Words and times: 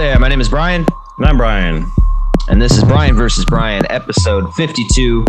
there. 0.00 0.18
My 0.18 0.28
name 0.28 0.40
is 0.40 0.48
Brian, 0.48 0.86
And 1.18 1.26
I'm 1.26 1.36
Brian. 1.36 1.84
and 2.48 2.60
this 2.62 2.72
is 2.78 2.82
Brian 2.84 3.14
versus 3.14 3.44
Brian, 3.44 3.84
episode 3.90 4.50
52. 4.54 5.26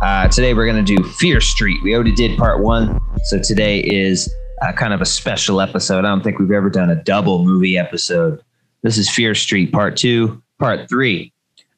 Uh, 0.00 0.28
today 0.28 0.54
we're 0.54 0.64
going 0.64 0.82
to 0.82 0.96
do 0.96 1.04
Fear 1.04 1.42
Street. 1.42 1.82
We 1.82 1.94
already 1.94 2.14
did 2.14 2.38
part 2.38 2.62
one, 2.62 2.98
so 3.24 3.38
today 3.38 3.80
is 3.80 4.34
uh, 4.62 4.72
kind 4.72 4.94
of 4.94 5.02
a 5.02 5.04
special 5.04 5.60
episode. 5.60 6.06
I 6.06 6.08
don't 6.08 6.22
think 6.24 6.38
we've 6.38 6.52
ever 6.52 6.70
done 6.70 6.88
a 6.88 6.94
double 6.94 7.44
movie 7.44 7.76
episode. 7.76 8.40
This 8.80 8.96
is 8.96 9.10
Fear 9.10 9.34
Street, 9.34 9.70
part 9.72 9.94
two, 9.94 10.42
part 10.58 10.88
three, 10.88 11.30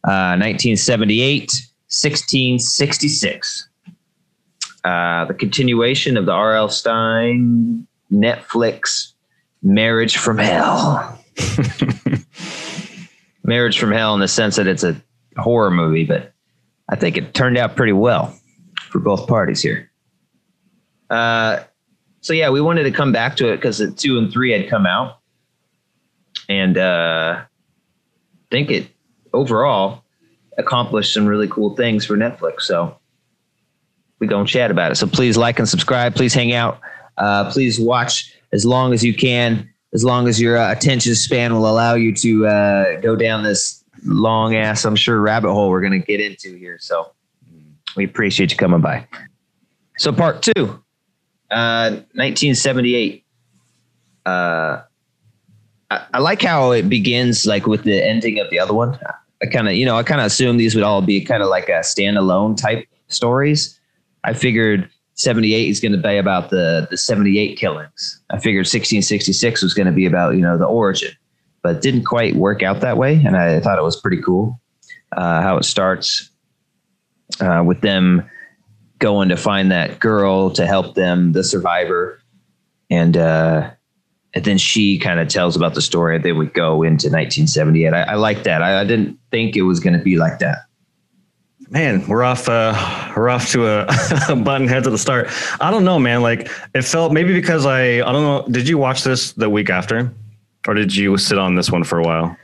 uh, 0.05 0.39
1978, 0.39 1.51
1666. 1.89 3.69
Uh, 4.85 5.25
the 5.25 5.35
continuation 5.35 6.17
of 6.17 6.27
the 6.27 6.33
R.L. 6.33 6.69
Stine 6.69 7.89
Netflix 8.13 9.15
Marriage 9.65 10.17
from 10.17 10.39
Hell. 10.39 11.19
Marriage 13.47 13.79
from 13.79 13.93
Hell 13.93 14.15
in 14.15 14.21
the 14.21 14.29
sense 14.29 14.57
that 14.57 14.67
it's 14.67 14.83
a 14.83 15.01
horror 15.37 15.71
movie, 15.71 16.05
but 16.05 16.33
I 16.89 16.97
think 16.97 17.17
it 17.17 17.35
turned 17.35 17.57
out 17.57 17.77
pretty 17.77 17.93
well 17.93 18.37
for 18.91 18.99
both 18.99 19.29
parties 19.29 19.63
here. 19.63 19.91
Uh, 21.11 21.61
so 22.21 22.33
yeah, 22.33 22.51
we 22.51 22.61
wanted 22.61 22.85
to 22.85 22.91
come 22.91 23.13
back 23.13 23.37
to 23.37 23.53
it 23.53 23.57
because 23.57 23.83
two 23.97 24.19
and 24.19 24.33
three 24.33 24.51
had 24.53 24.69
come 24.69 24.87
out, 24.87 25.19
and 26.49 26.77
uh, 26.77 27.43
I 27.43 27.47
think 28.51 28.71
it 28.71 28.89
overall 29.33 30.03
accomplished 30.59 31.13
some 31.13 31.27
really 31.27 31.47
cool 31.49 31.77
things 31.77 32.05
for 32.05 32.17
Netflix. 32.17 32.63
So 32.63 32.99
we 34.19 34.27
gonna 34.27 34.47
chat 34.47 34.71
about 34.71 34.91
it. 34.91 34.97
So 34.97 35.07
please 35.07 35.37
like 35.37 35.59
and 35.59 35.69
subscribe. 35.69 36.15
Please 36.15 36.35
hang 36.35 36.53
out. 36.53 36.81
Uh, 37.17 37.51
please 37.51 37.79
watch 37.79 38.35
as 38.53 38.65
long 38.65 38.93
as 38.93 39.05
you 39.05 39.15
can, 39.15 39.69
as 39.97 40.05
long 40.05 40.29
as 40.29 40.39
your 40.39 40.59
uh, 40.59 40.71
attention 40.71 41.15
span 41.15 41.55
will 41.55 41.67
allow 41.67 41.95
you 41.95 42.15
to 42.15 42.47
uh, 42.47 43.01
go 43.01 43.17
down 43.17 43.43
this 43.43 43.83
long 44.05 44.55
ass, 44.55 44.85
I'm 44.85 44.95
sure, 44.95 45.19
rabbit 45.19 45.51
hole 45.51 45.71
we're 45.71 45.81
going 45.81 45.99
to 45.99 46.07
get 46.07 46.21
into 46.21 46.55
here. 46.59 46.77
So 46.79 47.13
we 47.97 48.05
appreciate 48.05 48.51
you 48.51 48.59
coming 48.59 48.83
by. 48.83 49.09
So, 49.97 50.13
part 50.13 50.43
two, 50.43 50.83
uh, 51.51 52.05
1978. 52.13 53.25
Uh, 54.27 54.83
I, 55.91 56.07
I 56.13 56.19
like 56.19 56.43
how 56.43 56.73
it 56.73 56.91
begins, 56.91 57.47
like 57.47 57.67
with 57.67 57.85
the 57.85 58.07
ending 58.07 58.39
of 58.39 58.51
the 58.51 58.59
other 58.59 58.75
one. 58.75 58.99
I 59.43 59.47
kind 59.47 59.67
of, 59.67 59.77
you 59.77 59.87
know, 59.87 59.97
I 59.97 60.03
kind 60.03 60.21
of 60.21 60.27
assumed 60.27 60.61
these 60.61 60.75
would 60.75 60.85
all 60.85 61.01
be 61.01 61.25
kind 61.25 61.43
of 61.43 61.49
like 61.49 61.71
a 61.71 61.81
standalone 61.81 62.55
type 62.55 62.87
stories. 63.09 63.81
I 64.25 64.35
figured 64.35 64.91
78 65.17 65.69
is 65.69 65.81
going 65.81 65.93
to 65.93 65.99
be 65.99 66.17
about 66.17 66.51
the 66.51 66.87
the 66.91 66.97
78 66.97 67.59
killings. 67.59 68.23
I 68.31 68.39
figured 68.39 68.67
1666 68.67 69.63
was 69.63 69.75
going 69.75 69.87
to 69.87 69.93
be 69.93 70.07
about 70.07 70.35
you 70.35 70.43
know 70.43 70.57
the 70.57 70.67
origin, 70.67 71.13
but 71.63 71.83
didn't 71.83 72.05
quite 72.05 72.37
work 72.37 72.63
out 72.63 72.81
that 72.81 72.97
way. 72.97 73.17
And 73.25 73.37
I 73.37 73.61
thought 73.61 73.79
it 73.79 73.83
was 73.83 74.01
pretty 74.01 74.23
cool 74.23 74.61
uh, 75.17 75.43
how 75.43 75.57
it 75.57 75.65
starts 75.65 76.31
uh, 77.41 77.63
with 77.67 77.81
them 77.81 78.29
going 78.99 79.29
to 79.29 79.37
find 79.37 79.71
that 79.71 79.99
girl 79.99 80.51
to 80.51 80.67
help 80.67 80.95
them, 80.95 81.33
the 81.33 81.45
survivor, 81.45 82.21
and 82.91 83.17
uh, 83.17 83.71
and 84.35 84.45
then 84.45 84.59
she 84.59 84.99
kind 84.99 85.19
of 85.19 85.29
tells 85.29 85.57
about 85.57 85.75
the 85.75 85.83
story. 85.83 86.19
They 86.19 86.33
would 86.33 86.53
go 86.53 86.83
into 86.83 87.09
1978. 87.09 87.93
I, 87.93 88.03
I 88.03 88.15
like 88.15 88.43
that. 88.45 88.63
I, 88.63 88.81
I 88.81 88.85
didn't 88.85 89.19
think 89.31 89.57
it 89.57 89.63
was 89.63 89.81
going 89.81 89.97
to 89.97 90.03
be 90.03 90.17
like 90.17 90.39
that. 90.41 90.66
Man, 91.69 92.07
we're 92.07 92.23
off. 92.23 92.49
Uh, 92.49 93.13
we're 93.17 93.29
off 93.29 93.51
to 93.51 93.67
a, 94.33 94.37
button 94.37 94.69
head 94.69 94.85
to 94.85 94.91
the 94.91 94.99
start. 94.99 95.29
I 95.61 95.71
don't 95.71 95.85
know, 95.85 95.99
man. 95.99 96.23
Like 96.23 96.51
it 96.75 96.83
felt 96.83 97.13
maybe 97.13 97.33
because 97.33 97.67
I. 97.67 97.97
I 97.97 98.13
don't 98.13 98.23
know. 98.23 98.47
Did 98.49 98.69
you 98.69 98.79
watch 98.79 99.03
this 99.03 99.33
the 99.33 99.51
week 99.51 99.69
after, 99.69 100.13
or 100.69 100.75
did 100.75 100.95
you 100.95 101.17
sit 101.19 101.39
on 101.39 101.57
this 101.57 101.71
one 101.71 101.83
for 101.83 101.99
a 101.99 102.05
while? 102.05 102.37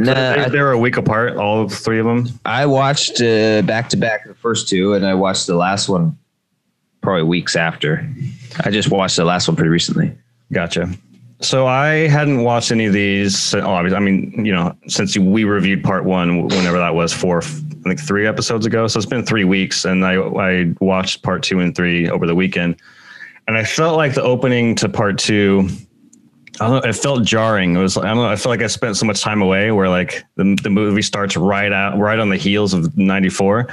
Nah, 0.00 0.14
they, 0.14 0.48
they 0.50 0.60
were 0.60 0.72
a 0.72 0.78
week 0.78 0.96
apart, 0.96 1.36
all 1.36 1.68
three 1.68 1.98
of 1.98 2.06
them. 2.06 2.28
I 2.44 2.66
watched 2.66 3.20
uh, 3.20 3.62
back 3.62 3.88
to 3.90 3.96
back 3.96 4.26
the 4.26 4.34
first 4.34 4.68
two, 4.68 4.94
and 4.94 5.04
I 5.04 5.14
watched 5.14 5.46
the 5.46 5.56
last 5.56 5.88
one 5.88 6.16
probably 7.00 7.24
weeks 7.24 7.56
after. 7.56 8.08
I 8.60 8.70
just 8.70 8.90
watched 8.90 9.16
the 9.16 9.24
last 9.24 9.48
one 9.48 9.56
pretty 9.56 9.70
recently. 9.70 10.16
Gotcha. 10.52 10.90
So 11.40 11.66
I 11.66 12.08
hadn't 12.08 12.42
watched 12.42 12.72
any 12.72 12.86
of 12.86 12.92
these. 12.92 13.54
Oh, 13.54 13.60
obviously, 13.60 13.96
I 13.96 14.00
mean, 14.00 14.44
you 14.44 14.52
know, 14.52 14.76
since 14.88 15.16
we 15.16 15.44
reviewed 15.44 15.84
part 15.84 16.04
one, 16.04 16.48
whenever 16.48 16.78
that 16.78 16.94
was, 16.94 17.12
four, 17.12 17.42
Think 17.88 18.00
three 18.00 18.26
episodes 18.26 18.66
ago. 18.66 18.86
So 18.86 18.98
it's 18.98 19.06
been 19.06 19.24
three 19.24 19.44
weeks, 19.44 19.84
and 19.84 20.04
I 20.04 20.16
I 20.16 20.72
watched 20.80 21.22
part 21.22 21.42
two 21.42 21.60
and 21.60 21.74
three 21.74 22.08
over 22.08 22.26
the 22.26 22.34
weekend, 22.34 22.76
and 23.46 23.56
I 23.56 23.64
felt 23.64 23.96
like 23.96 24.14
the 24.14 24.22
opening 24.22 24.74
to 24.76 24.88
part 24.88 25.18
two. 25.18 25.68
I 26.60 26.68
don't 26.68 26.82
know. 26.82 26.90
It 26.90 26.94
felt 26.94 27.24
jarring. 27.24 27.76
It 27.76 27.78
was. 27.78 27.96
I 27.96 28.08
don't 28.08 28.16
know. 28.16 28.26
I 28.26 28.36
felt 28.36 28.50
like 28.50 28.62
I 28.62 28.66
spent 28.66 28.96
so 28.96 29.06
much 29.06 29.20
time 29.20 29.42
away. 29.42 29.70
Where 29.70 29.88
like 29.88 30.24
the 30.36 30.56
the 30.62 30.70
movie 30.70 31.02
starts 31.02 31.36
right 31.36 31.72
out, 31.72 31.98
right 31.98 32.18
on 32.18 32.30
the 32.30 32.36
heels 32.36 32.74
of 32.74 32.96
'94, 32.96 33.72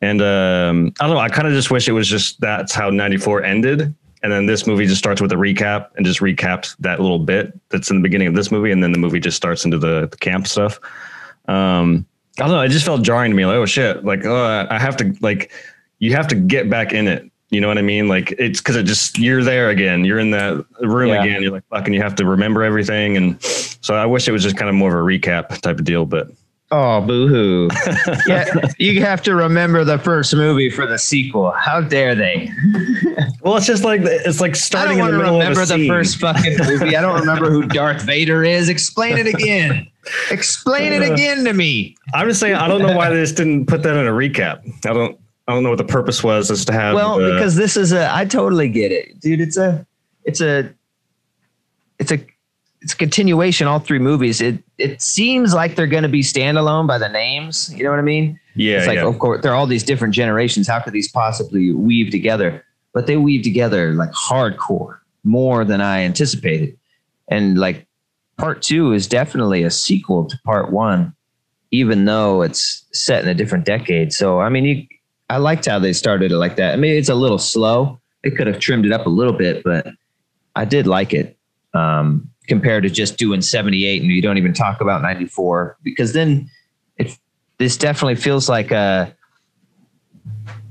and 0.00 0.22
um, 0.22 0.92
I 1.00 1.06
don't 1.06 1.14
know. 1.14 1.20
I 1.20 1.28
kind 1.28 1.48
of 1.48 1.54
just 1.54 1.70
wish 1.70 1.88
it 1.88 1.92
was 1.92 2.08
just 2.08 2.40
that's 2.40 2.72
how 2.72 2.90
'94 2.90 3.42
ended, 3.42 3.94
and 4.22 4.32
then 4.32 4.46
this 4.46 4.66
movie 4.66 4.86
just 4.86 4.98
starts 4.98 5.20
with 5.20 5.32
a 5.32 5.36
recap 5.36 5.88
and 5.96 6.06
just 6.06 6.20
recaps 6.20 6.76
that 6.78 7.00
little 7.00 7.18
bit 7.18 7.58
that's 7.70 7.90
in 7.90 7.96
the 7.96 8.02
beginning 8.02 8.28
of 8.28 8.34
this 8.34 8.52
movie, 8.52 8.70
and 8.70 8.82
then 8.82 8.92
the 8.92 8.98
movie 8.98 9.20
just 9.20 9.36
starts 9.36 9.64
into 9.64 9.78
the, 9.78 10.06
the 10.08 10.16
camp 10.16 10.46
stuff. 10.46 10.78
Um, 11.48 12.06
I 12.38 12.42
don't 12.42 12.50
know. 12.52 12.60
It 12.62 12.68
just 12.70 12.84
felt 12.86 13.02
jarring 13.02 13.30
to 13.30 13.36
me. 13.36 13.44
Like, 13.46 13.56
oh 13.56 13.66
shit! 13.66 14.04
Like, 14.04 14.24
oh, 14.24 14.66
I 14.70 14.78
have 14.78 14.96
to 14.98 15.14
like, 15.20 15.52
you 15.98 16.12
have 16.14 16.28
to 16.28 16.34
get 16.34 16.70
back 16.70 16.92
in 16.92 17.06
it. 17.08 17.30
You 17.50 17.60
know 17.60 17.68
what 17.68 17.76
I 17.76 17.82
mean? 17.82 18.08
Like, 18.08 18.32
it's 18.38 18.60
because 18.60 18.76
it 18.76 18.84
just 18.84 19.18
you're 19.18 19.44
there 19.44 19.68
again. 19.68 20.04
You're 20.06 20.18
in 20.18 20.30
that 20.30 20.64
room 20.80 21.10
Yeah. 21.10 21.22
again. 21.22 21.42
You're 21.42 21.52
like 21.52 21.66
fucking. 21.68 21.92
You 21.92 22.00
have 22.00 22.14
to 22.16 22.24
remember 22.24 22.62
everything, 22.62 23.16
and 23.18 23.42
so 23.42 23.94
I 23.94 24.06
wish 24.06 24.26
it 24.26 24.32
was 24.32 24.42
just 24.42 24.56
kind 24.56 24.70
of 24.70 24.74
more 24.74 24.88
of 24.88 24.94
a 24.94 25.06
recap 25.06 25.48
type 25.60 25.78
of 25.78 25.84
deal. 25.84 26.06
But 26.06 26.28
Oh, 26.74 27.02
boo 27.02 27.28
hoo. 27.28 27.68
yeah, 28.26 28.46
you 28.78 29.02
have 29.02 29.22
to 29.24 29.34
remember 29.34 29.84
the 29.84 29.98
first 29.98 30.34
movie 30.34 30.70
for 30.70 30.86
the 30.86 30.98
sequel. 30.98 31.50
How 31.50 31.82
dare 31.82 32.14
they? 32.14 32.50
well, 33.42 33.56
it's 33.58 33.66
just 33.66 33.84
like 33.84 34.00
it's 34.02 34.40
like 34.40 34.52
I 34.52 34.54
starting 34.54 34.96
don't 34.96 35.10
in 35.10 35.12
want 35.12 35.12
the 35.12 35.18
to 35.18 35.22
middle 35.24 35.38
remember 35.40 35.60
of 35.60 35.68
a 35.70 35.72
the 35.72 35.78
scene. 35.78 35.88
first 35.90 36.16
fucking 36.16 36.56
movie. 36.58 36.96
I 36.96 37.02
don't 37.02 37.20
remember 37.20 37.50
who 37.50 37.66
Darth 37.66 38.00
Vader 38.02 38.42
is. 38.42 38.70
Explain 38.70 39.18
it 39.18 39.26
again. 39.26 39.86
Explain 40.30 40.94
it 40.94 41.02
uh, 41.08 41.12
again 41.12 41.44
to 41.44 41.52
me. 41.52 41.94
I'm 42.14 42.26
just 42.26 42.40
saying 42.40 42.54
I 42.54 42.68
don't 42.68 42.80
know 42.80 42.96
why 42.96 43.10
they 43.10 43.16
just 43.20 43.36
didn't 43.36 43.66
put 43.66 43.82
that 43.82 43.94
in 43.94 44.06
a 44.06 44.10
recap. 44.10 44.62
I 44.86 44.94
don't 44.94 45.18
I 45.46 45.52
don't 45.52 45.62
know 45.64 45.68
what 45.70 45.78
the 45.78 45.84
purpose 45.84 46.24
was 46.24 46.50
is 46.50 46.64
to 46.64 46.72
have 46.72 46.94
well 46.94 47.18
the- 47.18 47.32
because 47.32 47.56
this 47.56 47.76
is 47.76 47.92
a 47.92 48.12
i 48.14 48.24
totally 48.24 48.68
get 48.68 48.92
it 48.92 49.18
dude 49.20 49.40
it's 49.40 49.56
a 49.56 49.84
it's 50.24 50.40
a 50.40 50.72
it's 51.98 52.12
a 52.12 52.18
it's 52.82 52.92
a 52.92 52.96
continuation 52.96 53.66
all 53.66 53.78
three 53.78 53.98
movies. 53.98 54.40
It 54.40 54.62
it 54.78 55.00
seems 55.00 55.54
like 55.54 55.76
they're 55.76 55.86
going 55.86 56.02
to 56.02 56.08
be 56.08 56.20
standalone 56.20 56.86
by 56.86 56.98
the 56.98 57.08
names 57.08 57.72
you 57.74 57.84
know 57.84 57.90
what 57.90 57.98
i 57.98 58.02
mean? 58.02 58.38
Yeah 58.54 58.78
it's 58.78 58.86
like 58.86 58.96
yeah. 58.96 59.06
of 59.06 59.18
course 59.18 59.42
there 59.42 59.52
are 59.52 59.54
all 59.54 59.66
these 59.66 59.84
different 59.84 60.14
generations. 60.14 60.68
How 60.68 60.80
could 60.80 60.92
these 60.92 61.10
possibly 61.10 61.72
weave 61.72 62.10
together? 62.10 62.64
But 62.92 63.06
they 63.06 63.16
weave 63.16 63.42
together 63.42 63.92
like 63.92 64.10
hardcore 64.10 64.98
more 65.24 65.64
than 65.64 65.80
i 65.80 66.00
anticipated. 66.00 66.76
And 67.28 67.58
like 67.58 67.86
part 68.36 68.62
two 68.62 68.92
is 68.92 69.06
definitely 69.06 69.62
a 69.62 69.70
sequel 69.70 70.26
to 70.26 70.38
part 70.44 70.72
one 70.72 71.14
even 71.70 72.04
though 72.04 72.42
it's 72.42 72.84
set 72.92 73.22
in 73.22 73.30
a 73.30 73.34
different 73.34 73.64
decade. 73.64 74.12
So 74.12 74.40
i 74.40 74.48
mean 74.48 74.64
you 74.64 74.86
I 75.32 75.38
liked 75.38 75.64
how 75.64 75.78
they 75.78 75.94
started 75.94 76.30
it 76.30 76.36
like 76.36 76.56
that. 76.56 76.74
I 76.74 76.76
mean, 76.76 76.94
it's 76.94 77.08
a 77.08 77.14
little 77.14 77.38
slow. 77.38 77.98
They 78.22 78.30
could 78.30 78.46
have 78.46 78.58
trimmed 78.58 78.84
it 78.84 78.92
up 78.92 79.06
a 79.06 79.08
little 79.08 79.32
bit, 79.32 79.64
but 79.64 79.86
I 80.54 80.66
did 80.66 80.86
like 80.86 81.14
it. 81.14 81.38
Um, 81.72 82.28
compared 82.48 82.82
to 82.82 82.90
just 82.90 83.16
doing 83.16 83.40
78 83.40 84.02
and 84.02 84.10
you 84.10 84.20
don't 84.22 84.38
even 84.38 84.52
talk 84.52 84.80
about 84.80 85.02
94 85.02 85.76
because 85.82 86.12
then 86.12 86.50
it 86.98 87.16
this 87.58 87.76
definitely 87.76 88.16
feels 88.16 88.48
like 88.48 88.70
a 88.70 89.14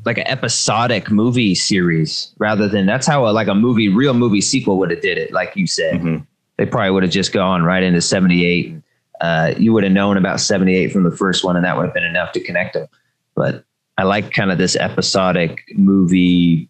like 0.04 0.18
an 0.18 0.28
episodic 0.28 1.12
movie 1.12 1.56
series 1.56 2.34
rather 2.40 2.68
than 2.68 2.86
that's 2.86 3.08
how 3.08 3.26
a, 3.28 3.32
like 3.32 3.48
a 3.48 3.56
movie 3.56 3.88
real 3.88 4.14
movie 4.14 4.42
sequel 4.42 4.78
would 4.80 4.92
have 4.92 5.02
did 5.02 5.18
it 5.18 5.32
like 5.32 5.56
you 5.56 5.68
said. 5.68 6.02
Mhm. 6.02 6.26
they 6.58 6.66
probably 6.66 6.92
would 6.92 7.04
have 7.04 7.12
just 7.12 7.32
gone 7.32 7.64
right 7.64 7.84
into 7.84 8.02
78 8.02 8.76
uh, 9.22 9.54
you 9.58 9.72
would 9.72 9.84
have 9.84 9.94
known 9.94 10.18
about 10.18 10.40
78 10.40 10.92
from 10.92 11.04
the 11.04 11.12
first 11.16 11.44
one 11.44 11.56
and 11.56 11.64
that 11.64 11.78
would 11.78 11.86
have 11.86 11.94
been 11.94 12.04
enough 12.04 12.32
to 12.34 12.40
connect 12.40 12.74
them 12.74 12.88
but 13.36 13.64
i 13.98 14.04
like 14.04 14.32
kind 14.34 14.52
of 14.52 14.58
this 14.58 14.76
episodic 14.76 15.62
movie 15.76 16.68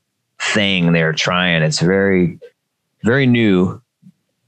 thing 0.53 0.91
they're 0.91 1.13
trying. 1.13 1.61
It's 1.61 1.79
very 1.79 2.39
very 3.03 3.25
new 3.27 3.79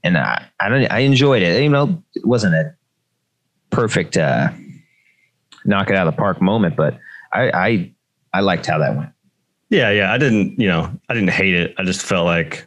and 0.04 0.16
i 0.16 0.46
i 0.60 0.68
don't 0.68 0.84
i 0.92 1.00
enjoyed 1.00 1.42
it 1.42 1.60
you 1.62 1.68
know 1.68 2.00
it 2.14 2.24
wasn't 2.24 2.54
a 2.54 2.72
perfect 3.70 4.16
uh 4.16 4.50
knock 5.64 5.90
it 5.90 5.96
out 5.96 6.06
of 6.06 6.14
the 6.14 6.18
park 6.18 6.40
moment 6.40 6.76
but 6.76 6.98
i 7.32 7.50
i 7.50 7.92
i 8.34 8.40
liked 8.40 8.66
how 8.66 8.78
that 8.78 8.96
went 8.96 9.10
yeah 9.70 9.90
yeah 9.90 10.12
I 10.12 10.18
didn't 10.18 10.60
you 10.60 10.68
know 10.68 10.90
I 11.08 11.14
didn't 11.14 11.30
hate 11.30 11.54
it. 11.54 11.74
I 11.78 11.82
just 11.84 12.02
felt 12.02 12.26
like 12.26 12.66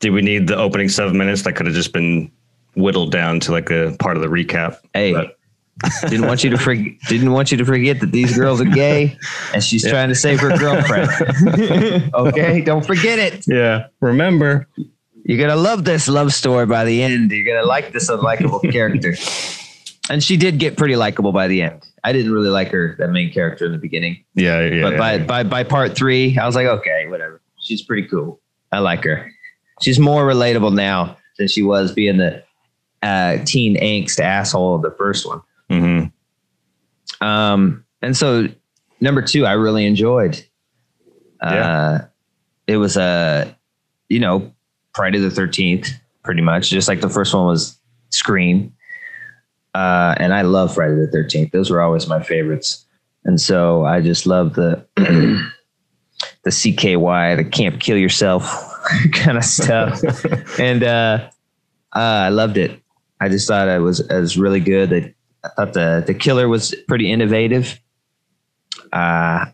did 0.00 0.10
we 0.10 0.22
need 0.22 0.46
the 0.46 0.56
opening 0.56 0.88
seven 0.88 1.16
minutes 1.18 1.42
that 1.42 1.54
could 1.54 1.66
have 1.66 1.74
just 1.74 1.92
been 1.92 2.30
whittled 2.76 3.10
down 3.10 3.40
to 3.40 3.52
like 3.52 3.70
a 3.70 3.96
part 3.98 4.16
of 4.16 4.22
the 4.22 4.28
recap. 4.28 4.76
hey 4.94 5.12
But- 5.12 5.34
didn't 6.10 6.26
want 6.26 6.42
you 6.44 6.50
to 6.50 6.58
forget 6.58 6.92
didn't 7.08 7.30
want 7.32 7.50
you 7.52 7.56
to 7.56 7.64
forget 7.64 8.00
that 8.00 8.10
these 8.12 8.36
girls 8.36 8.60
are 8.60 8.64
gay 8.64 9.16
and 9.54 9.62
she's 9.64 9.84
Yeah. 9.84 9.92
trying 9.92 10.08
to 10.08 10.14
save 10.14 10.40
her 10.40 10.56
girlfriend 10.58 11.08
okay 12.14 12.60
don't 12.60 12.84
forget 12.84 13.18
it 13.18 13.44
Yeah. 13.48 13.86
Remember. 14.00 14.66
You're 15.28 15.38
gonna 15.38 15.60
love 15.60 15.84
this 15.84 16.08
love 16.08 16.32
story 16.32 16.64
by 16.64 16.84
the 16.86 17.02
end. 17.02 17.30
You're 17.30 17.44
gonna 17.44 17.66
like 17.66 17.92
this 17.92 18.08
unlikable 18.10 18.62
character. 18.72 19.14
And 20.10 20.24
she 20.24 20.38
did 20.38 20.58
get 20.58 20.78
pretty 20.78 20.96
likable 20.96 21.32
by 21.32 21.48
the 21.48 21.60
end. 21.60 21.86
I 22.02 22.12
didn't 22.12 22.32
really 22.32 22.48
like 22.48 22.68
her, 22.70 22.96
that 22.98 23.10
main 23.10 23.30
character 23.30 23.66
in 23.66 23.72
the 23.72 23.78
beginning. 23.78 24.24
Yeah, 24.34 24.62
yeah. 24.62 24.82
But 24.82 24.92
yeah, 24.94 24.98
by, 24.98 25.12
yeah. 25.16 25.24
by 25.24 25.42
by 25.42 25.64
part 25.64 25.94
three, 25.94 26.38
I 26.38 26.46
was 26.46 26.54
like, 26.54 26.66
okay, 26.66 27.06
whatever. 27.08 27.42
She's 27.60 27.82
pretty 27.82 28.08
cool. 28.08 28.40
I 28.72 28.78
like 28.78 29.04
her. 29.04 29.30
She's 29.82 29.98
more 29.98 30.26
relatable 30.26 30.74
now 30.74 31.18
than 31.38 31.46
she 31.46 31.62
was 31.62 31.92
being 31.92 32.16
the 32.16 32.42
uh, 33.02 33.38
teen 33.44 33.76
angst 33.76 34.18
asshole 34.20 34.76
of 34.76 34.82
the 34.82 34.92
first 34.92 35.26
one. 35.26 35.42
Mhm. 35.70 36.10
Um, 37.20 37.84
and 38.00 38.16
so 38.16 38.48
number 39.00 39.20
two, 39.20 39.44
I 39.44 39.52
really 39.52 39.84
enjoyed. 39.84 40.42
Uh, 41.40 41.50
Yeah. 41.52 42.04
it 42.66 42.76
was 42.78 42.96
a, 42.96 43.54
you 44.08 44.20
know, 44.20 44.52
Friday 44.98 45.20
the 45.20 45.30
Thirteenth, 45.30 45.90
pretty 46.24 46.42
much, 46.42 46.70
just 46.70 46.88
like 46.88 47.00
the 47.00 47.08
first 47.08 47.32
one 47.32 47.46
was 47.46 47.78
Scream. 48.10 48.74
Uh, 49.72 50.16
and 50.18 50.34
I 50.34 50.42
love 50.42 50.74
Friday 50.74 50.96
the 50.96 51.06
Thirteenth; 51.06 51.52
those 51.52 51.70
were 51.70 51.80
always 51.80 52.08
my 52.08 52.20
favorites. 52.20 52.84
And 53.24 53.40
so 53.40 53.84
I 53.84 54.00
just 54.00 54.26
love 54.26 54.54
the 54.54 54.84
the 54.96 56.50
CKY, 56.50 57.36
the 57.36 57.44
Camp 57.44 57.80
Kill 57.80 57.96
Yourself 57.96 58.42
kind 59.12 59.38
of 59.38 59.44
stuff, 59.44 60.02
and 60.58 60.82
uh, 60.82 61.30
uh, 61.94 62.26
I 62.26 62.30
loved 62.30 62.56
it. 62.56 62.82
I 63.20 63.28
just 63.28 63.46
thought 63.46 63.68
it 63.68 63.80
was 63.80 64.00
it 64.00 64.20
was 64.20 64.36
really 64.36 64.60
good. 64.60 64.90
That 64.90 65.14
I 65.44 65.48
thought 65.50 65.74
the 65.74 66.02
the 66.04 66.14
killer 66.14 66.48
was 66.48 66.74
pretty 66.88 67.12
innovative. 67.12 67.80
Uh, 68.92 69.46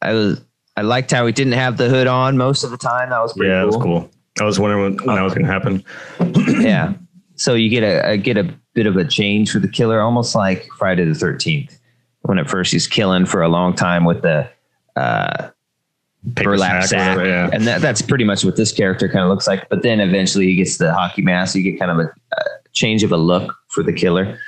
I 0.00 0.12
was 0.14 0.40
I 0.78 0.80
liked 0.80 1.10
how 1.10 1.26
he 1.26 1.32
didn't 1.32 1.52
have 1.52 1.76
the 1.76 1.90
hood 1.90 2.06
on 2.06 2.38
most 2.38 2.64
of 2.64 2.70
the 2.70 2.78
time. 2.78 3.10
That 3.10 3.20
was 3.20 3.34
pretty 3.34 3.50
yeah, 3.50 3.64
cool. 3.64 3.70
that 3.70 3.76
was 3.76 3.84
cool. 3.84 4.21
I 4.42 4.44
was 4.44 4.58
wondering 4.58 4.82
when, 4.82 5.06
when 5.06 5.16
that 5.16 5.22
was 5.22 5.34
going 5.34 5.46
to 5.46 5.52
happen. 5.52 5.84
yeah. 6.62 6.94
So 7.36 7.54
you 7.54 7.68
get 7.70 7.82
a, 7.82 8.10
a 8.10 8.16
get 8.16 8.36
a 8.36 8.52
bit 8.74 8.86
of 8.86 8.96
a 8.96 9.04
change 9.04 9.50
for 9.52 9.58
the 9.58 9.68
killer, 9.68 10.00
almost 10.00 10.34
like 10.34 10.68
Friday 10.78 11.04
the 11.04 11.14
Thirteenth, 11.14 11.78
when 12.22 12.38
at 12.38 12.50
first 12.50 12.72
he's 12.72 12.86
killing 12.86 13.24
for 13.24 13.42
a 13.42 13.48
long 13.48 13.74
time 13.74 14.04
with 14.04 14.22
the 14.22 14.48
uh, 14.96 15.50
Paper 16.34 16.50
burlap 16.50 16.82
sack, 16.82 16.90
sack, 16.90 17.16
whatever, 17.16 17.28
yeah. 17.28 17.50
and 17.52 17.66
that, 17.66 17.80
that's 17.80 18.00
pretty 18.02 18.24
much 18.24 18.44
what 18.44 18.56
this 18.56 18.70
character 18.72 19.08
kind 19.08 19.24
of 19.24 19.28
looks 19.28 19.46
like. 19.46 19.68
But 19.68 19.82
then 19.82 19.98
eventually 20.00 20.46
he 20.46 20.54
gets 20.56 20.76
the 20.76 20.92
hockey 20.92 21.22
mask. 21.22 21.54
So 21.54 21.58
You 21.58 21.70
get 21.70 21.80
kind 21.80 21.90
of 21.90 21.98
a, 21.98 22.12
a 22.36 22.44
change 22.72 23.02
of 23.02 23.10
a 23.12 23.16
look 23.16 23.54
for 23.68 23.82
the 23.82 23.92
killer, 23.92 24.38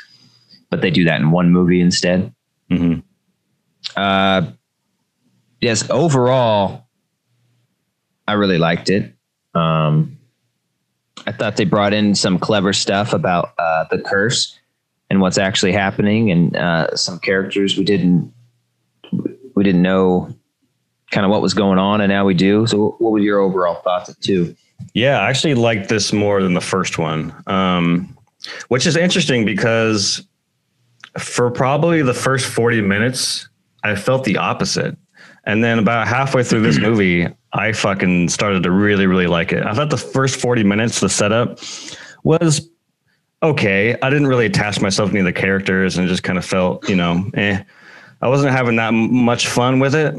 but 0.70 0.82
they 0.82 0.90
do 0.90 1.04
that 1.04 1.20
in 1.20 1.30
one 1.30 1.50
movie 1.50 1.80
instead. 1.80 2.32
Mhm. 2.70 3.02
Uh, 3.96 4.42
yes, 5.60 5.88
overall, 5.90 6.86
I 8.28 8.34
really 8.34 8.58
liked 8.58 8.88
it. 8.88 9.13
Um, 9.54 10.18
I 11.26 11.32
thought 11.32 11.56
they 11.56 11.64
brought 11.64 11.92
in 11.92 12.14
some 12.14 12.38
clever 12.38 12.72
stuff 12.72 13.12
about 13.12 13.52
uh, 13.58 13.84
the 13.90 13.98
curse 13.98 14.58
and 15.10 15.20
what's 15.20 15.38
actually 15.38 15.72
happening, 15.72 16.30
and 16.30 16.56
uh, 16.56 16.94
some 16.96 17.18
characters 17.18 17.76
we 17.76 17.84
didn't 17.84 18.32
we 19.54 19.62
didn't 19.62 19.82
know 19.82 20.34
kind 21.10 21.24
of 21.24 21.30
what 21.30 21.40
was 21.40 21.54
going 21.54 21.78
on, 21.78 22.00
and 22.00 22.10
now 22.10 22.24
we 22.24 22.34
do. 22.34 22.66
So, 22.66 22.96
what 22.98 23.12
were 23.12 23.18
your 23.18 23.38
overall 23.38 23.76
thoughts 23.82 24.08
of 24.08 24.18
two? 24.20 24.54
Yeah, 24.92 25.20
I 25.20 25.30
actually 25.30 25.54
liked 25.54 25.88
this 25.88 26.12
more 26.12 26.42
than 26.42 26.54
the 26.54 26.60
first 26.60 26.98
one, 26.98 27.34
um, 27.46 28.16
which 28.68 28.86
is 28.86 28.96
interesting 28.96 29.44
because 29.44 30.26
for 31.18 31.50
probably 31.50 32.02
the 32.02 32.14
first 32.14 32.46
40 32.46 32.80
minutes, 32.82 33.48
I 33.84 33.94
felt 33.94 34.24
the 34.24 34.36
opposite. 34.36 34.96
And 35.46 35.62
then 35.62 35.78
about 35.78 36.08
halfway 36.08 36.42
through 36.42 36.62
this 36.62 36.78
movie, 36.80 37.26
I 37.52 37.72
fucking 37.72 38.28
started 38.28 38.62
to 38.64 38.70
really, 38.70 39.06
really 39.06 39.26
like 39.26 39.52
it. 39.52 39.64
I 39.64 39.74
thought 39.74 39.90
the 39.90 39.96
first 39.96 40.40
40 40.40 40.64
minutes, 40.64 41.00
the 41.00 41.08
setup 41.08 41.60
was 42.22 42.68
okay. 43.42 43.96
I 44.00 44.10
didn't 44.10 44.26
really 44.26 44.46
attach 44.46 44.80
myself 44.80 45.10
to 45.10 45.16
any 45.16 45.20
of 45.20 45.34
the 45.34 45.38
characters 45.38 45.96
and 45.96 46.08
just 46.08 46.22
kind 46.22 46.38
of 46.38 46.44
felt, 46.44 46.88
you 46.88 46.96
know, 46.96 47.30
eh. 47.34 47.62
I 48.22 48.28
wasn't 48.28 48.52
having 48.52 48.76
that 48.76 48.88
m- 48.88 49.12
much 49.12 49.48
fun 49.48 49.80
with 49.80 49.94
it. 49.94 50.14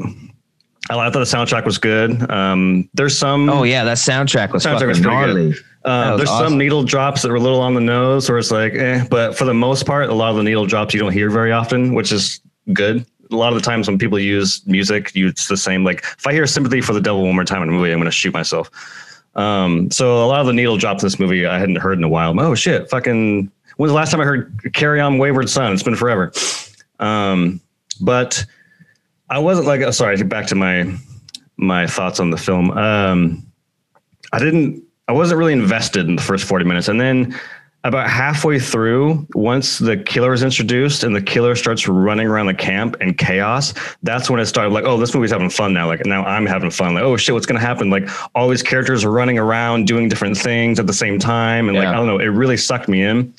I 0.88 1.10
thought 1.10 1.12
the 1.12 1.20
soundtrack 1.20 1.64
was 1.64 1.78
good. 1.78 2.30
Um, 2.30 2.88
there's 2.94 3.18
some. 3.18 3.50
Oh 3.50 3.64
yeah, 3.64 3.82
that 3.82 3.96
soundtrack 3.96 4.52
was 4.52 4.64
Soundtrack 4.64 4.74
fucking 4.74 4.88
was 4.88 5.00
gnarly. 5.00 5.54
Uh, 5.84 6.16
there's 6.16 6.28
awesome. 6.28 6.50
some 6.50 6.58
needle 6.58 6.84
drops 6.84 7.22
that 7.22 7.28
were 7.28 7.36
a 7.36 7.40
little 7.40 7.60
on 7.60 7.74
the 7.74 7.80
nose, 7.80 8.28
where 8.28 8.38
it's 8.38 8.52
like, 8.52 8.74
eh. 8.74 9.04
But 9.10 9.36
for 9.36 9.44
the 9.44 9.54
most 9.54 9.86
part, 9.86 10.08
a 10.08 10.14
lot 10.14 10.30
of 10.30 10.36
the 10.36 10.44
needle 10.44 10.66
drops 10.66 10.94
you 10.94 11.00
don't 11.00 11.12
hear 11.12 11.30
very 11.30 11.50
often, 11.50 11.94
which 11.94 12.12
is 12.12 12.40
good. 12.72 13.04
A 13.30 13.36
lot 13.36 13.52
of 13.52 13.54
the 13.54 13.64
times 13.64 13.88
when 13.88 13.98
people 13.98 14.18
use 14.18 14.64
music, 14.66 15.12
it's 15.14 15.48
the 15.48 15.56
same. 15.56 15.84
Like 15.84 16.04
if 16.18 16.26
I 16.26 16.32
hear 16.32 16.46
"Sympathy 16.46 16.80
for 16.80 16.92
the 16.92 17.00
Devil" 17.00 17.22
one 17.22 17.34
more 17.34 17.44
time 17.44 17.62
in 17.62 17.68
a 17.68 17.72
movie, 17.72 17.90
I'm 17.90 17.98
going 17.98 18.06
to 18.06 18.10
shoot 18.12 18.32
myself. 18.32 18.70
Um, 19.34 19.90
so 19.90 20.24
a 20.24 20.26
lot 20.26 20.40
of 20.40 20.46
the 20.46 20.52
needle 20.52 20.76
drops 20.76 21.02
in 21.02 21.06
this 21.06 21.18
movie 21.18 21.44
I 21.46 21.58
hadn't 21.58 21.76
heard 21.76 21.98
in 21.98 22.04
a 22.04 22.08
while. 22.08 22.38
Oh 22.40 22.54
shit! 22.54 22.88
Fucking. 22.88 23.50
When's 23.76 23.90
the 23.90 23.96
last 23.96 24.10
time 24.10 24.20
I 24.20 24.24
heard 24.24 24.72
"Carry 24.72 25.00
On, 25.00 25.18
Wayward 25.18 25.50
Son"? 25.50 25.72
It's 25.72 25.82
been 25.82 25.96
forever. 25.96 26.32
Um, 26.98 27.60
but 28.00 28.44
I 29.28 29.38
wasn't 29.38 29.66
like. 29.66 29.80
oh, 29.82 29.90
Sorry, 29.90 30.22
back 30.22 30.46
to 30.46 30.54
my 30.54 30.96
my 31.56 31.86
thoughts 31.86 32.20
on 32.20 32.30
the 32.30 32.36
film. 32.36 32.70
Um, 32.72 33.46
I 34.32 34.38
didn't. 34.38 34.82
I 35.08 35.12
wasn't 35.12 35.38
really 35.38 35.52
invested 35.52 36.08
in 36.08 36.16
the 36.16 36.22
first 36.22 36.44
forty 36.44 36.64
minutes, 36.64 36.88
and 36.88 37.00
then 37.00 37.38
about 37.86 38.10
halfway 38.10 38.58
through, 38.58 39.26
once 39.34 39.78
the 39.78 39.96
killer 39.96 40.32
is 40.32 40.42
introduced 40.42 41.04
and 41.04 41.14
the 41.14 41.22
killer 41.22 41.54
starts 41.54 41.86
running 41.86 42.26
around 42.26 42.46
the 42.46 42.54
camp 42.54 42.96
and 43.00 43.16
chaos, 43.16 43.74
that's 44.02 44.28
when 44.28 44.40
it 44.40 44.46
started. 44.46 44.72
Like, 44.72 44.84
oh, 44.84 44.98
this 44.98 45.14
movie's 45.14 45.30
having 45.30 45.50
fun 45.50 45.72
now. 45.72 45.86
Like 45.86 46.04
now 46.04 46.24
I'm 46.24 46.46
having 46.46 46.70
fun. 46.70 46.94
Like, 46.94 47.04
oh 47.04 47.16
shit, 47.16 47.34
what's 47.34 47.46
gonna 47.46 47.60
happen? 47.60 47.88
Like 47.90 48.08
all 48.34 48.48
these 48.48 48.62
characters 48.62 49.04
are 49.04 49.10
running 49.10 49.38
around 49.38 49.86
doing 49.86 50.08
different 50.08 50.36
things 50.36 50.80
at 50.80 50.86
the 50.86 50.92
same 50.92 51.18
time, 51.18 51.68
and 51.68 51.78
like 51.78 51.86
I 51.86 51.92
don't 51.92 52.06
know, 52.06 52.18
it 52.18 52.26
really 52.26 52.56
sucked 52.56 52.88
me 52.88 53.02
in. 53.02 53.32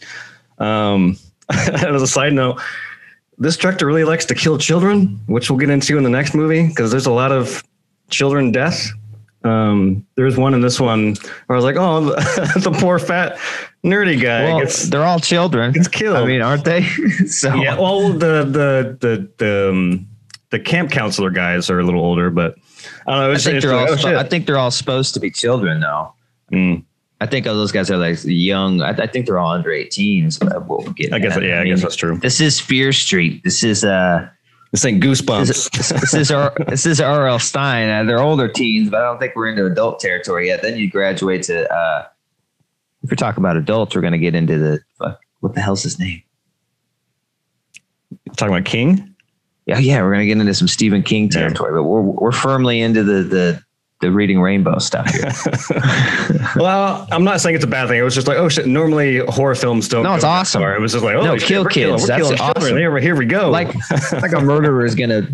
Um, 0.59 1.17
as 1.49 2.01
a 2.01 2.07
side 2.07 2.33
note, 2.33 2.61
this 3.37 3.57
director 3.57 3.85
really 3.85 4.03
likes 4.03 4.25
to 4.25 4.35
kill 4.35 4.57
children, 4.57 5.19
which 5.27 5.49
we'll 5.49 5.59
get 5.59 5.69
into 5.69 5.97
in 5.97 6.03
the 6.03 6.09
next 6.09 6.33
movie 6.33 6.67
because 6.67 6.89
there's 6.91 7.05
a 7.05 7.11
lot 7.11 7.31
of 7.31 7.63
children 8.09 8.51
deaths. 8.51 8.91
Um, 9.43 10.05
there's 10.15 10.37
one 10.37 10.53
in 10.53 10.61
this 10.61 10.79
one 10.79 11.15
where 11.45 11.51
I 11.51 11.55
was 11.55 11.63
like, 11.63 11.75
oh, 11.77 12.01
the, 12.59 12.75
poor 12.79 12.99
fat 12.99 13.37
nerdy 13.83 14.21
guy 14.21 14.45
Well, 14.45 14.59
gets 14.59 14.89
they're 14.89 15.05
all 15.05 15.19
children. 15.19 15.73
It's 15.75 15.87
killed. 15.87 16.17
I 16.17 16.25
mean, 16.25 16.41
aren't 16.41 16.65
they? 16.65 16.83
so 17.27 17.53
yeah. 17.55 17.79
Well, 17.79 18.13
the 18.13 18.43
the 18.43 18.97
the 18.99 19.31
the 19.37 19.69
um, 19.69 20.07
the 20.49 20.59
camp 20.59 20.91
counselor 20.91 21.29
guys 21.29 21.69
are 21.69 21.79
a 21.79 21.83
little 21.83 22.01
older, 22.01 22.29
but 22.29 22.55
I 23.05 23.11
don't 23.11 23.27
know. 23.27 23.31
I 23.31 23.37
think 23.37 23.61
they're 23.61 23.73
all. 23.73 23.89
like, 23.89 24.05
oh, 24.05 24.17
I 24.17 24.23
think 24.23 24.45
they're 24.45 24.57
all 24.57 24.71
supposed 24.71 25.13
to 25.13 25.19
be 25.19 25.29
children, 25.29 25.81
though. 25.81 26.13
Mm, 26.51 26.83
I 27.21 27.25
think 27.25 27.47
all 27.47 27.55
those 27.55 27.71
guys 27.71 27.91
are 27.91 27.97
like 27.97 28.19
young. 28.23 28.81
I, 28.81 28.89
I 28.89 29.07
think 29.07 29.25
they're 29.25 29.39
all 29.39 29.51
under 29.51 29.69
18s. 29.69 30.33
So 30.33 30.47
I 31.13 31.19
guess 31.19 31.35
that. 31.35 31.43
yeah, 31.43 31.59
I 31.59 31.63
mean, 31.63 31.73
guess 31.73 31.83
that's 31.83 31.95
true. 31.95 32.17
This 32.17 32.39
is 32.41 32.59
Fear 32.59 32.91
Street. 32.91 33.43
This 33.43 33.63
is 33.63 33.83
uh. 33.83 34.29
This 34.77 34.85
ain't 34.85 35.03
goosebumps. 35.03 35.47
This 35.47 35.65
is, 35.73 35.89
this 35.89 36.13
is 36.13 36.29
R, 36.31 36.53
this 36.67 36.85
is 36.85 37.01
R.L. 37.01 37.39
Stine. 37.39 37.89
Uh, 37.89 38.03
they're 38.03 38.19
older 38.21 38.47
teens, 38.47 38.91
but 38.91 39.01
I 39.01 39.05
don't 39.05 39.17
think 39.17 39.35
we're 39.35 39.47
into 39.47 39.65
adult 39.65 39.99
territory 39.99 40.45
yet. 40.49 40.61
Then 40.61 40.77
you 40.77 40.87
graduate 40.87 41.41
to. 41.45 41.67
uh 41.73 42.05
If 43.01 43.09
we're 43.09 43.15
talking 43.15 43.41
about 43.43 43.57
adults, 43.57 43.95
we're 43.95 44.01
going 44.01 44.11
to 44.13 44.19
get 44.19 44.35
into 44.35 44.59
the 44.59 44.79
fuck. 44.99 45.19
What 45.39 45.55
the 45.55 45.61
hell's 45.61 45.81
his 45.81 45.97
name? 45.97 46.21
Talking 48.35 48.53
about 48.53 48.65
King. 48.65 49.15
Yeah, 49.65 49.79
yeah, 49.79 49.99
we're 50.03 50.11
going 50.11 50.19
to 50.19 50.27
get 50.27 50.37
into 50.39 50.53
some 50.53 50.67
Stephen 50.67 51.01
King 51.01 51.23
Yeah. 51.23 51.39
territory, 51.39 51.71
but 51.73 51.81
we're 51.81 52.01
we're 52.03 52.31
firmly 52.31 52.79
into 52.79 53.03
the 53.03 53.23
the 53.23 53.63
the 54.01 54.11
reading 54.11 54.39
rainbow 54.39 54.77
stuff 54.79 55.09
here. 55.09 55.31
well, 56.55 57.07
I'm 57.11 57.23
not 57.23 57.41
saying 57.41 57.55
it's 57.55 57.65
a 57.65 57.67
bad 57.67 57.87
thing. 57.87 57.99
It 57.99 58.03
was 58.03 58.13
just 58.15 58.27
like, 58.27 58.37
oh 58.37 58.47
shit. 58.49 58.67
Normally 58.67 59.19
horror 59.27 59.55
films 59.55 59.87
don't. 59.87 60.03
No, 60.03 60.13
it's 60.13 60.23
awesome. 60.23 60.61
far. 60.61 60.75
It 60.75 60.81
was 60.81 60.91
just 60.91 61.03
like, 61.03 61.15
oh, 61.15 61.23
No, 61.23 61.37
shit, 61.37 61.47
kill 61.47 61.63
we're 61.63 61.69
killing- 61.69 61.99
we're 62.01 62.07
That's 62.07 62.21
killing 62.21 62.37
children. 62.37 62.57
awesome. 62.63 62.77
Here, 62.77 62.97
here 62.99 63.15
we 63.15 63.25
go. 63.25 63.49
like 63.49 63.73
like 64.11 64.33
a 64.33 64.41
murderer 64.41 64.85
is 64.85 64.95
going 64.95 65.09
to 65.09 65.27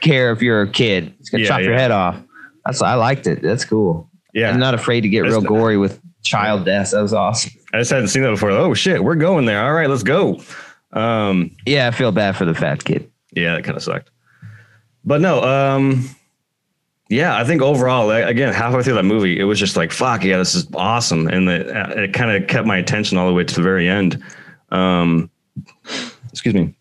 care 0.00 0.32
if 0.32 0.42
you're 0.42 0.62
a 0.62 0.68
kid. 0.68 1.14
He's 1.18 1.30
going 1.30 1.40
to 1.40 1.44
Yeah, 1.44 1.48
chop 1.56 1.60
your 1.62 1.74
head 1.74 1.90
off. 1.90 2.20
That's 2.66 2.82
I 2.82 2.94
liked 2.94 3.26
it. 3.26 3.42
That's 3.42 3.64
cool. 3.64 4.10
yeah, 4.32 4.50
I'm 4.50 4.58
not 4.58 4.74
afraid 4.74 5.02
to 5.02 5.08
get 5.08 5.20
real 5.20 5.40
the- 5.40 5.48
gory 5.48 5.76
with 5.76 6.00
child 6.22 6.64
deaths. 6.64 6.92
That 6.92 7.02
was 7.02 7.12
awesome. 7.14 7.52
I 7.72 7.78
just 7.78 7.90
hadn't 7.90 8.08
seen 8.08 8.22
that 8.22 8.30
before. 8.30 8.50
Oh 8.50 8.74
shit, 8.74 9.04
we're 9.04 9.14
going 9.16 9.44
there. 9.46 9.62
All 9.64 9.72
right, 9.72 9.88
let's 9.88 10.02
go. 10.02 10.40
Um, 10.92 11.50
Yeah, 11.66 11.88
I 11.88 11.90
feel 11.90 12.12
bad 12.12 12.36
for 12.36 12.44
the 12.44 12.54
fat 12.54 12.82
kid. 12.84 13.10
yeah, 13.36 13.54
that 13.56 13.64
kind 13.64 13.76
of 13.76 13.82
sucked. 13.82 14.10
But 15.04 15.20
no, 15.20 15.42
um, 15.42 16.08
yeah, 17.08 17.36
I 17.36 17.44
think 17.44 17.62
overall, 17.62 18.10
again, 18.10 18.52
halfway 18.52 18.82
through 18.82 18.94
that 18.94 19.04
movie, 19.04 19.38
it 19.38 19.44
was 19.44 19.58
just 19.58 19.76
like, 19.76 19.92
fuck, 19.92 20.24
yeah, 20.24 20.38
this 20.38 20.54
is 20.54 20.66
awesome. 20.74 21.28
And 21.28 21.48
it, 21.48 21.66
it 21.68 22.12
kind 22.14 22.30
of 22.30 22.48
kept 22.48 22.66
my 22.66 22.78
attention 22.78 23.18
all 23.18 23.26
the 23.28 23.34
way 23.34 23.44
to 23.44 23.54
the 23.54 23.62
very 23.62 23.88
end. 23.88 24.22
Um, 24.70 25.30
excuse 26.30 26.54
me. 26.54 26.74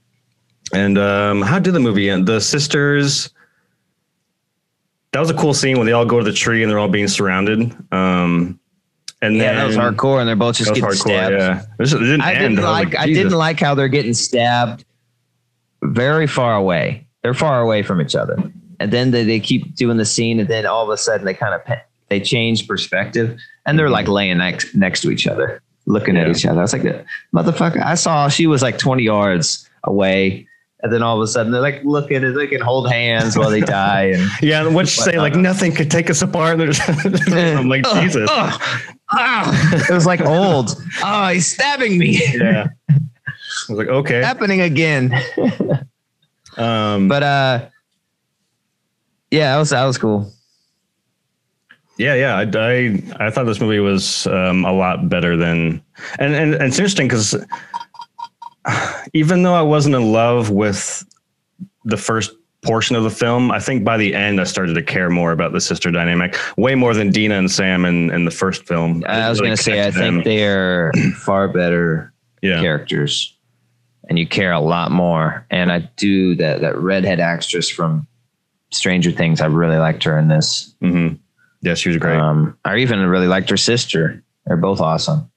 And 0.73 0.97
um, 0.97 1.41
how 1.41 1.59
did 1.59 1.73
the 1.73 1.79
movie 1.79 2.09
end? 2.09 2.25
The 2.25 2.39
sisters. 2.41 3.29
That 5.11 5.19
was 5.19 5.29
a 5.29 5.35
cool 5.35 5.53
scene 5.53 5.77
when 5.77 5.85
they 5.85 5.93
all 5.93 6.05
go 6.05 6.17
to 6.17 6.25
the 6.25 6.33
tree 6.33 6.63
and 6.63 6.71
they're 6.71 6.79
all 6.79 6.87
being 6.87 7.07
surrounded. 7.07 7.71
Um, 7.91 8.59
and 9.21 9.35
Yeah, 9.35 9.53
then, 9.53 9.55
that 9.57 9.67
was 9.67 9.77
hardcore, 9.77 10.19
and 10.19 10.27
they're 10.27 10.35
both 10.35 10.55
just 10.57 10.69
getting 10.73 10.83
hardcore. 10.83 10.95
stabbed. 10.95 11.35
Yeah, 11.35 11.61
it, 11.79 11.93
it 11.93 11.99
didn't 11.99 12.21
I 12.21 12.33
end. 12.33 12.55
didn't 12.55 12.55
was 12.55 12.63
like. 12.65 12.97
I 12.97 13.05
didn't 13.05 13.33
like 13.33 13.59
how 13.59 13.75
they're 13.75 13.87
getting 13.87 14.13
stabbed 14.15 14.83
very 15.83 16.25
far 16.27 16.55
away. 16.55 17.05
They're 17.21 17.33
far 17.35 17.61
away 17.61 17.83
from 17.83 18.01
each 18.01 18.15
other, 18.15 18.37
and 18.83 18.91
then 18.91 19.11
they, 19.11 19.23
they 19.23 19.39
keep 19.39 19.75
doing 19.75 19.97
the 19.97 20.05
scene, 20.05 20.39
and 20.39 20.47
then 20.47 20.65
all 20.65 20.83
of 20.83 20.89
a 20.89 20.97
sudden 20.97 21.25
they 21.25 21.33
kind 21.33 21.53
of 21.53 21.61
they 22.09 22.19
change 22.19 22.67
perspective 22.67 23.39
and 23.65 23.77
they're 23.77 23.89
like 23.89 24.07
laying 24.07 24.37
next 24.37 24.75
next 24.75 25.01
to 25.01 25.11
each 25.11 25.27
other, 25.27 25.61
looking 25.85 26.17
at 26.17 26.27
each 26.29 26.45
other. 26.45 26.59
I 26.59 26.63
was 26.63 26.73
like, 26.73 27.05
motherfucker, 27.33 27.83
I 27.83 27.95
saw 27.95 28.27
she 28.27 28.47
was 28.47 28.61
like 28.61 28.77
20 28.77 29.03
yards 29.03 29.67
away. 29.83 30.47
And 30.81 30.91
then 30.91 31.01
all 31.01 31.15
of 31.15 31.23
a 31.23 31.27
sudden 31.27 31.53
they're 31.53 31.61
like 31.61 31.81
looking 31.85 32.23
and 32.23 32.35
they 32.35 32.45
can 32.45 32.59
hold 32.59 32.91
hands 32.91 33.37
while 33.37 33.49
they 33.49 33.61
die. 33.83 34.11
And 34.15 34.29
Yeah, 34.41 34.65
and 34.65 34.75
what 34.75 34.81
you 34.81 34.87
say? 34.87 35.17
Like 35.17 35.35
nothing 35.35 35.73
could 35.73 35.89
take 35.89 36.09
us 36.09 36.21
apart. 36.21 36.59
I'm 37.31 37.69
like 37.69 37.85
Jesus. 37.93 38.29
ugh, 38.29 38.61
ah. 39.11 39.85
it 39.89 39.93
was 39.93 40.05
like 40.05 40.21
old. 40.21 40.75
Oh, 41.01 41.27
he's 41.29 41.47
stabbing 41.47 41.97
me. 41.97 42.19
Yeah. 42.33 42.67
I 42.89 42.99
was 43.69 43.77
like, 43.77 43.87
okay. 43.87 44.21
Happening 44.21 44.61
again. 44.61 45.13
Um, 46.57 47.07
But 47.07 47.23
uh 47.23 47.69
yeah, 49.33 49.53
that 49.53 49.59
was 49.59 49.71
that 49.71 49.83
was 49.83 49.97
cool. 49.97 50.31
yeah, 51.97 52.13
yeah. 52.13 52.35
I, 52.35 52.43
I, 52.55 53.25
I 53.25 53.29
thought 53.31 53.45
this 53.45 53.59
movie 53.59 53.79
was 53.79 54.27
um, 54.27 54.63
a 54.63 54.71
lot 54.71 55.09
better 55.09 55.35
than, 55.35 55.83
and 56.19 56.35
and, 56.35 56.53
and 56.53 56.63
it's 56.63 56.77
interesting 56.77 57.07
because 57.07 57.35
even 59.13 59.41
though 59.41 59.55
I 59.55 59.63
wasn't 59.63 59.95
in 59.95 60.11
love 60.11 60.51
with 60.51 61.03
the 61.83 61.97
first 61.97 62.31
portion 62.61 62.95
of 62.95 63.03
the 63.03 63.09
film, 63.09 63.51
I 63.51 63.59
think 63.59 63.83
by 63.83 63.97
the 63.97 64.13
end 64.13 64.39
I 64.39 64.43
started 64.43 64.75
to 64.75 64.83
care 64.83 65.09
more 65.09 65.31
about 65.31 65.51
the 65.51 65.59
sister 65.59 65.89
dynamic, 65.89 66.37
way 66.55 66.75
more 66.75 66.93
than 66.93 67.09
Dina 67.09 67.33
and 67.35 67.49
Sam 67.49 67.85
in, 67.85 68.11
in 68.11 68.25
the 68.25 68.31
first 68.31 68.67
film. 68.67 69.03
I 69.07 69.29
was 69.29 69.39
really 69.39 69.49
gonna 69.49 69.57
say 69.57 69.81
I 69.81 69.89
to 69.89 69.97
think 69.97 70.25
they're 70.25 70.91
far 71.15 71.47
better 71.47 72.13
yeah, 72.43 72.61
characters 72.61 73.35
and 74.09 74.19
you 74.19 74.27
care 74.27 74.51
a 74.51 74.59
lot 74.59 74.91
more. 74.91 75.45
And 75.49 75.71
I 75.71 75.89
do 75.95 76.35
that 76.35 76.61
that 76.61 76.77
redhead 76.77 77.19
actress 77.19 77.67
from 77.67 78.05
Stranger 78.73 79.11
Things, 79.11 79.41
I 79.41 79.45
really 79.47 79.77
liked 79.77 80.03
her 80.03 80.17
in 80.17 80.27
this. 80.27 80.73
hmm 80.81 81.09
yeah, 81.61 81.75
she 81.75 81.87
was 81.87 81.97
great. 81.97 82.17
Um, 82.19 82.57
I 82.65 82.77
even 82.79 82.99
really 83.05 83.27
liked 83.27 83.49
her 83.49 83.55
sister. 83.55 84.21
They're 84.45 84.57
both 84.57 84.81
awesome. 84.81 85.31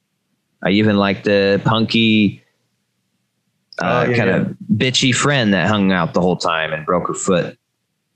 I 0.60 0.70
even 0.70 0.96
liked 0.96 1.22
the 1.24 1.60
punky, 1.64 2.42
uh, 3.80 4.04
Oh, 4.06 4.10
yeah, 4.10 4.16
kind 4.16 4.30
yeah. 4.30 4.36
of 4.38 4.56
bitchy 4.74 5.14
friend 5.14 5.54
that 5.54 5.68
hung 5.68 5.92
out 5.92 6.14
the 6.14 6.20
whole 6.20 6.36
time 6.36 6.72
and 6.72 6.84
broke 6.84 7.06
her 7.06 7.14
foot. 7.14 7.56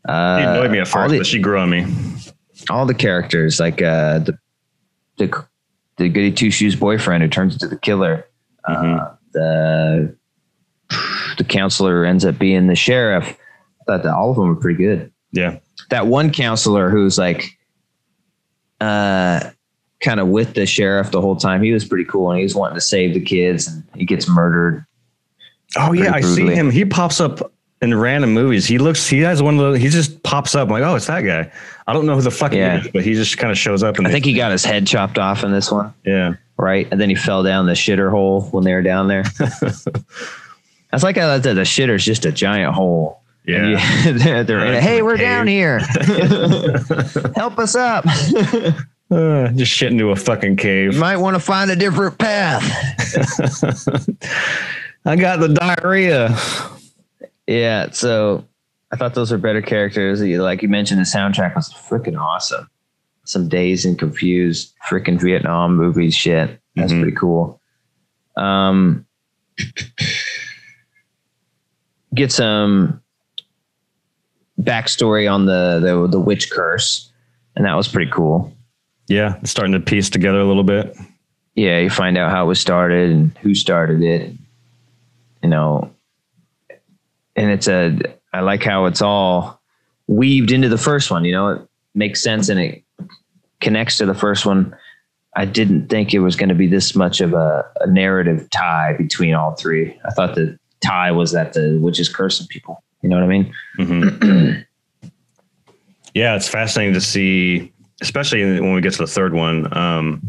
Uh, 0.08 0.38
She 0.38 0.42
annoyed 0.44 0.70
me 0.72 0.78
at 0.80 0.88
first, 0.88 1.12
the, 1.12 1.18
but 1.18 1.26
she 1.26 1.38
grew 1.38 1.60
on 1.60 1.70
me. 1.70 1.86
all 2.68 2.84
the 2.86 2.94
characters, 2.94 3.60
like 3.60 3.80
uh, 3.80 4.18
the 4.20 4.36
the 5.18 5.44
the 5.98 6.08
goody 6.08 6.32
two 6.32 6.50
shoes 6.50 6.74
boyfriend 6.74 7.22
who 7.22 7.28
turns 7.28 7.52
into 7.52 7.68
the 7.68 7.78
killer. 7.78 8.24
Uh, 8.66 8.74
Mhm. 8.74 9.16
the 9.34 10.16
the 11.38 11.44
counselor 11.44 12.04
ends 12.04 12.24
up 12.24 12.38
being 12.38 12.66
the 12.66 12.74
sheriff. 12.74 13.36
I 13.90 13.96
thought 13.96 14.02
that 14.04 14.14
all 14.14 14.30
of 14.30 14.36
them 14.36 14.48
were 14.48 14.56
pretty 14.56 14.78
good. 14.82 15.12
Yeah, 15.32 15.58
That 15.90 16.06
one 16.06 16.30
counselor 16.32 16.90
who's 16.90 17.18
like, 17.18 17.44
uh, 18.80 19.50
kind 20.00 20.18
of 20.20 20.28
with 20.28 20.54
the 20.54 20.66
sheriff 20.66 21.10
the 21.10 21.20
whole 21.20 21.36
time. 21.36 21.62
He 21.62 21.72
was 21.72 21.84
pretty 21.84 22.04
cool, 22.04 22.30
and 22.30 22.38
he 22.38 22.42
was 22.42 22.54
wanting 22.54 22.74
to 22.76 22.80
save 22.80 23.14
the 23.14 23.20
kids, 23.20 23.66
and 23.68 23.84
he 23.94 24.04
gets 24.04 24.28
murdered. 24.28 24.84
Oh 25.76 25.92
yeah, 25.92 26.12
I 26.14 26.20
see 26.20 26.46
him. 26.48 26.70
He 26.70 26.84
pops 26.84 27.20
up 27.20 27.52
in 27.82 27.94
random 27.94 28.32
movies. 28.32 28.66
He 28.66 28.78
looks. 28.78 29.06
He 29.06 29.20
has 29.20 29.42
one 29.42 29.58
of 29.58 29.72
the. 29.72 29.78
He 29.78 29.88
just 29.88 30.22
pops 30.22 30.54
up. 30.54 30.68
I'm 30.68 30.72
like, 30.72 30.82
oh, 30.82 30.96
it's 30.96 31.06
that 31.06 31.20
guy. 31.22 31.50
I 31.86 31.92
don't 31.92 32.06
know 32.06 32.14
who 32.16 32.22
the 32.22 32.30
fuck 32.30 32.52
Yeah. 32.52 32.78
he 32.80 32.86
is, 32.86 32.92
but 32.92 33.04
he 33.04 33.14
just 33.14 33.38
kind 33.38 33.50
of 33.52 33.58
shows 33.58 33.82
up. 33.82 33.98
And 33.98 34.06
I 34.06 34.10
think 34.10 34.24
he 34.24 34.34
got 34.34 34.50
his 34.52 34.64
head 34.64 34.86
chopped 34.86 35.18
off 35.18 35.44
in 35.44 35.52
this 35.52 35.70
one. 35.70 35.92
Yeah. 36.04 36.34
right? 36.56 36.88
And 36.90 37.00
then 37.00 37.08
he 37.08 37.14
fell 37.14 37.42
down 37.42 37.66
the 37.66 37.72
shitter 37.72 38.10
hole 38.10 38.42
when 38.50 38.64
they 38.64 38.72
were 38.74 38.82
down 38.82 39.06
there. 39.08 39.24
That's 40.90 41.04
like 41.04 41.16
how 41.16 41.38
the, 41.38 41.54
the 41.54 41.60
shitter's 41.62 42.04
just 42.04 42.24
a 42.26 42.32
giant 42.32 42.74
hole. 42.74 43.19
Yeah. 43.46 43.66
you- 44.04 44.12
they're, 44.18 44.44
they're. 44.44 44.80
Hey, 44.80 45.02
we're 45.02 45.16
cave." 45.16 45.26
down 45.26 45.46
here. 45.46 45.78
Help 47.36 47.58
us 47.58 47.74
up. 47.74 48.04
Uh, 49.12 49.48
just 49.54 49.72
shit 49.72 49.90
into 49.90 50.10
a 50.10 50.14
fucking 50.14 50.50
you 50.52 50.56
cave. 50.56 50.96
might 50.96 51.16
want 51.16 51.34
to 51.34 51.40
find 51.40 51.68
a 51.68 51.74
different 51.74 52.16
path. 52.16 52.62
I 55.04 55.16
got 55.16 55.40
the 55.40 55.48
diarrhea. 55.48 56.38
Yeah. 57.48 57.90
So 57.90 58.46
I 58.92 58.96
thought 58.96 59.14
those 59.14 59.32
were 59.32 59.38
better 59.38 59.62
characters. 59.62 60.22
Like 60.22 60.62
you 60.62 60.68
mentioned, 60.68 61.00
the 61.00 61.04
soundtrack 61.04 61.56
was 61.56 61.74
freaking 61.74 62.16
awesome. 62.16 62.70
Some 63.24 63.48
Dazed 63.48 63.84
and 63.84 63.98
Confused, 63.98 64.74
freaking 64.88 65.20
Vietnam 65.20 65.74
movies 65.74 66.14
shit. 66.14 66.60
That's 66.76 66.92
Mhm. 66.92 67.00
pretty 67.02 67.16
cool. 67.16 67.60
Um, 68.36 69.06
get 72.14 72.30
some 72.30 73.02
backstory 74.60 75.32
on 75.32 75.46
the, 75.46 75.80
the 75.80 76.08
the 76.08 76.20
witch 76.20 76.50
curse, 76.50 77.10
and 77.56 77.64
that 77.64 77.74
was 77.74 77.88
pretty 77.88 78.10
cool. 78.10 78.52
Yeah, 79.08 79.38
starting 79.44 79.72
to 79.72 79.80
piece 79.80 80.10
together 80.10 80.40
a 80.40 80.44
little 80.44 80.64
bit. 80.64 80.96
Yeah, 81.54 81.78
you 81.78 81.90
find 81.90 82.16
out 82.16 82.30
how 82.30 82.44
it 82.44 82.48
was 82.48 82.60
started 82.60 83.10
and 83.10 83.36
who 83.38 83.54
started 83.54 84.02
it. 84.02 84.32
You 85.42 85.48
know, 85.48 85.90
and 87.36 87.50
it's 87.50 87.68
a. 87.68 87.98
I 88.32 88.40
like 88.40 88.62
how 88.62 88.86
it's 88.86 89.02
all 89.02 89.60
weaved 90.06 90.52
into 90.52 90.68
the 90.68 90.78
first 90.78 91.10
one. 91.10 91.24
You 91.24 91.32
know, 91.32 91.48
it 91.48 91.68
makes 91.94 92.22
sense 92.22 92.48
and 92.48 92.60
it 92.60 92.84
connects 93.60 93.98
to 93.98 94.06
the 94.06 94.14
first 94.14 94.46
one. 94.46 94.76
I 95.36 95.44
didn't 95.44 95.88
think 95.88 96.12
it 96.12 96.20
was 96.20 96.36
going 96.36 96.48
to 96.48 96.54
be 96.54 96.66
this 96.66 96.94
much 96.94 97.20
of 97.20 97.34
a, 97.34 97.64
a 97.80 97.86
narrative 97.86 98.48
tie 98.50 98.94
between 98.98 99.34
all 99.34 99.54
three. 99.54 99.98
I 100.04 100.10
thought 100.10 100.34
the 100.34 100.58
tie 100.80 101.12
was 101.12 101.32
that 101.32 101.52
the 101.52 101.78
witch 101.80 102.00
is 102.00 102.08
cursing 102.08 102.46
people. 102.48 102.82
You 103.02 103.08
know 103.08 103.16
what 103.16 103.24
I 103.24 103.28
mean? 103.28 103.54
Mhm. 103.78 104.64
yeah, 106.14 106.36
it's 106.36 106.48
fascinating 106.48 106.94
to 106.94 107.00
see, 107.00 107.72
especially 108.02 108.42
when 108.60 108.74
we 108.74 108.80
get 108.80 108.92
to 108.92 108.98
the 108.98 109.06
third 109.06 109.32
one. 109.34 109.74
Um, 109.76 110.22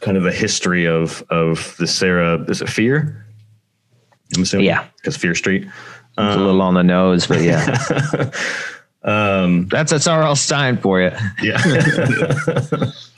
kind 0.00 0.16
of 0.16 0.22
the 0.22 0.32
history 0.32 0.86
of 0.86 1.22
of 1.30 1.74
the 1.78 1.86
Sarah. 1.86 2.42
Is 2.48 2.62
it 2.62 2.68
Fear? 2.68 3.26
I'm 4.36 4.42
assuming. 4.42 4.66
Yeah. 4.66 4.86
because 4.96 5.16
Fear 5.16 5.34
Street. 5.34 5.64
It's 5.64 5.72
a 6.18 6.22
Um, 6.22 6.40
little 6.44 6.62
on 6.62 6.74
the 6.74 6.82
nose, 6.84 7.26
but 7.26 7.40
yeah, 7.42 7.66
um, 9.02 9.66
that's 9.68 9.90
that's 9.90 10.06
R.L. 10.06 10.36
Stine 10.36 10.76
for 10.78 11.00
you. 11.00 11.10
yeah. 11.42 11.60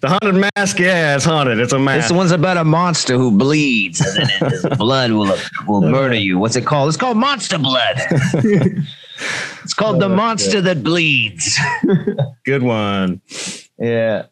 the 0.00 0.08
haunted 0.08 0.34
mask. 0.34 0.78
Yeah, 0.78 1.16
it's 1.16 1.24
haunted. 1.24 1.58
It's 1.58 1.72
a 1.72 1.78
mask. 1.78 2.08
This 2.08 2.16
one's 2.16 2.30
about 2.30 2.56
a 2.56 2.64
monster 2.64 3.16
who 3.16 3.36
bleeds, 3.36 4.00
and 4.00 4.28
then 4.28 4.50
his 4.50 4.66
blood 4.78 5.12
will 5.12 5.36
will 5.66 5.82
murder 5.82 6.14
you. 6.14 6.38
What's 6.38 6.56
it 6.56 6.66
called? 6.66 6.88
It's 6.88 6.96
called 6.96 7.16
monster 7.16 7.58
blood. 7.58 7.96
it's 9.62 9.74
called 9.74 10.00
the 10.00 10.08
monster 10.08 10.60
that 10.60 10.82
bleeds. 10.82 11.58
Good 12.44 12.62
one. 12.62 13.20
Yeah. 13.78 14.26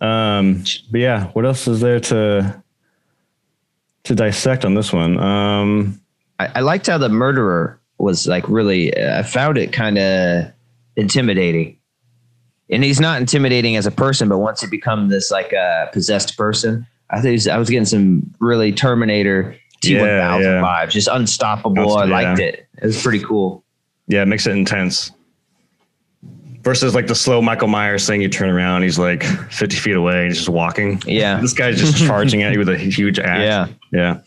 Um, 0.00 0.64
but 0.90 1.00
yeah, 1.00 1.28
what 1.28 1.44
else 1.44 1.66
is 1.66 1.80
there 1.80 2.00
to 2.00 2.62
to 4.04 4.14
dissect 4.14 4.64
on 4.64 4.74
this 4.74 4.92
one? 4.92 5.18
Um, 5.18 6.00
I, 6.38 6.48
I 6.56 6.60
liked 6.60 6.86
how 6.86 6.98
the 6.98 7.08
murderer 7.08 7.80
was 7.98 8.26
like 8.26 8.48
really. 8.48 8.96
I 8.96 9.22
found 9.22 9.58
it 9.58 9.72
kind 9.72 9.98
of 9.98 10.52
intimidating, 10.96 11.78
and 12.70 12.82
he's 12.84 13.00
not 13.00 13.20
intimidating 13.20 13.76
as 13.76 13.86
a 13.86 13.90
person, 13.90 14.28
but 14.28 14.38
once 14.38 14.60
he 14.60 14.66
become 14.66 15.08
this 15.08 15.30
like 15.30 15.52
uh, 15.52 15.86
possessed 15.86 16.36
person, 16.36 16.86
I 17.10 17.20
think 17.20 17.32
he's- 17.32 17.46
I 17.48 17.56
was 17.58 17.68
getting 17.70 17.84
some 17.84 18.34
really 18.40 18.72
Terminator 18.72 19.56
T 19.82 19.98
thousand 19.98 20.52
vibes, 20.62 20.90
just 20.90 21.08
unstoppable. 21.08 21.96
I 21.98 22.04
Yeah. 22.06 22.10
liked 22.12 22.40
it. 22.40 22.66
It 22.80 22.86
was 22.86 23.02
pretty 23.02 23.20
cool. 23.22 23.62
yeah, 24.08 24.22
it 24.22 24.26
makes 24.26 24.46
it 24.46 24.52
intense. 24.52 25.10
Versus 26.62 26.94
like 26.94 27.06
the 27.08 27.14
slow 27.14 27.42
Michael 27.42 27.68
Myers 27.68 28.06
thing, 28.06 28.22
you 28.22 28.28
turn 28.30 28.48
around, 28.48 28.82
he's 28.82 28.98
like 28.98 29.22
50 29.22 29.76
feet 29.76 29.96
away, 29.96 30.26
he's 30.28 30.38
just 30.38 30.48
walking. 30.48 31.02
Yeah. 31.06 31.38
This 31.42 31.52
guy's 31.52 31.78
just 31.78 31.98
charging 31.98 32.42
at 32.42 32.52
you 32.54 32.58
with 32.58 32.70
a 32.70 32.78
huge 32.78 33.18
axe. 33.18 33.42
Yeah. 33.42 33.66
Yeah. 33.92 34.20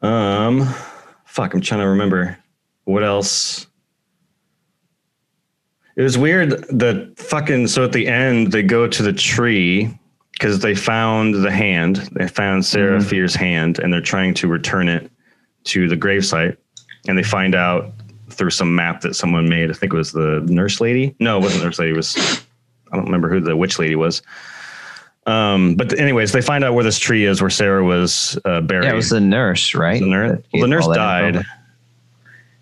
Um, 0.00 0.72
fuck, 1.24 1.54
I'm 1.54 1.60
trying 1.60 1.80
to 1.80 1.88
remember 1.88 2.38
what 2.84 3.02
else. 3.04 3.66
It 5.98 6.02
was 6.02 6.16
weird 6.16 6.50
that 6.78 7.18
fucking 7.18 7.66
so 7.66 7.82
at 7.84 7.90
the 7.92 8.06
end 8.06 8.52
they 8.52 8.62
go 8.62 8.86
to 8.86 9.02
the 9.02 9.12
tree 9.12 9.92
because 10.32 10.60
they 10.60 10.74
found 10.76 11.34
the 11.34 11.50
hand. 11.50 12.08
They 12.12 12.28
found 12.28 12.64
Sarah 12.64 13.00
Mhm. 13.00 13.04
Fier's 13.04 13.34
hand 13.34 13.80
and 13.80 13.92
they're 13.92 14.00
trying 14.00 14.32
to 14.34 14.46
return 14.46 14.88
it 14.88 15.10
to 15.64 15.88
the 15.88 15.96
gravesite. 15.96 16.56
And 17.08 17.18
they 17.18 17.24
find 17.24 17.56
out 17.56 17.92
through 18.30 18.50
some 18.50 18.74
map 18.76 19.00
that 19.00 19.16
someone 19.16 19.48
made. 19.48 19.70
I 19.70 19.72
think 19.72 19.92
it 19.92 19.96
was 19.96 20.12
the 20.12 20.40
nurse 20.46 20.80
lady. 20.80 21.16
No, 21.18 21.38
it 21.38 21.42
wasn't 21.42 21.64
nurse 21.64 21.80
lady. 21.80 21.90
It 21.90 21.96
was 21.96 22.16
I 22.92 22.96
don't 22.96 23.06
remember 23.06 23.28
who 23.28 23.40
the 23.40 23.56
witch 23.56 23.80
lady 23.80 23.96
was. 23.96 24.22
Um, 25.26 25.74
but 25.74 25.98
anyways, 25.98 26.30
they 26.32 26.40
find 26.40 26.62
out 26.64 26.74
where 26.74 26.84
this 26.84 26.98
tree 26.98 27.24
is, 27.24 27.42
where 27.42 27.50
Sarah 27.50 27.84
was 27.84 28.38
uh, 28.46 28.60
buried. 28.62 28.84
Yeah, 28.84 28.92
it 28.92 28.96
was 28.96 29.10
the 29.10 29.20
nurse, 29.20 29.74
right? 29.74 30.00
The 30.00 30.06
nurse, 30.06 30.38
well, 30.54 30.62
the 30.62 30.68
nurse 30.68 30.86
died. 30.86 31.44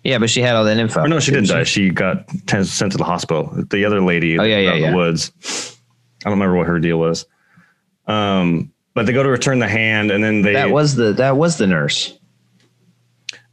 Yeah, 0.07 0.19
but 0.19 0.29
she 0.29 0.41
had 0.41 0.55
all 0.55 0.63
that 0.63 0.77
info. 0.77 1.01
Or 1.01 1.07
no, 1.09 1.19
she 1.19 1.31
didn't 1.31 1.49
die. 1.49 1.65
She 1.65 1.89
got 1.89 2.29
t- 2.47 2.63
sent 2.63 2.93
to 2.93 2.97
the 2.97 3.03
hospital. 3.03 3.51
The 3.69 3.83
other 3.83 3.99
lady 3.99 4.39
Oh, 4.39 4.43
yeah, 4.43 4.57
yeah, 4.57 4.73
in 4.75 4.81
yeah. 4.81 4.91
the 4.91 4.95
woods. 4.95 5.33
I 6.23 6.29
don't 6.29 6.39
remember 6.39 6.55
what 6.55 6.65
her 6.67 6.79
deal 6.79 6.97
was. 6.97 7.25
Um, 8.07 8.71
but 8.93 9.05
they 9.05 9.11
go 9.11 9.21
to 9.21 9.27
return 9.29 9.59
the 9.59 9.67
hand, 9.67 10.11
and 10.11 10.23
then 10.23 10.43
they. 10.43 10.53
That 10.53 10.71
was 10.71 10.95
the 10.95 11.11
that 11.13 11.35
was 11.35 11.57
the 11.57 11.67
nurse. 11.67 12.17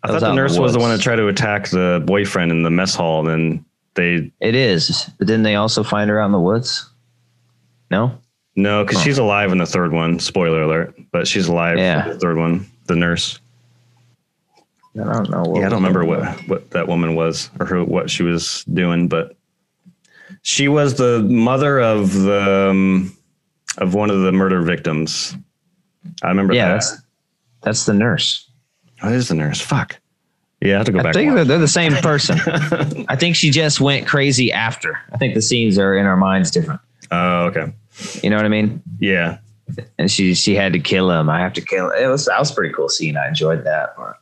I 0.04 0.06
that 0.06 0.12
thought 0.12 0.20
the 0.20 0.26
in 0.30 0.36
the 0.36 0.42
nurse 0.42 0.56
was 0.56 0.72
the 0.74 0.78
one 0.78 0.90
that 0.90 1.00
tried 1.02 1.16
to 1.16 1.26
attack 1.26 1.70
the 1.70 2.00
boyfriend 2.06 2.52
in 2.52 2.62
the 2.62 2.70
mess 2.70 2.94
hall. 2.94 3.26
And 3.26 3.28
then 3.28 3.64
they 3.94 4.32
It 4.40 4.54
is. 4.54 5.10
But 5.18 5.26
didn't 5.26 5.42
they 5.42 5.56
also 5.56 5.82
find 5.82 6.08
her 6.08 6.20
out 6.20 6.26
in 6.26 6.32
the 6.32 6.40
woods? 6.40 6.88
No? 7.90 8.16
no, 8.54 8.84
because 8.84 9.00
Oh. 9.00 9.04
she's 9.04 9.18
alive 9.18 9.50
in 9.50 9.58
the 9.58 9.66
third 9.66 9.92
one. 9.92 10.20
Spoiler 10.20 10.62
alert, 10.62 10.94
but 11.10 11.26
she's 11.26 11.48
alive 11.48 11.78
Yeah. 11.78 12.04
in 12.04 12.10
the 12.12 12.18
third 12.20 12.36
one. 12.36 12.66
The 12.86 12.94
nurse. 12.94 13.40
I 15.00 15.12
don't 15.12 15.30
know. 15.30 15.42
what 15.42 15.60
yeah, 15.60 15.66
I 15.66 15.68
don't 15.68 15.82
remember 15.82 16.04
what 16.04 16.48
what 16.48 16.70
that 16.70 16.86
woman 16.86 17.14
was 17.14 17.50
or 17.58 17.66
who, 17.66 17.84
what 17.84 18.10
she 18.10 18.22
was 18.22 18.64
doing, 18.72 19.08
but 19.08 19.36
she 20.42 20.68
was 20.68 20.94
the 20.94 21.20
mother 21.22 21.80
of 21.80 22.12
the 22.12 22.70
um, 22.70 23.16
of 23.78 23.94
one 23.94 24.10
of 24.10 24.20
the 24.20 24.32
murder 24.32 24.62
victims. 24.62 25.36
I 26.22 26.28
remember. 26.28 26.54
Yeah, 26.54 26.68
that. 26.68 26.74
that's 26.74 27.02
that's 27.62 27.86
the 27.86 27.94
nurse. 27.94 28.48
Oh, 29.02 29.08
it 29.08 29.16
is 29.16 29.28
the 29.28 29.34
nurse. 29.34 29.60
Fuck. 29.60 29.98
Yeah, 30.60 30.74
I 30.74 30.76
have 30.78 30.86
to 30.86 30.92
go 30.92 31.00
I 31.00 31.02
back. 31.02 31.14
think 31.14 31.28
and 31.28 31.36
they're, 31.36 31.44
they're 31.44 31.58
the 31.58 31.68
same 31.68 31.92
person. 32.02 32.38
I 33.08 33.16
think 33.16 33.36
she 33.36 33.50
just 33.50 33.80
went 33.80 34.06
crazy 34.06 34.52
after. 34.52 34.98
I 35.12 35.18
think 35.18 35.34
the 35.34 35.42
scenes 35.42 35.78
are 35.78 35.96
in 35.96 36.06
our 36.06 36.16
minds 36.16 36.50
different. 36.50 36.80
Oh, 37.10 37.46
okay. 37.46 37.72
You 38.22 38.30
know 38.30 38.36
what 38.36 38.44
I 38.44 38.48
mean? 38.48 38.82
Yeah. 38.98 39.38
And 39.98 40.10
she 40.10 40.34
she 40.34 40.54
had 40.54 40.72
to 40.72 40.78
kill 40.78 41.10
him. 41.10 41.28
I 41.28 41.40
have 41.40 41.52
to 41.54 41.60
kill 41.60 41.90
him. 41.90 42.02
It 42.02 42.06
was 42.06 42.26
that 42.26 42.38
was 42.38 42.50
a 42.50 42.54
pretty 42.54 42.72
cool 42.72 42.88
scene. 42.88 43.16
I 43.16 43.28
enjoyed 43.28 43.64
that 43.64 43.96
part. 43.96 44.16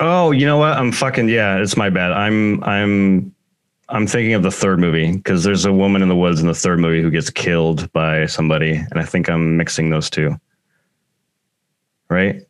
Oh, 0.00 0.30
you 0.30 0.46
know 0.46 0.58
what? 0.58 0.72
I'm 0.74 0.92
fucking 0.92 1.28
yeah. 1.28 1.58
It's 1.58 1.76
my 1.76 1.90
bad. 1.90 2.12
I'm 2.12 2.62
I'm 2.64 3.34
I'm 3.88 4.06
thinking 4.06 4.34
of 4.34 4.42
the 4.42 4.50
third 4.50 4.78
movie 4.78 5.12
because 5.16 5.44
there's 5.44 5.64
a 5.64 5.72
woman 5.72 6.02
in 6.02 6.08
the 6.08 6.16
woods 6.16 6.40
in 6.40 6.46
the 6.46 6.54
third 6.54 6.78
movie 6.78 7.02
who 7.02 7.10
gets 7.10 7.30
killed 7.30 7.90
by 7.92 8.26
somebody, 8.26 8.74
and 8.74 8.98
I 8.98 9.04
think 9.04 9.28
I'm 9.28 9.56
mixing 9.56 9.90
those 9.90 10.08
two. 10.10 10.36
Right? 12.10 12.42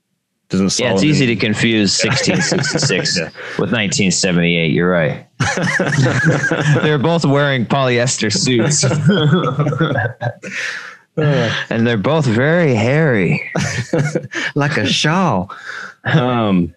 Doesn't 0.51 0.79
Yeah, 0.79 0.95
it's 0.95 1.03
easy 1.05 1.27
to 1.27 1.37
confuse 1.37 2.03
1666 2.03 3.17
Yeah. 3.19 3.25
with 3.59 3.71
1978. 3.71 4.73
You're 4.73 4.91
right. 4.91 5.27
they're 6.83 6.99
both 6.99 7.27
wearing 7.27 7.67
polyester 7.67 8.33
suits, 8.33 8.83
and 11.71 11.87
they're 11.87 11.99
both 11.99 12.25
very 12.25 12.75
hairy. 12.75 13.51
like 14.55 14.79
a 14.79 14.87
shawl. 14.87 15.53
um, 16.05 16.75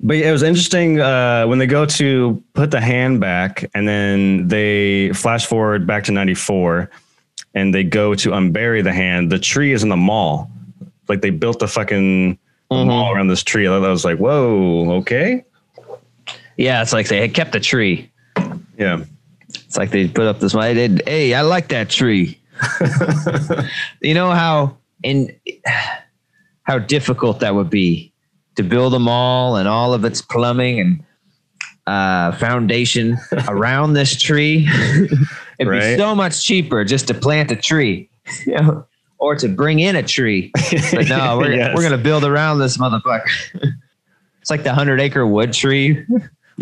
but 0.00 0.16
it 0.16 0.30
was 0.30 0.42
interesting 0.42 1.00
uh, 1.00 1.46
when 1.46 1.58
they 1.58 1.66
go 1.66 1.84
to 1.86 2.42
put 2.54 2.70
the 2.70 2.80
hand 2.80 3.20
back, 3.20 3.68
and 3.74 3.86
then 3.88 4.48
they 4.48 5.12
flash 5.12 5.46
forward 5.46 5.86
back 5.86 6.04
to 6.04 6.12
'94, 6.12 6.90
and 7.54 7.74
they 7.74 7.84
go 7.84 8.14
to 8.14 8.30
unbury 8.30 8.82
the 8.82 8.92
hand. 8.92 9.30
The 9.32 9.38
tree 9.38 9.72
is 9.72 9.82
in 9.82 9.88
the 9.88 9.96
mall, 9.96 10.50
like 11.08 11.20
they 11.20 11.30
built 11.30 11.58
the 11.58 11.68
fucking 11.68 12.38
mall 12.70 13.12
around 13.12 13.28
this 13.28 13.42
tree. 13.42 13.66
I 13.66 13.76
was 13.78 14.04
like, 14.04 14.18
whoa, 14.18 14.90
okay, 14.98 15.44
Yeah, 16.56 16.82
it's 16.82 16.92
like 16.92 17.08
they 17.08 17.20
had 17.20 17.34
kept 17.34 17.52
the 17.52 17.60
tree. 17.60 18.10
yeah, 18.76 19.04
It's 19.48 19.76
like 19.76 19.90
they 19.90 20.06
put 20.08 20.26
up 20.26 20.38
this. 20.40 20.54
I 20.54 20.74
did. 20.74 21.02
Hey, 21.06 21.34
I 21.34 21.42
like 21.42 21.68
that 21.68 21.90
tree. 21.90 22.38
you 24.00 24.14
know 24.14 24.30
how 24.30 24.76
in 25.02 25.34
how 26.62 26.78
difficult 26.78 27.40
that 27.40 27.54
would 27.54 27.70
be 27.70 28.12
to 28.58 28.62
build 28.64 28.92
a 28.92 28.98
mall 28.98 29.56
and 29.56 29.66
all 29.68 29.94
of 29.94 30.04
its 30.04 30.20
plumbing 30.20 30.80
and 30.80 31.04
uh, 31.86 32.32
foundation 32.36 33.16
around 33.48 33.94
this 33.94 34.20
tree. 34.20 34.68
It'd 35.58 35.70
Right. 35.70 35.94
be 35.94 35.96
so 35.96 36.14
much 36.14 36.44
cheaper 36.44 36.84
just 36.84 37.06
to 37.08 37.14
plant 37.14 37.50
a 37.50 37.56
tree, 37.56 38.10
you 38.46 38.54
know, 38.54 38.86
or 39.18 39.34
to 39.36 39.48
bring 39.48 39.78
in 39.80 39.96
a 39.96 40.02
tree. 40.02 40.50
But 40.92 41.08
no, 41.08 41.38
we're 41.40 41.54
Yes. 41.54 41.74
we're 41.76 41.82
gonna 41.82 41.96
build 41.98 42.24
around 42.24 42.58
this 42.58 42.76
motherfucker. 42.78 43.30
it's 44.40 44.50
like 44.50 44.62
the 44.64 44.74
hundred 44.74 45.00
acre 45.00 45.26
wood 45.26 45.52
tree. 45.52 46.04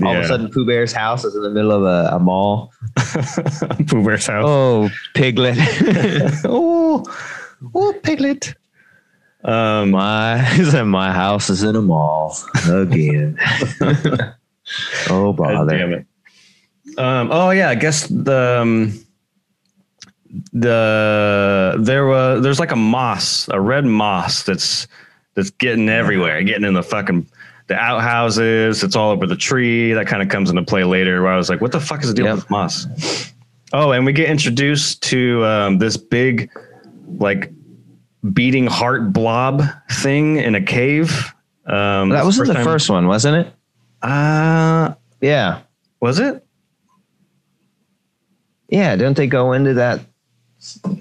All 0.04 0.14
of 0.14 0.24
a 0.24 0.28
sudden, 0.28 0.50
Pooh 0.50 0.66
Bear's 0.66 0.92
house 0.92 1.24
is 1.24 1.34
in 1.34 1.42
the 1.42 1.48
middle 1.48 1.72
of 1.72 1.82
a, 1.82 2.16
a 2.16 2.18
mall. 2.18 2.70
Pooh 3.88 4.04
Bear's 4.04 4.26
house. 4.26 4.44
Oh, 4.46 4.90
piglet. 5.14 5.56
oh, 6.44 7.02
oh, 7.74 7.92
piglet. 8.02 8.54
Um, 9.46 9.92
my 9.92 10.82
my 10.84 11.12
house 11.12 11.48
is 11.48 11.62
in 11.62 11.76
a 11.76 11.80
mall 11.82 12.36
again. 12.68 13.38
oh 15.08 15.32
God 15.32 15.36
bother. 15.36 15.78
damn 15.78 15.92
it. 15.92 16.06
Um, 16.98 17.30
oh 17.30 17.50
yeah, 17.50 17.68
I 17.70 17.76
guess 17.76 18.08
the 18.08 18.58
um, 18.62 18.92
the 20.52 21.76
there 21.78 22.06
was 22.06 22.42
there's 22.42 22.60
like 22.60 22.72
a 22.72 22.76
moss, 22.76 23.48
a 23.48 23.60
red 23.60 23.84
moss 23.84 24.42
that's 24.42 24.86
that's 25.34 25.50
getting 25.50 25.88
everywhere, 25.88 26.42
getting 26.42 26.64
in 26.64 26.74
the 26.74 26.82
fucking 26.82 27.26
the 27.68 27.74
outhouses. 27.76 28.82
It's 28.82 28.96
all 28.96 29.10
over 29.10 29.26
the 29.26 29.36
tree. 29.36 29.92
That 29.92 30.06
kind 30.06 30.22
of 30.22 30.28
comes 30.28 30.50
into 30.50 30.62
play 30.62 30.84
later. 30.84 31.22
Where 31.22 31.32
I 31.32 31.36
was 31.36 31.48
like, 31.48 31.60
what 31.60 31.72
the 31.72 31.80
fuck 31.80 32.02
is 32.02 32.08
the 32.08 32.14
deal 32.14 32.26
Yep. 32.26 32.34
with 32.36 32.50
moss? 32.50 33.32
Oh, 33.72 33.90
and 33.92 34.06
we 34.06 34.12
get 34.12 34.28
introduced 34.28 35.02
to 35.04 35.44
um, 35.44 35.78
this 35.78 35.96
big 35.96 36.50
like 37.18 37.52
beating 38.32 38.66
heart 38.66 39.12
blob 39.12 39.62
thing 39.90 40.36
in 40.36 40.54
a 40.54 40.60
cave. 40.62 41.32
Um, 41.66 42.10
That 42.10 42.24
was 42.24 42.38
in 42.38 42.46
the 42.46 42.54
time- 42.54 42.64
first 42.64 42.88
one, 42.90 43.06
wasn't 43.06 43.46
it? 43.46 43.52
Uh, 44.02 44.94
Yeah. 45.20 45.58
was 46.00 46.18
it? 46.18 46.44
Yeah. 48.68 48.96
Don't 48.96 49.16
they 49.16 49.26
go 49.26 49.52
into 49.52 49.74
that? 49.74 50.00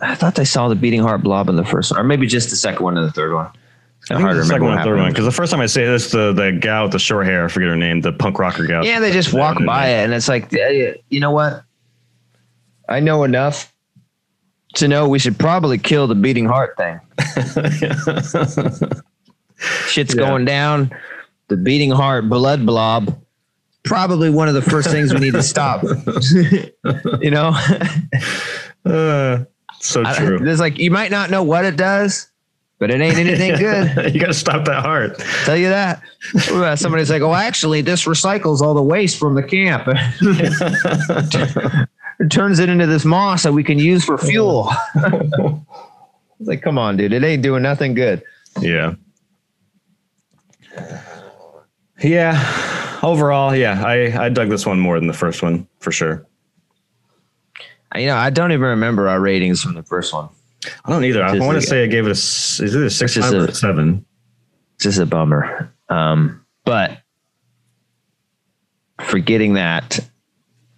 I 0.02 0.16
thought 0.16 0.36
they 0.36 0.46
saw 0.46 0.68
the 0.68 0.76
beating 0.76 1.02
heart 1.02 1.24
blob 1.24 1.50
in 1.50 1.56
the 1.56 1.66
first 1.66 1.92
one, 1.92 2.00
or 2.00 2.04
maybe 2.04 2.28
just 2.28 2.50
the 2.50 2.56
second 2.56 2.84
one 2.84 2.98
and 2.98 3.08
the 3.08 3.12
third 3.12 3.34
one. 3.34 3.48
I 3.48 4.08
think 4.10 4.22
hard 4.22 4.34
to 4.36 4.40
the 4.42 4.46
second 4.46 4.66
one, 4.66 4.84
third 4.84 5.00
one. 5.00 5.10
Because 5.10 5.26
the 5.26 5.32
first 5.32 5.52
time 5.52 5.62
I 5.62 5.66
say 5.66 5.86
this, 5.86 6.12
the 6.12 6.32
the 6.32 6.52
gal 6.52 6.84
with 6.84 6.92
the 6.92 7.00
short 7.00 7.26
hair, 7.26 7.46
I 7.46 7.48
forget 7.48 7.70
her 7.70 7.76
name, 7.76 8.02
the 8.02 8.12
punk 8.14 8.38
rocker 8.38 8.68
gal. 8.68 8.86
Yeah, 8.86 9.00
they 9.00 9.12
just 9.12 9.34
walk 9.34 9.58
by 9.66 9.88
it, 9.88 10.04
and 10.04 10.14
it's 10.14 10.28
like, 10.28 10.52
you 10.52 11.20
know 11.20 11.32
what? 11.32 11.64
I 12.88 13.00
know 13.00 13.24
enough 13.24 13.74
to 14.76 14.88
know 14.88 15.08
we 15.10 15.20
should 15.20 15.38
probably 15.38 15.78
kill 15.78 16.08
the 16.08 16.16
beating 16.16 16.46
heart 16.46 16.76
thing. 16.78 17.00
Shit's 19.88 20.14
Yeah. 20.16 20.22
going 20.22 20.46
down. 20.46 20.92
The 21.48 21.58
beating 21.58 21.92
heart 21.92 22.28
blood 22.30 22.66
blob. 22.66 23.18
Probably 23.84 24.30
one 24.30 24.48
of 24.48 24.54
the 24.56 24.62
first 24.64 24.90
things 24.90 25.14
we 25.14 25.20
need 25.20 25.34
to 25.34 25.44
stop. 25.44 25.84
you 27.22 27.30
know, 27.32 27.56
Uh, 28.86 29.46
so 29.80 30.04
I- 30.06 30.16
true. 30.16 30.40
there's 30.40 30.60
like 30.60 30.78
you 30.80 30.92
might 30.92 31.12
not 31.12 31.30
know 31.30 31.44
what 31.44 31.66
it 31.66 31.76
does, 31.76 32.28
but 32.80 32.90
it 32.92 33.00
ain't 33.02 33.18
anything 33.18 33.56
good. 33.60 34.14
you 34.14 34.20
got 34.20 34.28
to 34.28 34.34
stop 34.34 34.66
that 34.66 34.82
heart. 34.84 35.18
Tell 35.46 35.56
you 35.58 35.70
that. 35.70 36.02
Uh, 36.52 36.76
Somebody's 36.76 37.10
like, 37.12 37.22
"Oh, 37.22 37.34
actually, 37.34 37.82
this 37.82 38.06
recycles 38.06 38.62
all 38.62 38.74
the 38.74 38.82
waste 38.84 39.18
from 39.20 39.36
the 39.36 39.44
camp. 39.44 39.88
It 42.20 42.30
turns 42.32 42.60
it 42.60 42.70
into 42.70 42.88
this 42.88 43.06
moss 43.06 43.44
that 43.44 43.54
we 43.54 43.64
can 43.64 43.80
use 43.80 44.04
for 44.06 44.18
fuel." 44.18 44.70
It's 46.38 46.50
like, 46.50 46.62
come 46.62 46.78
on, 46.78 46.98
dude, 46.98 47.14
it 47.14 47.24
ain't 47.24 47.42
doing 47.42 47.64
nothing 47.64 47.94
good. 47.94 48.22
yeah. 48.60 48.96
Yeah. 52.04 53.00
Overall, 53.04 53.56
yeah, 53.56 53.82
I 53.86 54.26
I 54.26 54.30
dug 54.30 54.50
this 54.50 54.66
one 54.66 54.80
more 54.80 55.00
than 55.00 55.08
the 55.08 55.14
first 55.14 55.42
one 55.42 55.68
for 55.80 55.92
sure. 55.94 56.26
You 57.96 58.08
know, 58.08 58.16
I 58.18 58.30
don't 58.32 58.52
even 58.52 58.66
remember 58.68 59.08
our 59.08 59.20
ratings 59.22 59.62
from 59.62 59.76
the 59.76 59.84
first 59.84 60.14
one. 60.14 60.28
I 60.84 60.90
don't 60.92 61.06
either. 61.06 61.24
I 61.24 61.38
want 61.40 61.56
to 61.62 61.66
say 61.66 61.84
I 61.84 61.88
gave 61.88 62.06
it 62.06 62.10
a 62.10 62.12
s- 62.12 62.60
is 62.60 62.76
it 62.76 62.84
a 62.84 62.90
six 62.90 63.14
just 63.14 63.34
or 63.34 63.46
a- 63.46 63.50
a 63.50 63.54
seven? 63.54 64.06
It's 64.76 64.84
just 64.84 65.00
a 65.00 65.06
bummer. 65.06 65.72
Um, 65.88 66.46
but 66.66 66.98
forgetting 69.02 69.54
that 69.54 70.00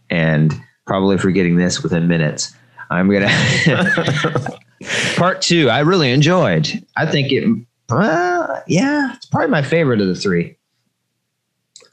and 0.09 0.53
probably 0.87 1.17
forgetting 1.17 1.57
this 1.57 1.83
within 1.83 2.07
minutes, 2.07 2.55
I'm 2.89 3.11
gonna 3.11 3.27
part 5.15 5.41
two. 5.41 5.69
I 5.69 5.79
really 5.79 6.11
enjoyed. 6.11 6.85
I 6.95 7.05
think 7.05 7.31
it. 7.31 7.47
Uh, 7.89 8.61
yeah, 8.67 9.13
it's 9.15 9.25
probably 9.25 9.49
my 9.49 9.61
favorite 9.61 10.01
of 10.01 10.07
the 10.07 10.15
three. 10.15 10.57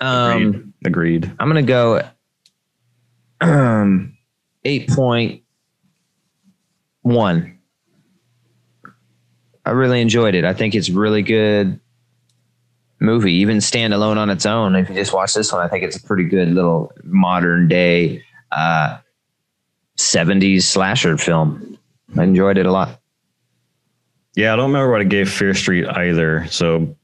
Um, 0.00 0.72
Agreed. 0.84 1.24
Agreed. 1.24 1.32
I'm 1.38 1.48
gonna 1.48 1.62
go 1.62 2.08
um 3.40 4.16
eight 4.64 4.88
point 4.88 5.42
one. 7.02 7.58
I 9.66 9.70
really 9.70 10.00
enjoyed 10.00 10.34
it. 10.34 10.44
I 10.44 10.52
think 10.52 10.74
it's 10.74 10.90
really 10.90 11.22
good 11.22 11.80
movie, 13.00 13.32
even 13.34 13.58
standalone 13.58 14.16
on 14.18 14.30
its 14.30 14.46
own. 14.46 14.76
If 14.76 14.88
you 14.88 14.94
just 14.94 15.12
watch 15.12 15.34
this 15.34 15.52
one, 15.52 15.62
I 15.62 15.68
think 15.68 15.84
it's 15.84 15.96
a 15.96 16.02
pretty 16.02 16.24
good 16.24 16.48
little 16.48 16.92
modern 17.02 17.66
day 17.68 18.22
uh 18.52 18.98
70s 19.98 20.62
slasher 20.62 21.16
film. 21.16 21.78
I 22.16 22.24
enjoyed 22.24 22.58
it 22.58 22.66
a 22.66 22.72
lot. 22.72 23.00
Yeah, 24.34 24.52
I 24.52 24.56
don't 24.56 24.72
remember 24.72 24.90
what 24.90 25.00
I 25.00 25.04
gave 25.04 25.30
Fear 25.30 25.54
Street 25.54 25.86
either. 25.86 26.46
So 26.48 26.96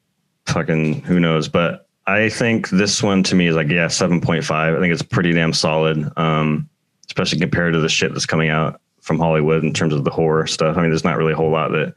fucking 0.47 1.03
who 1.03 1.21
knows? 1.21 1.49
But 1.49 1.87
I 2.07 2.29
think 2.29 2.71
this 2.71 3.03
one 3.03 3.23
to 3.25 3.35
me 3.37 3.47
is 3.47 3.55
like, 3.55 3.69
yeah, 3.69 3.87
7.5. 3.87 4.51
I 4.51 4.81
think 4.81 4.93
it's 4.93 5.03
pretty 5.03 5.33
damn 5.33 5.53
solid. 5.53 6.11
Um, 6.17 6.69
especially 7.07 7.39
compared 7.39 7.75
to 7.75 7.81
the 7.81 7.89
shit 7.89 8.13
that's 8.13 8.27
coming 8.27 8.51
out 8.51 8.81
from 9.01 9.19
Hollywood 9.19 9.65
in 9.65 9.73
terms 9.73 9.95
of 9.95 10.05
the 10.05 10.11
horror 10.11 10.47
stuff. 10.47 10.77
I 10.77 10.81
mean, 10.81 10.91
there's 10.91 11.05
not 11.05 11.17
really 11.17 11.33
a 11.33 11.37
whole 11.37 11.51
lot 11.51 11.71
that 11.73 11.95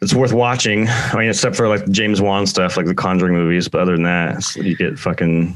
it's 0.00 0.14
worth 0.14 0.32
watching. 0.32 0.86
I 0.88 1.16
mean, 1.16 1.28
except 1.28 1.56
for 1.56 1.68
like 1.68 1.88
James 1.90 2.20
Wan 2.20 2.46
stuff, 2.46 2.76
like 2.76 2.86
the 2.86 2.94
Conjuring 2.94 3.34
movies. 3.34 3.68
But 3.68 3.80
other 3.80 3.92
than 3.92 4.04
that, 4.04 4.54
you 4.56 4.76
get 4.76 4.98
fucking 4.98 5.54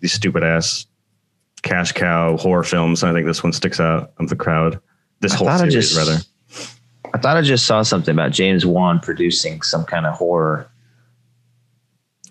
these 0.00 0.12
stupid 0.12 0.44
ass 0.44 0.86
cash 1.68 1.92
cow 1.92 2.36
horror 2.36 2.64
films. 2.64 3.02
And 3.02 3.10
I 3.10 3.14
think 3.14 3.26
this 3.26 3.42
one 3.42 3.52
sticks 3.52 3.78
out 3.80 4.12
of 4.18 4.28
the 4.28 4.36
crowd. 4.36 4.80
This 5.20 5.32
I 5.34 5.36
whole 5.36 5.58
series, 5.58 5.74
just- 5.74 5.96
rather. 5.96 6.16
I 7.14 7.18
thought 7.18 7.36
I 7.38 7.42
just 7.42 7.64
saw 7.66 7.82
something 7.82 8.12
about 8.12 8.32
James 8.32 8.66
Wan 8.66 9.00
producing 9.00 9.62
some 9.62 9.84
kind 9.84 10.04
of 10.06 10.14
horror 10.14 10.68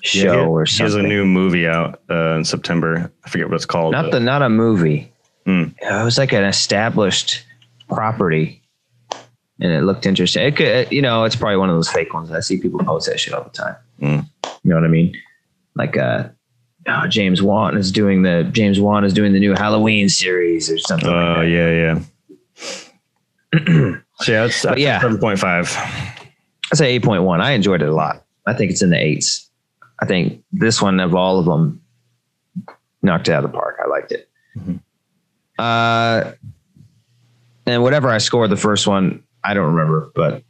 show 0.04 0.19
Yeah, 0.19 0.34
he- 0.34 0.45
or 0.45 0.65
He 0.65 0.84
has 0.84 0.93
a 0.95 1.02
new 1.02 1.26
movie 1.26 1.67
out 1.67 2.00
uh, 2.10 2.36
in 2.36 2.45
September. 2.45 3.12
I 3.26 3.30
forget 3.30 3.47
what 3.47 3.56
it's 3.56 3.65
called. 3.65 3.91
not 3.93 4.12
the 4.12 4.19
not 4.19 4.41
a 4.41 4.50
movie. 4.50 5.12
Hmm. 5.45 5.63
It 5.82 6.04
was 6.04 6.17
like 6.17 6.32
an 6.34 6.43
established 6.43 7.43
property, 7.89 8.62
and 9.60 9.71
it 9.71 9.82
looked 9.84 10.06
interesting. 10.06 10.43
It 10.45 10.56
could, 10.58 10.91
you 10.91 11.02
know, 11.02 11.23
it's 11.23 11.36
probably 11.36 11.58
one 11.58 11.69
of 11.69 11.76
those 11.76 11.89
fake 11.89 12.13
ones. 12.13 12.32
I 12.32 12.41
see 12.41 12.58
people 12.60 12.80
post 12.84 13.08
that 13.10 13.19
shit 13.19 13.34
all 13.34 13.43
the 13.43 13.50
time. 13.50 13.76
Hmm. 14.00 14.19
You 14.63 14.69
know 14.69 14.76
what 14.76 14.84
I 14.84 14.89
mean? 14.89 15.15
Like, 15.76 15.95
uh, 16.88 17.02
oh, 17.04 17.08
James 17.08 17.41
Wan 17.41 17.78
is 17.78 17.91
doing 17.91 18.21
the 18.21 18.47
James 18.52 18.80
Wan 18.80 19.04
is 19.04 19.13
doing 19.13 19.34
the 19.34 19.39
new 19.39 19.54
Halloween 19.54 20.10
series 20.10 20.71
or 20.71 20.78
something. 20.78 21.10
Oh 21.10 21.36
like 21.38 21.50
yeah, 21.50 22.00
yeah. 23.54 23.97
so 24.19 24.32
yeah, 24.34 24.76
yeah. 24.76 25.02
seven 25.02 25.17
point 25.19 25.39
five. 25.39 25.71
I 25.76 26.76
say 26.76 26.95
eight 26.95 27.04
point 27.04 27.23
one. 27.23 27.41
I 27.41 27.52
enjoyed 27.52 27.82
it 27.82 27.89
a 27.89 27.93
lot. 27.93 28.23
I 28.45 28.54
think 28.54 28.71
it's 28.71 28.82
in 28.82 28.89
the 28.89 28.97
eights. 28.97 29.50
I 30.02 30.06
think 30.06 30.43
this 30.52 30.82
one 30.82 31.00
of 31.00 31.13
all 31.13 31.39
of 31.39 31.45
them 31.45 31.82
knocked 33.02 33.28
it 33.28 33.34
out 33.34 33.43
of 33.43 33.52
the 33.52 33.58
park. 33.58 33.78
I 33.84 33.88
liked 33.88 34.12
it. 34.12 34.30
Mhm. 34.58 34.80
Uh, 35.60 36.32
and 37.65 37.84
whatever 37.84 38.10
I 38.10 38.19
scored 38.19 38.50
the 38.50 38.58
first 38.58 38.88
one, 38.88 39.23
I 39.43 39.54
don't 39.54 39.73
remember, 39.73 40.12
but 40.15 40.43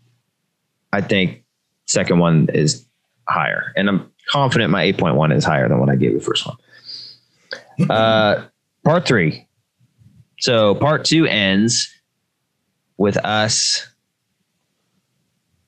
I 0.94 1.02
think 1.02 1.44
second 1.86 2.20
one 2.20 2.50
is 2.54 2.86
higher, 3.28 3.74
and 3.76 3.90
I'm 3.90 4.12
confident 4.30 4.72
my 4.72 4.84
eight 4.84 4.98
point 4.98 5.16
one 5.16 5.32
is 5.32 5.44
higher 5.44 5.68
than 5.68 5.80
what 5.80 5.90
I 5.90 5.96
gave 5.96 6.14
the 6.14 6.20
first 6.20 6.46
one. 6.46 7.90
Uh, 7.90 8.46
part 8.84 9.08
three. 9.08 9.48
So 10.40 10.76
part 10.76 11.06
two 11.06 11.26
ends 11.26 11.94
with 12.98 13.18
us. 13.18 13.88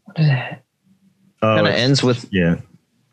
What 0.06 0.20
is 0.20 0.28
that? 0.28 0.64
Oh, 1.42 1.56
kind 1.56 1.68
of 1.68 1.74
ends 1.74 2.04
with. 2.04 2.28
yeah. 2.32 2.56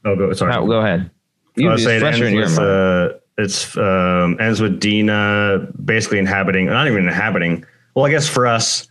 Oh, 0.04 0.16
go 0.16 0.32
sorry. 0.32 0.52
Go 0.52 0.80
ahead. 0.80 1.10
You 1.56 1.70
was 1.70 1.80
it's 1.84 2.02
saying 2.02 2.02
it 2.02 2.34
ends 2.36 2.58
with, 2.58 2.58
uh, 2.58 3.12
it's 3.38 3.76
um, 3.76 4.36
ends 4.40 4.60
with 4.60 4.80
Dina 4.80 5.68
basically 5.84 6.18
inhabiting, 6.18 6.66
not 6.66 6.86
even 6.86 7.06
inhabiting. 7.06 7.64
Well, 7.94 8.04
I 8.04 8.10
guess 8.10 8.28
for 8.28 8.46
us, 8.46 8.88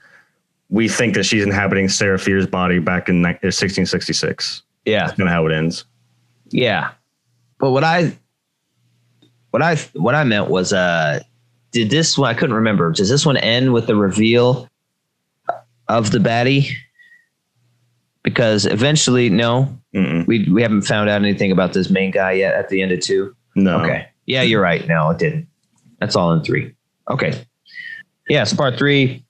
we 0.69 0.87
think 0.89 1.13
that 1.15 1.23
she's 1.25 1.43
inhabiting 1.43 1.89
Sarah 1.89 2.17
Fier's 2.17 2.47
body 2.47 2.79
back 2.79 3.07
in 3.07 3.21
1666. 3.21 4.63
yeah, 4.85 5.05
That's 5.05 5.17
kind 5.17 5.29
of 5.29 5.33
how 5.33 5.45
it 5.45 5.53
ends. 5.53 5.85
Yeah. 6.49 6.91
But 7.59 7.71
what 7.71 7.83
I, 7.83 8.17
what 9.51 9.61
I, 9.61 9.75
what 9.93 10.15
I 10.15 10.23
meant 10.23 10.49
was, 10.49 10.73
uh, 10.73 11.21
did 11.71 11.89
this 11.89 12.17
one? 12.17 12.29
I 12.29 12.33
couldn't 12.33 12.55
remember. 12.55 12.91
Does 12.91 13.09
this 13.09 13.25
one 13.25 13.35
end 13.37 13.73
with 13.73 13.87
the 13.87 13.95
reveal 13.95 14.69
of 15.89 16.11
the 16.11 16.19
baddie? 16.19 16.71
Because 18.23 18.65
eventually, 18.65 19.29
no, 19.29 19.77
Mm-mm. 19.93 20.25
we 20.25 20.49
we 20.49 20.61
haven't 20.61 20.83
found 20.83 21.09
out 21.09 21.21
anything 21.21 21.51
about 21.51 21.73
this 21.73 21.89
main 21.89 22.11
guy 22.11 22.31
yet. 22.31 22.55
At 22.55 22.69
the 22.69 22.81
end 22.81 22.93
of 22.93 23.01
two. 23.01 23.35
No. 23.55 23.81
Okay. 23.81 24.07
Yeah, 24.25 24.41
you're 24.41 24.61
right. 24.61 24.87
No, 24.87 25.09
it 25.09 25.19
didn't. 25.19 25.47
That's 25.99 26.15
all 26.15 26.31
in 26.31 26.43
three. 26.43 26.73
Okay. 27.09 27.45
Yes, 28.27 28.53
part 28.53 28.77
three. 28.77 29.23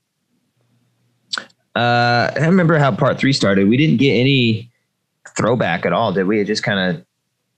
Uh, 1.75 2.32
I 2.36 2.45
remember 2.45 2.78
how 2.78 2.95
part 2.95 3.19
three 3.19 3.34
started. 3.34 3.67
We 3.67 3.75
didn't 3.75 3.97
get 3.97 4.13
any 4.13 4.71
throwback 5.36 5.86
at 5.86 5.93
all, 5.93 6.13
did 6.13 6.28
we? 6.28 6.39
It 6.39 6.45
just 6.45 6.63
kind 6.63 6.80
of 6.80 7.04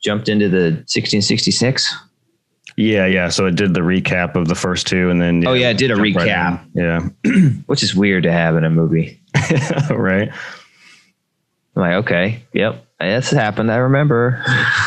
jumped 0.02 0.30
into 0.30 0.50
the 0.50 0.72
1666. 0.88 1.96
Yeah, 2.76 3.06
yeah. 3.08 3.30
So 3.30 3.48
it 3.48 3.56
did 3.56 3.74
the 3.74 3.80
recap 3.80 4.36
of 4.36 4.48
the 4.48 4.56
first 4.56 4.86
two, 4.88 5.10
and 5.10 5.20
then 5.20 5.46
Oh, 5.48 5.54
yeah, 5.54 5.70
it 5.70 5.78
did 5.78 5.90
a 5.92 5.96
jump 5.96 6.16
right 6.16 6.28
recap. 6.28 7.16
in. 7.26 7.64
which 7.66 7.82
is 7.82 7.96
weird 7.96 8.24
to 8.24 8.32
have 8.32 8.56
in 8.56 8.64
a 8.64 8.70
movie. 8.70 9.20
right. 9.90 10.30
I'm 11.76 11.82
like, 11.82 11.94
okay, 12.06 12.44
yep, 12.54 12.86
this 13.00 13.32
happened. 13.32 13.72
I 13.72 13.78
remember. 13.78 14.44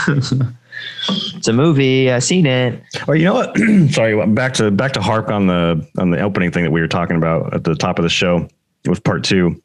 it's 0.08 1.48
a 1.48 1.52
movie. 1.52 2.10
I 2.10 2.18
seen 2.20 2.46
it. 2.46 2.80
Oh, 3.08 3.12
you 3.12 3.24
know 3.24 3.34
what? 3.34 3.56
Sorry, 3.90 4.26
back 4.34 4.54
to 4.54 4.70
back 4.70 4.92
to 4.92 5.00
harp 5.00 5.28
on 5.28 5.46
the 5.46 5.86
on 5.98 6.10
the 6.10 6.20
opening 6.20 6.50
thing 6.52 6.64
that 6.64 6.70
we 6.70 6.80
were 6.80 6.88
talking 6.88 7.16
about 7.16 7.52
at 7.54 7.64
the 7.64 7.74
top 7.74 7.98
of 7.98 8.02
the 8.04 8.08
show 8.08 8.48
with 8.86 9.02
part 9.04 9.24
two. 9.24 9.60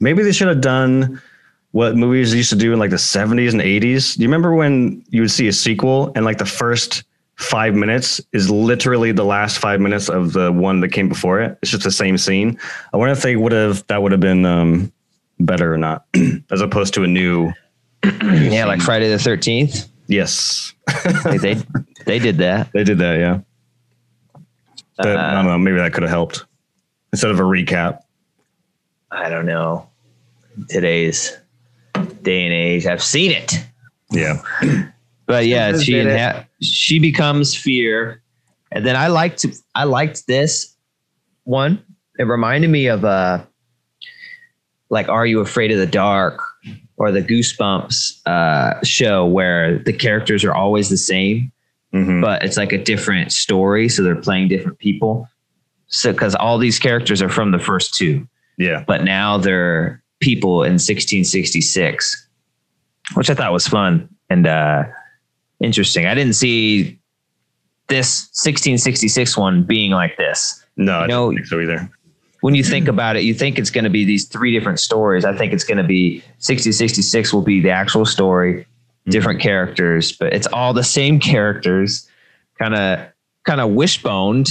Maybe 0.00 0.22
they 0.22 0.32
should 0.32 0.48
have 0.48 0.60
done 0.62 1.20
what 1.72 1.96
movies 1.96 2.34
used 2.34 2.50
to 2.50 2.56
do 2.56 2.72
in 2.72 2.78
like 2.78 2.90
the 2.90 2.96
70s 2.96 3.52
and 3.52 3.60
80s. 3.60 4.16
Do 4.16 4.22
you 4.22 4.28
remember 4.28 4.54
when 4.54 5.04
you 5.10 5.20
would 5.22 5.30
see 5.30 5.48
a 5.48 5.52
sequel 5.52 6.12
and 6.14 6.24
like 6.24 6.38
the 6.38 6.46
first 6.46 7.04
five 7.36 7.74
minutes 7.74 8.20
is 8.32 8.50
literally 8.50 9.12
the 9.12 9.24
last 9.24 9.58
five 9.58 9.80
minutes 9.80 10.08
of 10.08 10.32
the 10.32 10.50
one 10.50 10.80
that 10.80 10.88
came 10.88 11.08
before 11.08 11.40
it? 11.40 11.58
It's 11.62 11.70
just 11.70 11.84
the 11.84 11.90
same 11.90 12.16
scene. 12.18 12.58
I 12.92 12.96
wonder 12.96 13.12
if 13.12 13.22
they 13.22 13.36
would 13.36 13.52
have 13.52 13.86
that 13.88 14.02
would 14.02 14.12
have 14.12 14.20
been 14.20 14.46
um, 14.46 14.90
better 15.40 15.72
or 15.72 15.78
not, 15.78 16.04
as 16.50 16.60
opposed 16.60 16.94
to 16.94 17.04
a 17.04 17.06
new. 17.06 17.52
Yeah, 18.22 18.64
like 18.64 18.80
Friday 18.80 19.08
the 19.08 19.16
13th. 19.16 19.88
Yes, 20.06 20.72
Like 21.24 21.40
they 21.42 21.56
they 22.06 22.18
did 22.18 22.38
that. 22.38 22.70
they 22.72 22.82
did 22.84 22.98
that. 22.98 23.18
Yeah, 23.18 23.40
But, 24.96 25.08
I 25.08 25.12
Uh, 25.12 25.34
don't 25.34 25.44
know. 25.46 25.58
Maybe 25.58 25.76
that 25.76 25.92
could 25.92 26.02
have 26.04 26.10
helped 26.10 26.44
instead 27.12 27.30
of 27.30 27.38
a 27.40 27.42
recap. 27.42 28.00
I 29.10 29.28
don't 29.28 29.44
know. 29.46 29.88
Today's 30.68 31.36
day 32.22 32.44
and 32.44 32.52
age, 32.52 32.86
I've 32.86 33.02
seen 33.02 33.30
it. 33.30 33.54
Yeah. 34.10 34.40
But 35.26 35.46
yeah, 35.46 35.72
Just 35.72 35.84
she 35.84 35.92
inha- 35.92 36.46
she 36.62 36.98
becomes 36.98 37.54
fear, 37.54 38.22
and 38.72 38.84
then 38.86 38.96
I 38.96 39.08
liked 39.08 39.44
I 39.74 39.84
liked 39.84 40.26
this 40.26 40.74
one. 41.44 41.82
It 42.18 42.24
reminded 42.24 42.70
me 42.70 42.86
of 42.86 43.04
uh 43.04 43.44
like 44.90 45.08
Are 45.08 45.26
You 45.26 45.40
Afraid 45.40 45.70
of 45.70 45.78
the 45.78 45.86
Dark 45.86 46.40
or 46.96 47.12
the 47.12 47.22
Goosebumps 47.22 48.26
uh, 48.26 48.82
show 48.82 49.26
where 49.26 49.78
the 49.78 49.92
characters 49.92 50.44
are 50.44 50.54
always 50.54 50.88
the 50.88 50.96
same, 50.96 51.52
Mhm. 51.94 52.20
but 52.22 52.42
it's 52.42 52.56
like 52.56 52.72
a 52.72 52.82
different 52.82 53.30
story, 53.32 53.88
so 53.88 54.02
they're 54.02 54.16
playing 54.16 54.48
different 54.48 54.78
people. 54.78 55.28
So 55.88 56.12
because 56.12 56.34
all 56.34 56.58
these 56.58 56.78
characters 56.78 57.22
are 57.22 57.28
from 57.28 57.52
the 57.52 57.58
first 57.58 57.94
two, 57.94 58.26
Yeah. 58.56 58.82
but 58.86 59.04
now 59.04 59.38
they're 59.38 60.02
people 60.20 60.62
in 60.64 60.72
1666, 60.74 62.26
which 63.14 63.30
I 63.30 63.34
thought 63.34 63.52
was 63.52 63.66
fun 63.68 64.08
and 64.30 64.46
uh, 64.46 64.84
interesting. 65.60 66.06
I 66.06 66.14
didn't 66.14 66.34
see 66.34 66.98
this 67.88 68.28
1666 68.42 69.36
one 69.36 69.62
being 69.64 69.92
like 69.92 70.16
this. 70.16 70.64
No, 70.76 70.98
I 71.00 71.06
know- 71.06 71.26
don't 71.26 71.36
think 71.36 71.46
so 71.46 71.60
either. 71.60 71.90
When 72.40 72.54
you 72.54 72.62
think 72.62 72.86
about 72.86 73.16
it, 73.16 73.24
you 73.24 73.34
think 73.34 73.58
it's 73.58 73.70
going 73.70 73.82
to 73.82 73.90
be 73.90 74.04
these 74.04 74.26
three 74.28 74.52
different 74.56 74.78
stories. 74.78 75.24
I 75.24 75.36
think 75.36 75.52
it's 75.52 75.64
going 75.64 75.78
to 75.78 75.82
be 75.82 76.18
1666 76.38 77.32
will 77.32 77.42
be 77.42 77.60
the 77.60 77.70
actual 77.70 78.06
story, 78.06 78.64
different 79.06 79.40
characters, 79.40 80.12
but 80.12 80.32
it's 80.32 80.46
all 80.46 80.72
the 80.72 80.84
same 80.84 81.18
characters, 81.18 82.08
kind 82.56 82.76
of 82.76 83.00
kind 83.44 83.60
of 83.60 83.70
wishboned, 83.70 84.50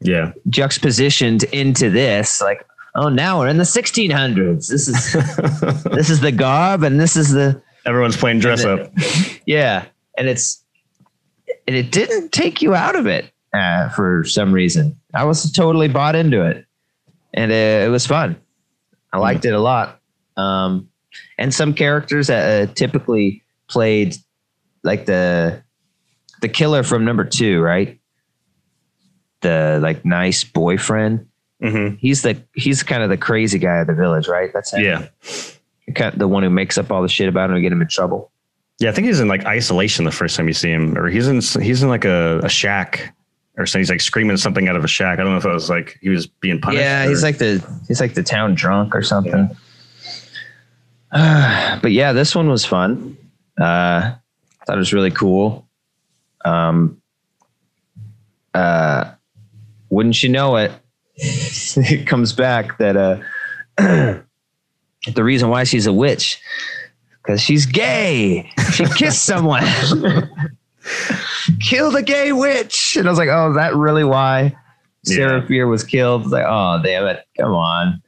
Yeah. 0.00 0.32
juxtapositioned 0.48 1.44
into 1.52 1.90
this. 1.90 2.40
Like, 2.40 2.64
oh, 2.98 3.08
now 3.08 3.38
we're 3.38 3.48
in 3.48 3.58
the 3.58 3.64
1600s. 3.64 4.68
This 4.68 4.88
is 4.88 5.12
this 5.84 6.10
is 6.10 6.20
the 6.20 6.32
garb 6.32 6.82
and 6.82 7.00
this 7.00 7.16
is 7.16 7.30
the 7.30 7.60
Everyone's 7.86 8.16
playing 8.16 8.40
dress 8.40 8.64
And 8.64 8.80
up. 8.80 8.92
yeah 9.46 9.86
and 10.18 10.28
it's 10.28 10.62
and 11.66 11.76
it 11.76 11.92
didn't 11.92 12.32
take 12.32 12.60
you 12.60 12.74
out 12.74 12.96
of 12.96 13.06
it 13.06 13.30
uh, 13.54 13.88
for 13.90 14.24
some 14.24 14.52
reason. 14.52 14.98
I 15.14 15.24
was 15.24 15.50
totally 15.52 15.88
bought 15.88 16.16
into 16.16 16.44
it 16.44 16.66
and 17.32 17.52
uh, 17.52 17.86
it 17.86 17.90
was 17.90 18.06
fun. 18.06 18.36
I 19.12 19.18
liked 19.18 19.44
it 19.44 19.54
a 19.54 19.60
lot. 19.60 20.00
Um 20.36 20.88
and 21.38 21.54
some 21.54 21.72
characters 21.74 22.26
that 22.26 22.68
uh, 22.68 22.72
typically 22.74 23.42
played 23.68 24.16
like 24.82 25.06
the 25.06 25.62
the 26.42 26.48
killer 26.48 26.82
from 26.82 27.04
number 27.04 27.24
two 27.24 27.60
right? 27.60 27.98
The 29.40 29.78
like 29.80 30.04
nice 30.04 30.42
boyfriend 30.44 31.27
hmm 31.62 31.88
he's 31.98 32.22
the 32.22 32.40
he's 32.54 32.82
kind 32.82 33.02
of 33.02 33.08
the 33.10 33.16
crazy 33.16 33.58
guy 33.58 33.78
of 33.78 33.86
the 33.88 33.94
village 33.94 34.28
right 34.28 34.52
that's 34.52 34.72
him. 34.72 34.84
Yeah. 34.84 35.08
kind 35.94 36.12
of 36.12 36.18
the 36.18 36.28
one 36.28 36.42
who 36.42 36.50
makes 36.50 36.78
up 36.78 36.90
all 36.92 37.02
the 37.02 37.08
shit 37.08 37.28
about 37.28 37.50
him 37.50 37.56
and 37.56 37.62
get 37.62 37.72
him 37.72 37.80
in 37.82 37.88
trouble 37.88 38.30
Yeah. 38.78 38.90
I 38.90 38.92
think 38.92 39.06
he's 39.08 39.18
in 39.20 39.26
like 39.28 39.44
isolation 39.44 40.04
the 40.04 40.12
first 40.12 40.36
time 40.36 40.46
you 40.46 40.54
see 40.54 40.70
him, 40.70 40.96
or 40.96 41.08
he's 41.08 41.26
in 41.26 41.36
he's 41.62 41.82
in 41.82 41.88
like 41.88 42.04
a, 42.04 42.38
a 42.44 42.48
shack 42.48 43.12
or 43.56 43.66
something. 43.66 43.80
He's 43.80 43.90
like 43.90 44.00
screaming 44.00 44.36
something 44.36 44.68
out 44.68 44.76
of 44.76 44.84
a 44.84 44.88
shack. 44.88 45.18
I 45.18 45.24
don't 45.24 45.32
know 45.32 45.38
if 45.38 45.44
it 45.44 45.52
was 45.52 45.68
like 45.68 45.98
he 46.00 46.10
was 46.10 46.28
being 46.28 46.60
punished. 46.60 46.80
Yeah, 46.80 47.04
or- 47.04 47.08
he's 47.08 47.24
like 47.24 47.38
the 47.38 47.60
he's 47.88 48.00
like 48.00 48.14
the 48.14 48.22
town 48.22 48.54
drunk 48.54 48.94
or 48.94 49.02
something. 49.02 49.50
but 51.10 51.90
yeah, 51.90 52.12
this 52.12 52.36
one 52.36 52.48
was 52.48 52.64
fun. 52.64 53.16
Uh, 53.60 54.14
I 54.14 54.64
thought 54.66 54.76
it 54.76 54.78
was 54.78 54.92
really 54.92 55.10
cool. 55.10 55.66
Um, 56.44 57.00
uh, 58.54 59.12
wouldn't 59.90 60.22
you 60.22 60.28
know 60.28 60.56
it? 60.56 60.70
it 61.76 62.06
comes 62.06 62.32
back 62.32 62.78
that 62.78 62.96
uh, 62.96 63.18
the 63.76 65.24
reason 65.24 65.48
why 65.48 65.64
she's 65.64 65.86
a 65.86 65.92
witch 65.92 66.40
because 67.22 67.40
she's 67.40 67.66
gay. 67.66 68.50
She 68.72 68.86
kissed 68.86 69.24
someone. 69.24 69.62
kill 71.60 71.90
the 71.90 72.02
gay 72.02 72.32
witch. 72.32 72.96
And 72.96 73.06
I 73.06 73.10
was 73.10 73.18
like, 73.18 73.28
oh, 73.28 73.50
is 73.50 73.56
that 73.56 73.74
really 73.74 74.04
why 74.04 74.56
Sarah 75.04 75.46
Fier 75.46 75.66
was 75.66 75.84
killed? 75.84 76.26
Like, 76.26 76.46
oh, 76.46 76.80
damn 76.82 77.06
it. 77.06 77.26
Come 77.36 77.52
on. 77.52 78.02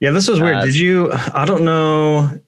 Yeah, 0.00 0.10
this 0.10 0.28
was 0.28 0.40
weird. 0.40 0.56
Uh, 0.56 0.64
Did 0.64 0.76
you? 0.76 1.12
I 1.12 1.44
don't 1.44 1.64
know. 1.64 2.40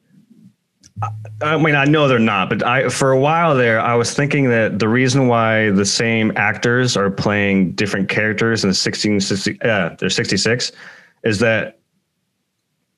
I 1.43 1.57
mean, 1.57 1.75
I 1.75 1.85
know 1.85 2.09
they're 2.09 2.19
not, 2.19 2.49
but 2.49 2.63
I 2.63 2.89
for 2.89 3.11
a 3.11 3.19
while 3.19 3.55
there, 3.55 3.81
I 3.81 3.95
was 3.95 4.15
thinking 4.15 4.49
that 4.51 4.79
the 4.79 4.89
reason 4.89 5.29
why 5.29 5.71
the 5.71 5.85
same 5.85 6.33
actors 6.37 6.97
are 6.97 7.11
playing 7.11 7.73
different 7.73 8.09
characters 8.09 8.65
in 8.65 8.69
the 8.69 8.75
1660, 8.75 9.59
yeah, 9.65 9.77
uh, 9.77 9.97
they're 9.99 10.11
66, 10.11 10.73
is 11.25 11.39
that 11.41 11.79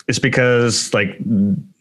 it's 0.06 0.18
because 0.18 0.92
like 0.92 1.18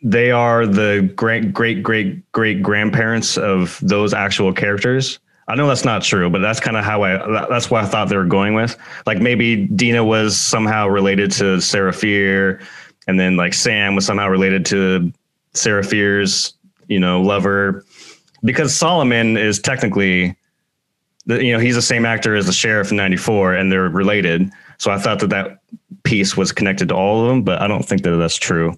they 0.02 0.32
are 0.32 0.65
the 0.65 1.12
great 1.15 1.54
great 1.54 1.84
great 1.84 2.32
great 2.32 2.62
grandparents 2.62 3.38
of 3.38 3.80
those 3.82 4.13
actual 4.13 4.54
characters. 4.54 5.19
I 5.47 5.56
know 5.56 5.67
that's 5.67 5.84
not 5.84 6.04
true, 6.04 6.30
but 6.30 6.39
that's 6.39 6.62
kind 6.62 6.78
of 6.78 6.86
how 6.86 7.04
I 7.04 7.17
that's 7.49 7.69
what 7.69 7.84
I 7.84 7.88
thought 7.88 8.08
they 8.08 8.15
were 8.15 8.23
going 8.23 8.54
with. 8.54 8.78
Like 9.06 9.19
maybe 9.19 9.65
Dina 9.67 10.04
was 10.04 10.38
somehow 10.38 10.88
related 10.88 11.32
to 11.34 11.60
Sarah 11.60 11.91
Fier, 11.91 12.62
and 13.08 13.19
then 13.19 13.36
like 13.36 13.54
Sam 13.54 13.95
was 13.95 14.06
somehow 14.06 14.30
related 14.30 14.65
to 14.67 15.12
Sarah 15.53 15.83
Fier's, 15.83 16.53
you 16.87 16.99
know, 16.99 17.21
lover. 17.21 17.85
Because 18.43 18.75
Solomon 18.75 19.37
is 19.37 19.59
technically 19.59 20.35
the, 21.25 21.43
you 21.43 21.53
know, 21.53 21.59
he's 21.59 21.75
the 21.75 21.81
same 21.81 22.05
actor 22.05 22.35
as 22.35 22.45
the 22.45 22.53
sheriff 22.53 22.91
in 22.91 22.97
94 22.97 23.53
and 23.53 23.71
they're 23.71 23.89
related. 23.89 24.51
So 24.77 24.91
I 24.91 24.97
thought 24.97 25.19
that 25.19 25.29
that 25.29 25.59
piece 26.03 26.35
was 26.35 26.51
connected 26.51 26.89
to 26.89 26.95
all 26.95 27.21
of 27.21 27.29
them, 27.29 27.43
but 27.43 27.61
I 27.61 27.67
don't 27.67 27.83
think 27.83 28.03
that 28.03 28.17
that's 28.17 28.35
true. 28.35 28.77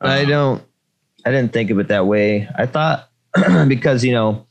I 0.00 0.24
don't, 0.24 0.62
I 1.24 1.30
didn't 1.30 1.52
think 1.52 1.70
of 1.70 1.78
it 1.78 1.88
that 1.88 2.06
way. 2.06 2.48
I 2.56 2.66
thought 2.66 3.08
because, 3.68 4.04
you 4.04 4.12
know, 4.12 4.46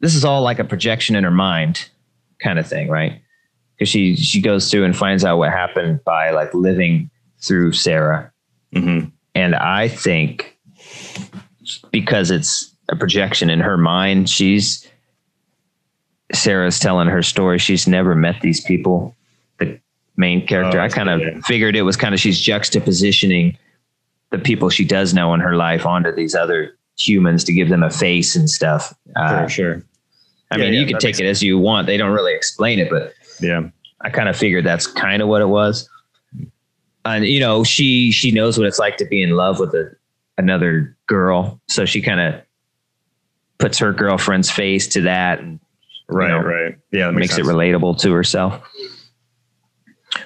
this 0.00 0.14
is 0.14 0.24
all 0.24 0.42
like 0.42 0.58
a 0.58 0.64
projection 0.64 1.14
in 1.14 1.24
her 1.24 1.30
mind 1.30 1.88
kind 2.40 2.58
of 2.58 2.66
thing, 2.66 2.88
right? 2.88 3.20
Because 3.76 3.88
she, 3.88 4.16
she 4.16 4.40
goes 4.40 4.70
through 4.70 4.84
and 4.84 4.96
finds 4.96 5.24
out 5.24 5.38
what 5.38 5.52
happened 5.52 6.02
by 6.04 6.30
like 6.30 6.52
living 6.54 7.10
through 7.40 7.72
Sarah. 7.72 8.32
Mm-hmm. 8.74 9.10
And 9.34 9.54
I 9.54 9.86
think 9.86 10.57
because 11.90 12.30
it's 12.30 12.74
a 12.88 12.96
projection 12.96 13.50
in 13.50 13.60
her 13.60 13.76
mind, 13.76 14.30
she's, 14.30 14.86
Sarah's 16.32 16.78
telling 16.78 17.08
her 17.08 17.22
story. 17.22 17.58
She's 17.58 17.86
never 17.86 18.14
met 18.14 18.40
these 18.40 18.60
people. 18.60 19.14
The 19.58 19.80
main 20.16 20.46
character. 20.46 20.80
Oh, 20.80 20.84
I 20.84 20.88
kind 20.88 21.08
of 21.08 21.44
figured 21.44 21.76
it 21.76 21.82
was 21.82 21.96
kind 21.96 22.14
of 22.14 22.20
she's 22.20 22.40
juxtapositioning 22.40 23.56
the 24.30 24.38
people 24.38 24.68
she 24.68 24.84
does 24.84 25.14
know 25.14 25.32
in 25.34 25.40
her 25.40 25.56
life 25.56 25.86
onto 25.86 26.14
these 26.14 26.34
other 26.34 26.76
humans 26.98 27.44
to 27.44 27.52
give 27.52 27.68
them 27.68 27.82
a 27.82 27.90
face 27.90 28.36
and 28.36 28.50
stuff. 28.50 28.94
Uh, 29.16 29.44
For 29.44 29.48
sure. 29.48 29.82
I 30.50 30.56
yeah, 30.56 30.64
mean, 30.64 30.74
yeah, 30.74 30.80
you 30.80 30.86
can 30.86 30.98
take 30.98 31.18
it 31.20 31.26
as 31.26 31.42
you 31.42 31.58
want. 31.58 31.86
They 31.86 31.96
don't 31.96 32.12
really 32.12 32.34
explain 32.34 32.78
it, 32.78 32.90
but 32.90 33.14
yeah, 33.40 33.68
I 34.00 34.10
kind 34.10 34.28
of 34.28 34.36
figured 34.36 34.64
that's 34.64 34.86
kind 34.86 35.22
of 35.22 35.28
what 35.28 35.42
it 35.42 35.48
was. 35.48 35.88
And 37.04 37.26
you 37.26 37.40
know, 37.40 37.64
she 37.64 38.12
she 38.12 38.30
knows 38.30 38.58
what 38.58 38.66
it's 38.66 38.78
like 38.78 38.96
to 38.98 39.04
be 39.04 39.22
in 39.22 39.30
love 39.30 39.60
with 39.60 39.74
a, 39.74 39.94
another 40.38 40.96
girl, 41.08 41.60
so 41.68 41.84
she 41.84 42.00
kind 42.00 42.20
of 42.20 42.42
puts 43.58 43.78
her 43.78 43.92
girlfriend's 43.92 44.50
face 44.50 44.86
to 44.88 45.00
that 45.02 45.40
and 45.40 45.58
Right, 46.08 46.28
know, 46.28 46.40
right. 46.40 46.76
Yeah, 46.90 47.10
makes, 47.10 47.36
makes 47.36 47.38
it 47.38 47.44
relatable 47.44 47.98
to 48.00 48.12
herself. 48.12 48.62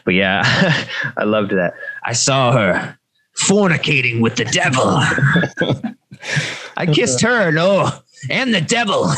But 0.05 0.15
yeah, 0.15 0.43
I 1.17 1.25
loved 1.25 1.51
that. 1.51 1.75
I 2.05 2.13
saw 2.13 2.53
her 2.53 2.99
fornicating 3.37 4.21
with 4.21 4.37
the 4.37 4.45
devil. 4.45 4.85
I 6.77 6.87
kissed 6.87 7.21
her, 7.23 7.51
no, 7.51 7.91
and 8.31 8.55
the 8.55 8.61
devil. 8.61 9.11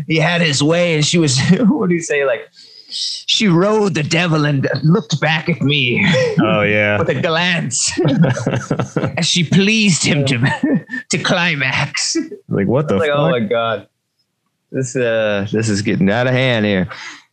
he 0.06 0.16
had 0.16 0.40
his 0.40 0.62
way, 0.62 0.94
and 0.94 1.04
she 1.04 1.18
was, 1.18 1.38
what 1.58 1.90
do 1.90 1.94
you 1.94 2.00
say? 2.00 2.24
Like, 2.24 2.48
she 2.94 3.48
rode 3.48 3.94
the 3.94 4.02
devil 4.02 4.44
and 4.44 4.68
looked 4.82 5.20
back 5.20 5.48
at 5.48 5.60
me. 5.62 6.04
Oh 6.40 6.62
yeah, 6.62 6.98
with 7.00 7.08
a 7.08 7.20
glance, 7.20 7.92
as 9.18 9.26
she 9.26 9.44
pleased 9.44 10.04
him 10.04 10.24
to 10.26 10.84
to 11.10 11.18
climax. 11.18 12.16
Like 12.48 12.66
what 12.66 12.88
the? 12.88 12.96
Like 12.96 13.10
fuck? 13.10 13.18
oh 13.18 13.30
my 13.30 13.40
god 13.40 13.88
this 14.74 14.96
uh 14.96 15.46
this 15.52 15.68
is 15.68 15.80
getting 15.80 16.10
out 16.10 16.26
of 16.26 16.34
hand 16.34 16.66
here. 16.66 16.88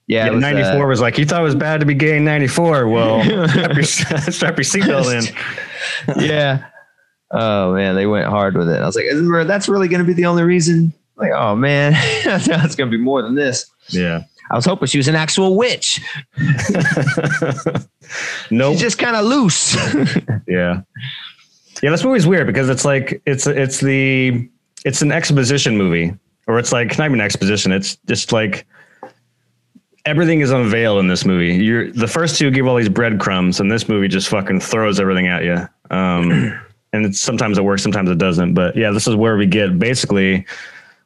Yeah, 0.08 0.26
yeah 0.26 0.32
was, 0.32 0.42
94 0.42 0.72
uh, 0.72 0.88
was 0.88 1.02
like, 1.02 1.18
you 1.18 1.26
thought 1.26 1.42
it 1.42 1.46
was 1.46 1.56
bad 1.56 1.80
to 1.80 1.86
be 1.86 1.94
gay 1.94 2.18
in 2.18 2.26
94. 2.26 2.88
Well, 2.88 3.24
strap 3.48 3.74
your, 3.76 3.84
strap 3.84 4.58
your 4.58 4.66
seatbelt 4.66 5.30
in. 6.08 6.24
yeah. 6.24 6.66
Oh 7.32 7.74
man, 7.74 7.96
they 7.96 8.06
went 8.06 8.28
hard 8.28 8.58
with 8.58 8.70
it. 8.70 8.82
I 8.82 8.86
was 8.86 8.96
like, 8.96 9.06
that's 9.48 9.70
really 9.70 9.88
going 9.88 10.02
to 10.02 10.06
be 10.06 10.14
the 10.14 10.26
only 10.26 10.44
reason. 10.44 10.94
Like, 11.16 11.32
oh 11.32 11.56
man, 11.56 11.94
that's 12.24 12.76
going 12.76 12.92
to 12.92 12.98
be 12.98 13.02
more 13.02 13.22
than 13.22 13.36
this. 13.36 13.72
Yeah. 13.88 14.24
I 14.52 14.56
was 14.56 14.66
hoping 14.66 14.88
she 14.88 14.98
was 14.98 15.08
an 15.08 15.16
actual 15.16 15.56
witch. 15.56 16.02
no, 16.38 16.52
nope. 18.52 18.74
She's 18.74 18.82
just 18.82 19.00
kind 19.00 19.16
of 19.16 19.26
loose. 19.26 19.76
yeah. 20.48 20.82
Yeah, 21.82 21.90
this 21.90 22.04
movie's 22.04 22.28
weird 22.28 22.48
because 22.48 22.70
it's 22.70 22.84
like 22.84 23.22
it's 23.26 23.48
it's 23.48 23.80
the 23.80 24.48
it's 24.84 25.02
an 25.02 25.12
exposition 25.12 25.78
movie 25.78 26.14
or 26.48 26.60
it's 26.60 26.74
like 26.74 26.98
not 26.98 27.06
even 27.06 27.22
an 27.22 27.26
exposition. 27.26 27.72
It's 27.72 27.96
just 28.08 28.34
like 28.34 28.68
everything 30.06 30.42
is 30.42 30.52
unveiled 30.52 31.00
in 31.00 31.08
this 31.08 31.24
movie. 31.24 31.54
You're 31.64 31.92
the 31.92 32.08
first 32.08 32.38
two 32.38 32.52
give 32.52 32.68
all 32.68 32.76
these 32.76 32.90
breadcrumbs, 32.90 33.62
and 33.62 33.72
this 33.72 33.88
movie 33.88 34.10
just 34.10 34.28
fucking 34.28 34.60
throws 34.60 35.00
everything 35.00 35.28
at 35.28 35.44
you. 35.44 35.56
Um, 35.96 36.60
and 36.94 37.06
it's, 37.06 37.22
sometimes 37.22 37.58
it 37.58 37.64
works, 37.64 37.84
sometimes 37.84 38.10
it 38.10 38.18
doesn't. 38.18 38.54
But 38.54 38.76
yeah, 38.76 38.92
this 38.92 39.08
is 39.08 39.16
where 39.16 39.38
we 39.38 39.46
get 39.46 39.80
basically 39.80 40.46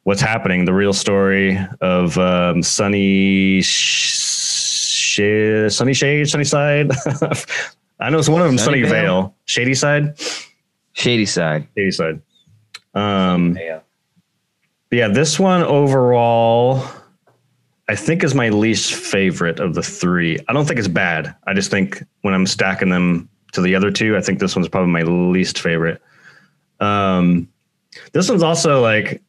what's 0.06 0.20
happening, 0.20 0.64
the 0.64 0.72
real 0.72 0.92
story 0.92 1.58
of 1.80 2.16
um, 2.18 2.62
Sunny, 2.62 3.60
sh- 3.62 5.20
Sunny 5.68 5.94
Shade, 5.94 6.28
Sunny 6.28 6.44
Side. 6.44 6.90
I 8.00 8.10
know 8.10 8.18
it's 8.18 8.28
one 8.28 8.42
of 8.42 8.46
them, 8.46 8.58
Sunny, 8.58 8.82
Sunny 8.82 8.90
Vale. 8.90 9.34
Shady 9.46 9.74
Side. 9.74 10.18
Shady 10.92 11.26
Side. 11.26 11.66
Shady 11.76 11.90
Side. 11.90 12.20
Um, 12.94 13.56
yeah 13.56 13.80
yeah, 14.90 15.08
this 15.08 15.38
one 15.38 15.62
overall, 15.62 16.82
I 17.88 17.96
think 17.96 18.22
is 18.24 18.34
my 18.34 18.48
least 18.48 18.94
favorite 18.94 19.60
of 19.60 19.74
the 19.74 19.82
three. 19.82 20.38
I 20.48 20.52
don't 20.52 20.66
think 20.66 20.78
it's 20.78 20.88
bad. 20.88 21.34
I 21.46 21.54
just 21.54 21.70
think 21.70 22.02
when 22.22 22.34
I'm 22.34 22.46
stacking 22.46 22.88
them 22.88 23.28
to 23.52 23.60
the 23.60 23.74
other 23.74 23.90
two, 23.90 24.16
I 24.16 24.20
think 24.20 24.38
this 24.38 24.54
one's 24.54 24.68
probably 24.68 24.92
my 24.92 25.02
least 25.02 25.58
favorite. 25.58 26.00
Um, 26.80 27.48
this 28.12 28.28
one's 28.28 28.42
also 28.42 28.80
like 28.80 29.22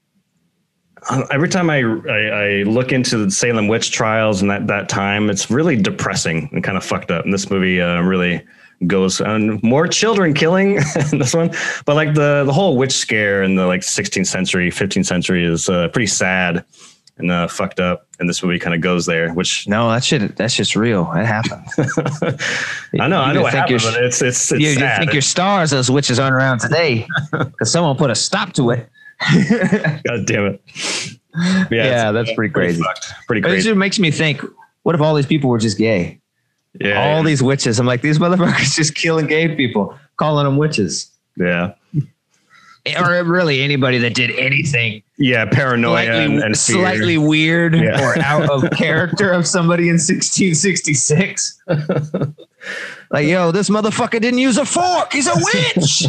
every 1.31 1.49
time 1.49 1.69
I, 1.69 1.79
I, 2.10 2.19
I 2.19 2.63
look 2.63 2.91
into 2.91 3.17
the 3.17 3.31
Salem 3.31 3.67
witch 3.67 3.91
trials 3.91 4.41
and 4.41 4.49
that 4.51 4.67
that 4.67 4.89
time, 4.89 5.29
it's 5.29 5.49
really 5.49 5.75
depressing 5.75 6.49
and 6.51 6.63
kind 6.63 6.77
of 6.77 6.83
fucked 6.83 7.12
up. 7.12 7.25
And 7.25 7.33
this 7.33 7.49
movie 7.49 7.81
uh, 7.81 8.01
really 8.01 8.45
goes 8.86 9.21
on 9.21 9.60
more 9.63 9.88
children 9.88 10.33
killing 10.33 10.75
in 11.12 11.19
this 11.19 11.33
one. 11.33 11.51
But 11.86 11.95
like 11.95 12.13
the 12.13 12.43
the 12.45 12.53
whole 12.53 12.77
witch 12.77 12.91
scare 12.91 13.43
in 13.43 13.55
the 13.55 13.65
like 13.65 13.81
16th 13.81 14.27
century 14.27 14.69
15th 14.69 15.05
century 15.05 15.45
is 15.45 15.69
uh, 15.69 15.88
pretty 15.89 16.07
sad 16.07 16.63
and 17.17 17.31
uh, 17.31 17.47
fucked 17.47 17.79
up. 17.79 18.05
And 18.19 18.29
this 18.29 18.43
movie 18.43 18.60
kind 18.60 18.75
of 18.75 18.81
goes 18.81 19.05
there 19.05 19.33
which 19.33 19.67
no 19.67 19.89
that 19.89 20.03
shit 20.03 20.36
that's 20.36 20.55
just 20.55 20.75
real. 20.75 21.12
It 21.13 21.25
happened. 21.25 21.65
I 22.99 23.07
know 23.07 23.17
you 23.17 23.29
i 23.29 23.33
know 23.33 23.41
what 23.41 23.53
happened, 23.53 23.81
but 23.83 24.03
it's 24.03 24.21
it's, 24.21 24.51
it's 24.51 24.62
you, 24.62 24.69
you 24.69 24.89
think 24.97 25.13
your 25.13 25.21
stars 25.21 25.71
those 25.71 25.89
witches 25.89 26.19
aren't 26.19 26.36
around 26.36 26.60
today. 26.60 27.07
Because 27.31 27.71
someone 27.71 27.97
put 27.97 28.12
a 28.12 28.15
stop 28.15 28.53
to 28.53 28.71
it 28.71 28.89
god 30.03 30.25
damn 30.25 30.45
it 30.45 30.62
yeah, 31.71 31.86
yeah 31.86 32.12
that's 32.12 32.32
pretty 32.34 32.53
crazy 32.53 32.84
pretty, 33.27 33.41
crazy 33.41 33.69
it 33.69 33.75
makes 33.75 33.99
me 33.99 34.12
think 34.12 34.41
what 34.84 34.95
if 34.95 35.01
all 35.01 35.15
these 35.15 35.25
people 35.25 35.49
were 35.49 35.60
just 35.60 35.77
gay 35.77 36.19
yeah, 36.80 36.99
all 36.99 37.17
yeah. 37.17 37.23
these 37.23 37.41
witches. 37.41 37.80
I'm 37.80 37.86
like, 37.86 38.01
these 38.01 38.19
motherfuckers 38.19 38.73
just 38.75 38.95
killing 38.95 39.27
gay 39.27 39.56
people, 39.56 39.97
calling 40.17 40.45
them 40.45 40.58
witches. 40.58 41.12
Yeah. 41.36 41.73
Eh, 42.86 43.01
or 43.01 43.23
really 43.23 43.62
anybody 43.62 43.97
that 43.99 44.13
did 44.13 44.32
anything. 44.32 45.03
Yeah, 45.17 45.45
paranoia 45.45 46.06
slightly, 46.06 46.25
and, 46.25 46.43
and 46.43 46.58
slightly 46.58 47.17
weird 47.17 47.75
yeah. 47.75 48.01
or 48.01 48.19
out 48.19 48.49
of 48.49 48.69
character 48.77 49.32
of 49.32 49.47
somebody 49.47 49.84
in 49.84 49.95
1666. 49.95 51.62
like, 53.12 53.27
yo, 53.27 53.51
this 53.51 53.69
motherfucker 53.69 54.21
didn't 54.21 54.39
use 54.39 54.58
a 54.58 54.65
fork. 54.65 55.13
He's 55.13 55.27
a 55.27 55.34
witch. 55.36 56.06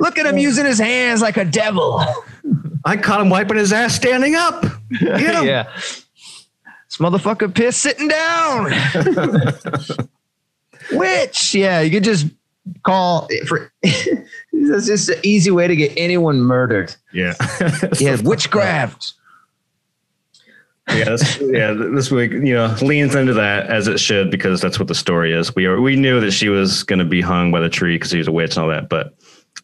Look 0.00 0.18
at 0.18 0.24
him 0.24 0.38
using 0.38 0.64
his 0.64 0.78
hands 0.78 1.20
like 1.20 1.36
a 1.36 1.44
devil. 1.44 2.02
I 2.84 2.96
caught 2.96 3.20
him 3.20 3.28
wiping 3.28 3.58
his 3.58 3.72
ass 3.72 3.94
standing 3.94 4.34
up. 4.34 4.64
yeah. 5.00 5.64
This 5.74 6.96
motherfucker 6.98 7.54
piss 7.54 7.76
sitting 7.76 8.08
down. 8.08 8.72
Which, 10.92 11.54
yeah, 11.54 11.82
you 11.82 11.90
could 11.90 12.04
just 12.04 12.26
call 12.82 13.28
for. 13.46 13.70
That's 13.82 14.86
just 14.86 15.10
an 15.10 15.18
easy 15.22 15.50
way 15.50 15.68
to 15.68 15.76
get 15.76 15.92
anyone 15.96 16.40
murdered. 16.40 16.94
Yeah. 17.12 17.34
yeah, 17.98 18.20
witchcraft. 18.22 19.12
yeah, 20.88 21.04
this, 21.04 21.40
yeah. 21.40 21.72
This 21.72 22.10
week, 22.10 22.32
you 22.32 22.54
know, 22.54 22.74
leans 22.80 23.14
into 23.14 23.34
that 23.34 23.66
as 23.66 23.86
it 23.86 24.00
should 24.00 24.30
because 24.30 24.60
that's 24.60 24.78
what 24.78 24.88
the 24.88 24.94
story 24.94 25.32
is. 25.32 25.54
We 25.54 25.66
are, 25.66 25.80
we 25.80 25.96
knew 25.96 26.20
that 26.20 26.32
she 26.32 26.48
was 26.48 26.82
going 26.82 26.98
to 26.98 27.04
be 27.04 27.20
hung 27.20 27.50
by 27.52 27.60
the 27.60 27.68
tree 27.68 27.96
because 27.96 28.10
she 28.10 28.18
was 28.18 28.28
a 28.28 28.32
witch 28.32 28.56
and 28.56 28.64
all 28.64 28.68
that. 28.70 28.88
But 28.88 29.14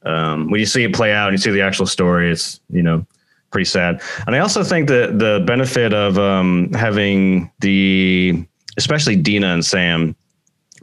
um, 0.07 0.51
when 0.51 0.61
you 0.61 0.67
see 0.67 0.85
it 0.85 0.95
play 0.95 1.13
out 1.13 1.29
and 1.29 1.35
you 1.35 1.43
see 1.43 1.51
the 1.51 1.63
actual 1.63 1.87
story, 1.87 2.31
it's 2.31 2.61
you 2.71 2.83
know 2.83 3.05
pretty 3.51 3.65
sad. 3.65 4.01
And 4.27 4.37
I 4.37 4.41
also 4.41 4.63
think 4.63 4.89
that 4.89 5.19
the 5.19 5.43
benefit 5.47 5.93
of 5.93 6.19
um, 6.19 6.73
having 6.73 7.51
the, 7.61 8.45
especially 8.77 9.17
Dina 9.17 9.49
and 9.49 9.65
Sam, 9.65 10.15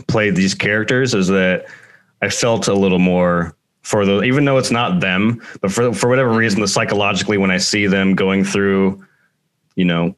play 0.07 0.31
these 0.31 0.55
characters 0.55 1.13
is 1.13 1.27
that 1.27 1.65
I 2.21 2.29
felt 2.29 2.67
a 2.67 2.73
little 2.73 2.99
more 2.99 3.55
for 3.83 4.05
the, 4.05 4.23
even 4.23 4.45
though 4.45 4.57
it's 4.57 4.71
not 4.71 5.01
them, 5.01 5.41
but 5.61 5.71
for 5.71 5.93
for 5.93 6.09
whatever 6.09 6.31
reason, 6.31 6.61
the 6.61 6.67
psychologically 6.67 7.37
when 7.37 7.51
I 7.51 7.57
see 7.57 7.85
them 7.85 8.15
going 8.15 8.43
through, 8.43 9.05
you 9.75 9.85
know, 9.85 10.15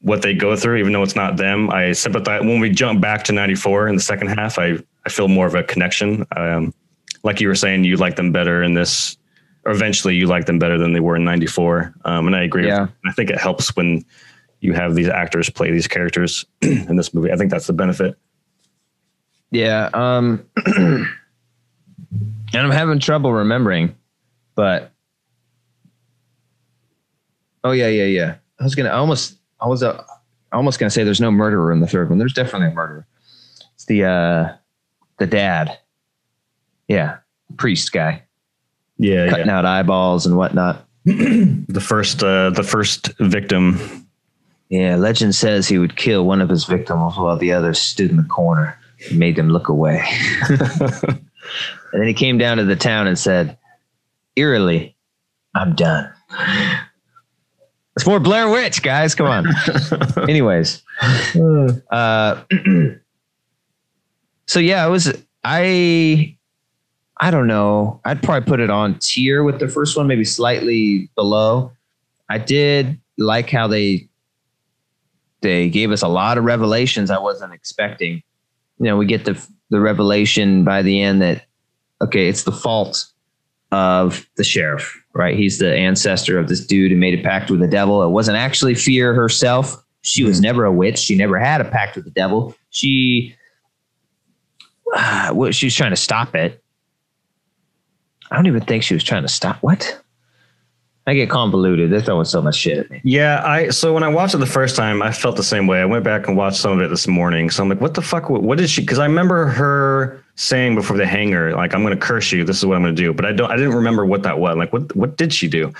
what 0.00 0.22
they 0.22 0.34
go 0.34 0.54
through, 0.54 0.76
even 0.76 0.92
though 0.92 1.02
it's 1.02 1.16
not 1.16 1.36
them, 1.36 1.70
I 1.70 1.92
sympathize. 1.92 2.42
When 2.42 2.60
we 2.60 2.70
jump 2.70 3.00
back 3.00 3.24
to 3.24 3.32
'94 3.32 3.88
in 3.88 3.96
the 3.96 4.02
second 4.02 4.28
half, 4.28 4.58
I 4.58 4.78
I 5.04 5.08
feel 5.08 5.28
more 5.28 5.46
of 5.46 5.54
a 5.54 5.62
connection. 5.62 6.26
Um, 6.36 6.74
like 7.26 7.40
you 7.40 7.48
were 7.48 7.54
saying, 7.54 7.84
you 7.84 7.96
like 7.96 8.16
them 8.16 8.32
better 8.32 8.62
in 8.62 8.74
this 8.74 9.16
or 9.66 9.72
eventually 9.72 10.14
you 10.14 10.26
like 10.26 10.46
them 10.46 10.58
better 10.60 10.78
than 10.78 10.92
they 10.92 11.00
were 11.00 11.16
in 11.16 11.24
94 11.24 11.92
um, 12.04 12.28
and 12.28 12.36
i 12.36 12.42
agree 12.42 12.66
yeah. 12.68 12.86
i 13.04 13.12
think 13.12 13.28
it 13.28 13.36
helps 13.38 13.74
when 13.74 14.04
you 14.60 14.72
have 14.72 14.94
these 14.94 15.08
actors 15.08 15.50
play 15.50 15.70
these 15.70 15.88
characters 15.88 16.46
in 16.62 16.96
this 16.96 17.12
movie. 17.12 17.30
I 17.30 17.36
think 17.36 17.50
that's 17.50 17.66
the 17.66 17.74
benefit. 17.74 18.16
Yeah 19.50 19.90
um 19.92 20.44
and 20.66 21.06
i'm 22.54 22.70
having 22.70 22.98
trouble 22.98 23.32
remembering 23.32 23.94
but 24.54 24.92
oh 27.64 27.72
yeah 27.72 27.88
yeah 27.88 28.04
yeah. 28.04 28.36
I 28.58 28.64
was 28.64 28.74
gonna 28.74 28.88
I 28.88 28.96
almost 28.96 29.38
i 29.60 29.66
was 29.66 29.82
uh, 29.82 30.02
almost 30.52 30.78
gonna 30.78 30.90
say 30.90 31.04
there's 31.04 31.20
no 31.20 31.30
murderer 31.30 31.72
in 31.72 31.80
the 31.80 31.86
third 31.86 32.08
one. 32.08 32.18
There's 32.18 32.32
definitely 32.32 32.68
a 32.68 32.74
murderer. 32.74 33.06
It's 33.74 33.84
the 33.84 34.04
uh 34.04 34.54
the 35.18 35.26
dad 35.26 35.78
yeah 36.88 37.18
priest 37.56 37.92
guy 37.92 38.22
yeah, 38.98 39.28
cutting 39.28 39.46
yeah. 39.46 39.58
out 39.58 39.64
eyeballs 39.64 40.26
and 40.26 40.36
whatnot. 40.36 40.86
the 41.04 41.84
first, 41.84 42.22
uh, 42.22 42.50
the 42.50 42.62
first 42.62 43.12
victim. 43.18 44.06
Yeah, 44.68 44.96
legend 44.96 45.34
says 45.34 45.68
he 45.68 45.78
would 45.78 45.96
kill 45.96 46.26
one 46.26 46.40
of 46.40 46.48
his 46.48 46.64
victims 46.64 47.16
while 47.16 47.36
the 47.36 47.52
other 47.52 47.74
stood 47.74 48.10
in 48.10 48.16
the 48.16 48.24
corner 48.24 48.78
and 49.08 49.18
made 49.18 49.36
them 49.36 49.50
look 49.50 49.68
away. 49.68 50.02
and 50.48 51.20
then 51.92 52.06
he 52.06 52.14
came 52.14 52.38
down 52.38 52.56
to 52.56 52.64
the 52.64 52.74
town 52.74 53.06
and 53.06 53.18
said, 53.18 53.56
"Eerily, 54.34 54.96
I'm 55.54 55.74
done." 55.76 56.10
It's 57.94 58.06
more 58.06 58.18
Blair 58.18 58.48
Witch, 58.48 58.82
guys. 58.82 59.14
Come 59.14 59.26
on. 59.26 59.46
Anyways, 60.28 60.82
uh, 61.90 62.42
so 64.46 64.58
yeah, 64.58 64.84
I 64.84 64.88
was 64.88 65.12
I 65.44 66.35
I 67.18 67.30
don't 67.30 67.46
know. 67.46 68.00
I'd 68.04 68.22
probably 68.22 68.46
put 68.46 68.60
it 68.60 68.70
on 68.70 68.98
tier 68.98 69.42
with 69.42 69.58
the 69.58 69.68
first 69.68 69.96
one, 69.96 70.06
maybe 70.06 70.24
slightly 70.24 71.10
below. 71.14 71.72
I 72.28 72.38
did 72.38 73.00
like 73.18 73.50
how 73.50 73.66
they 73.68 74.08
they 75.40 75.68
gave 75.68 75.92
us 75.92 76.02
a 76.02 76.08
lot 76.08 76.38
of 76.38 76.44
revelations 76.44 77.10
I 77.10 77.18
wasn't 77.18 77.54
expecting. 77.54 78.22
You 78.78 78.86
know, 78.86 78.96
we 78.96 79.06
get 79.06 79.24
the 79.24 79.42
the 79.70 79.80
revelation 79.80 80.64
by 80.64 80.82
the 80.82 81.00
end 81.00 81.22
that 81.22 81.46
okay, 82.02 82.28
it's 82.28 82.42
the 82.42 82.52
fault 82.52 83.06
of 83.72 84.26
the 84.36 84.44
sheriff, 84.44 85.02
right? 85.14 85.36
He's 85.36 85.58
the 85.58 85.74
ancestor 85.74 86.38
of 86.38 86.48
this 86.48 86.64
dude 86.64 86.92
who 86.92 86.98
made 86.98 87.18
a 87.18 87.22
pact 87.22 87.50
with 87.50 87.60
the 87.60 87.68
devil. 87.68 88.02
It 88.02 88.10
wasn't 88.10 88.36
actually 88.36 88.74
Fier 88.74 89.14
herself. 89.14 89.82
She 90.02 90.22
was 90.22 90.36
mm-hmm. 90.36 90.44
never 90.44 90.64
a 90.66 90.72
witch. 90.72 90.98
She 90.98 91.16
never 91.16 91.38
had 91.38 91.60
a 91.60 91.64
pact 91.64 91.96
with 91.96 92.04
the 92.04 92.10
devil. 92.10 92.54
She 92.70 93.34
uh, 94.94 95.50
she 95.50 95.66
was 95.66 95.74
trying 95.74 95.90
to 95.90 95.96
stop 95.96 96.34
it 96.34 96.62
I 98.30 98.36
don't 98.36 98.46
even 98.46 98.62
think 98.62 98.82
she 98.82 98.94
was 98.94 99.04
trying 99.04 99.22
to 99.22 99.28
stop. 99.28 99.58
What? 99.62 100.00
I 101.08 101.14
get 101.14 101.30
convoluted. 101.30 101.90
They're 101.90 102.00
throwing 102.00 102.24
so 102.24 102.42
much 102.42 102.56
shit 102.56 102.78
at 102.78 102.90
me. 102.90 103.00
Yeah, 103.04 103.40
I 103.44 103.70
so 103.70 103.94
when 103.94 104.02
I 104.02 104.08
watched 104.08 104.34
it 104.34 104.38
the 104.38 104.46
first 104.46 104.74
time, 104.74 105.02
I 105.02 105.12
felt 105.12 105.36
the 105.36 105.44
same 105.44 105.68
way. 105.68 105.80
I 105.80 105.84
went 105.84 106.02
back 106.02 106.26
and 106.26 106.36
watched 106.36 106.56
some 106.56 106.72
of 106.72 106.80
it 106.80 106.88
this 106.88 107.06
morning. 107.06 107.48
So 107.48 107.62
I'm 107.62 107.68
like, 107.68 107.80
what 107.80 107.94
the 107.94 108.02
fuck? 108.02 108.28
What 108.28 108.58
did 108.58 108.68
she? 108.68 108.80
Because 108.80 108.98
I 108.98 109.06
remember 109.06 109.46
her 109.46 110.24
saying 110.34 110.74
before 110.74 110.96
the 110.96 111.06
hanger, 111.06 111.54
like, 111.54 111.74
"I'm 111.74 111.82
going 111.82 111.96
to 111.96 112.04
curse 112.04 112.32
you. 112.32 112.42
This 112.42 112.58
is 112.58 112.66
what 112.66 112.74
I'm 112.76 112.82
going 112.82 112.96
to 112.96 113.02
do." 113.02 113.12
But 113.12 113.24
I 113.24 113.32
don't. 113.32 113.50
I 113.50 113.56
didn't 113.56 113.74
remember 113.74 114.04
what 114.04 114.24
that 114.24 114.40
was. 114.40 114.56
Like, 114.56 114.72
what 114.72 114.94
what 114.96 115.16
did 115.16 115.32
she 115.32 115.46
do? 115.46 115.72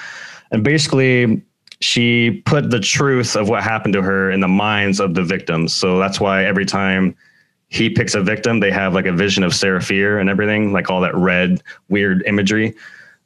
And 0.52 0.62
basically, 0.62 1.42
she 1.80 2.42
put 2.46 2.70
the 2.70 2.78
truth 2.78 3.34
of 3.34 3.48
what 3.48 3.64
happened 3.64 3.94
to 3.94 4.02
her 4.02 4.30
in 4.30 4.40
the 4.40 4.48
minds 4.48 5.00
of 5.00 5.14
the 5.14 5.24
victims. 5.24 5.74
So 5.74 5.98
that's 5.98 6.20
why 6.20 6.44
every 6.44 6.66
time 6.66 7.16
he 7.76 7.90
picks 7.90 8.14
a 8.14 8.20
victim, 8.20 8.60
they 8.60 8.70
have 8.70 8.94
like 8.94 9.06
a 9.06 9.12
vision 9.12 9.42
of 9.42 9.54
Sarah 9.54 9.80
Fier 9.80 10.18
and 10.18 10.28
everything, 10.28 10.72
like 10.72 10.90
all 10.90 11.00
that 11.02 11.14
red, 11.14 11.62
weird 11.88 12.22
imagery. 12.26 12.74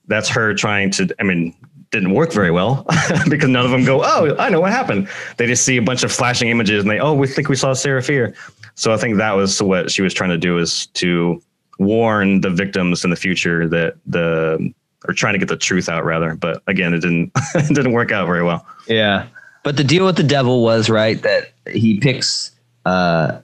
That's 0.07 0.29
her 0.29 0.55
trying 0.55 0.91
to, 0.93 1.09
I 1.19 1.23
mean, 1.23 1.55
didn't 1.91 2.13
work 2.13 2.33
very 2.33 2.51
well 2.51 2.87
because 3.29 3.49
none 3.49 3.65
of 3.65 3.71
them 3.71 3.85
go, 3.85 4.03
Oh, 4.05 4.37
I 4.39 4.49
know 4.49 4.61
what 4.61 4.73
happened. 4.73 5.09
They 5.37 5.47
just 5.47 5.65
see 5.65 5.77
a 5.77 5.83
bunch 5.83 6.03
of 6.03 6.13
flashing 6.13 6.49
images 6.49 6.83
and 6.83 6.91
they, 6.91 7.01
Oh, 7.01 7.15
we 7.15 7.27
think 7.27 7.49
we 7.49 7.57
saw 7.57 7.73
Sarah 7.73 8.03
Fier. 8.03 8.35
So 8.75 8.93
I 8.93 8.97
think 8.97 9.19
that 9.19 9.33
was 9.33 9.61
what 9.61 9.91
she 9.91 10.03
was 10.03 10.15
trying 10.15 10.31
to 10.31 10.39
do 10.39 10.59
is 10.59 10.87
to 10.87 11.43
warn 11.79 12.41
the 12.41 12.51
victims 12.51 13.05
in 13.05 13.11
the 13.11 13.17
future 13.17 13.69
that 13.69 13.95
the, 14.07 14.73
or 15.09 15.15
trying 15.15 15.33
to 15.33 15.39
get 15.39 15.49
the 15.49 15.57
truth 15.57 15.89
out 15.89 16.05
rather. 16.05 16.35
But 16.35 16.63
again, 16.67 16.95
it 16.95 17.01
didn't, 17.01 17.33
it 17.55 17.75
didn't 17.75 17.93
work 17.93 18.13
out 18.13 18.27
very 18.27 18.45
well. 18.45 18.67
Yeah. 18.87 19.27
But 19.63 19.77
the 19.77 19.85
deal 19.85 20.07
with 20.07 20.17
the 20.17 20.23
devil 20.23 20.63
was 20.63 20.89
right 20.89 21.21
that 21.23 21.53
he 21.71 21.99
picks, 22.01 22.53
uh, 22.87 23.41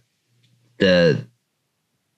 the 0.79 1.25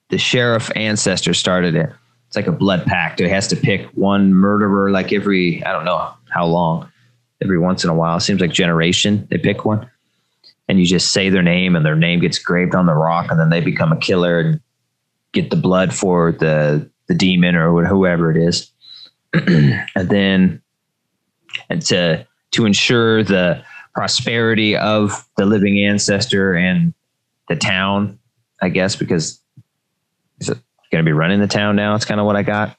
the 0.09 0.17
sheriff 0.17 0.71
ancestor 0.75 1.33
started 1.33 1.75
it. 1.75 1.89
It's 2.27 2.35
like 2.35 2.47
a 2.47 2.51
blood 2.51 2.85
pact. 2.85 3.21
It 3.21 3.29
has 3.29 3.47
to 3.47 3.55
pick 3.55 3.87
one 3.93 4.33
murderer 4.33 4.91
like 4.91 5.11
every 5.13 5.63
I 5.63 5.71
don't 5.71 5.85
know 5.85 6.13
how 6.29 6.45
long, 6.45 6.91
every 7.41 7.59
once 7.59 7.83
in 7.83 7.89
a 7.89 7.95
while. 7.95 8.17
It 8.17 8.21
seems 8.21 8.41
like 8.41 8.51
generation 8.51 9.27
they 9.29 9.37
pick 9.37 9.65
one, 9.65 9.89
and 10.67 10.79
you 10.79 10.85
just 10.85 11.11
say 11.11 11.29
their 11.29 11.41
name, 11.41 11.75
and 11.75 11.85
their 11.85 11.95
name 11.95 12.19
gets 12.19 12.39
graved 12.39 12.75
on 12.75 12.85
the 12.85 12.93
rock, 12.93 13.31
and 13.31 13.39
then 13.39 13.49
they 13.49 13.61
become 13.61 13.91
a 13.91 13.97
killer 13.97 14.39
and 14.39 14.61
get 15.31 15.49
the 15.49 15.55
blood 15.55 15.93
for 15.93 16.31
the 16.31 16.89
the 17.07 17.15
demon 17.15 17.55
or 17.55 17.85
whoever 17.85 18.31
it 18.31 18.37
is, 18.37 18.71
and 19.33 20.09
then 20.09 20.61
and 21.69 21.81
to 21.83 22.25
to 22.51 22.65
ensure 22.65 23.23
the 23.23 23.63
prosperity 23.93 24.77
of 24.77 25.27
the 25.37 25.45
living 25.45 25.83
ancestor 25.83 26.55
and 26.55 26.93
the 27.47 27.55
town 27.55 28.18
I 28.61 28.69
guess, 28.69 28.95
because 28.95 29.41
is 30.39 30.49
it 30.49 30.57
going 30.91 31.03
to 31.03 31.07
be 31.07 31.13
running 31.13 31.39
the 31.39 31.47
town 31.47 31.75
now? 31.75 31.95
It's 31.95 32.05
kind 32.05 32.19
of 32.19 32.25
what 32.25 32.35
I 32.35 32.43
got. 32.43 32.75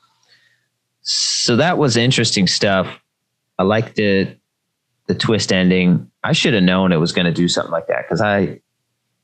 So 1.02 1.56
that 1.56 1.78
was 1.78 1.96
interesting 1.96 2.46
stuff. 2.46 3.00
I 3.58 3.62
liked 3.62 3.98
it, 3.98 4.38
the 5.06 5.14
twist 5.14 5.52
ending. 5.52 6.10
I 6.22 6.32
should 6.32 6.54
have 6.54 6.62
known 6.62 6.92
it 6.92 6.96
was 6.96 7.12
going 7.12 7.26
to 7.26 7.32
do 7.32 7.48
something 7.48 7.72
like 7.72 7.86
that 7.88 8.04
because 8.06 8.20
I, 8.20 8.60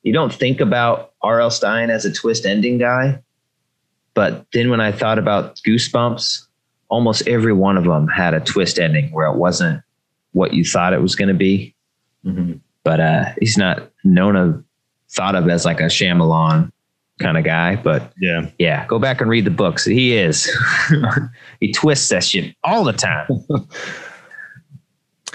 you 0.02 0.12
don't 0.12 0.32
think 0.32 0.60
about 0.60 1.12
R.L. 1.22 1.50
Stine 1.50 1.90
as 1.90 2.04
a 2.04 2.12
twist 2.12 2.46
ending 2.46 2.78
guy. 2.78 3.22
But 4.14 4.46
then 4.52 4.70
when 4.70 4.80
I 4.80 4.92
thought 4.92 5.18
about 5.18 5.56
Goosebumps, 5.66 6.46
almost 6.88 7.26
every 7.28 7.52
one 7.52 7.76
of 7.76 7.84
them 7.84 8.08
had 8.08 8.32
a 8.32 8.40
twist 8.40 8.78
ending 8.78 9.10
where 9.10 9.26
it 9.26 9.36
wasn't 9.36 9.82
what 10.32 10.54
you 10.54 10.64
thought 10.64 10.92
it 10.92 11.02
was 11.02 11.14
going 11.14 11.28
to 11.28 11.34
be. 11.34 11.74
Mm-hmm. 12.24 12.54
But 12.84 13.00
uh, 13.00 13.24
he's 13.40 13.58
not 13.58 13.90
known 14.04 14.36
of 14.36 14.64
thought 15.10 15.34
of 15.34 15.48
as 15.48 15.64
like 15.64 15.80
a 15.80 15.84
Shyamalan 15.84 16.70
kind 17.20 17.38
of 17.38 17.44
guy, 17.44 17.76
but 17.76 18.12
yeah, 18.20 18.50
yeah. 18.58 18.86
Go 18.86 18.98
back 18.98 19.20
and 19.20 19.30
read 19.30 19.44
the 19.44 19.50
books. 19.50 19.84
He 19.84 20.16
is. 20.16 20.50
he 21.60 21.72
twists 21.72 22.08
that 22.10 22.24
shit 22.24 22.54
all 22.64 22.84
the 22.84 22.92
time. 22.92 23.26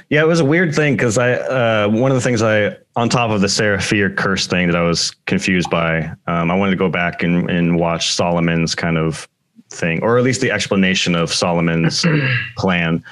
yeah, 0.09 0.21
it 0.21 0.27
was 0.27 0.39
a 0.39 0.45
weird 0.45 0.75
thing 0.75 0.95
because 0.95 1.17
I 1.17 1.33
uh, 1.33 1.89
one 1.89 2.11
of 2.11 2.15
the 2.15 2.21
things 2.21 2.41
I 2.41 2.77
on 2.95 3.09
top 3.09 3.31
of 3.31 3.41
the 3.41 3.49
Sarah 3.49 3.81
Fier 3.81 4.09
curse 4.09 4.45
thing 4.47 4.67
that 4.67 4.75
I 4.75 4.83
was 4.83 5.11
confused 5.25 5.69
by. 5.69 6.11
Um, 6.27 6.51
I 6.51 6.55
wanted 6.55 6.71
to 6.71 6.77
go 6.77 6.89
back 6.89 7.23
and, 7.23 7.49
and 7.49 7.79
watch 7.79 8.11
Solomon's 8.11 8.75
kind 8.75 8.97
of 8.97 9.27
thing, 9.69 10.03
or 10.03 10.17
at 10.17 10.23
least 10.23 10.41
the 10.41 10.51
explanation 10.51 11.15
of 11.15 11.33
Solomon's 11.33 12.05
plan. 12.57 13.03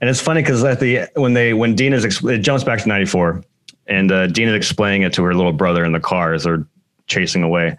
And 0.00 0.10
it's 0.10 0.20
funny 0.20 0.42
because 0.42 0.62
at 0.64 0.80
the 0.80 1.08
when 1.14 1.32
they 1.32 1.54
when 1.54 1.74
Dean 1.74 1.92
is 1.92 2.04
it 2.04 2.38
jumps 2.38 2.64
back 2.64 2.80
to 2.82 2.88
ninety 2.88 3.06
four 3.06 3.42
and 3.86 4.10
uh, 4.10 4.26
Deena's 4.28 4.54
explaining 4.54 5.02
it 5.02 5.12
to 5.14 5.22
her 5.24 5.34
little 5.34 5.52
brother 5.52 5.84
in 5.84 5.92
the 5.92 6.00
car 6.00 6.34
as 6.34 6.44
they're 6.44 6.66
chasing 7.06 7.42
away. 7.42 7.76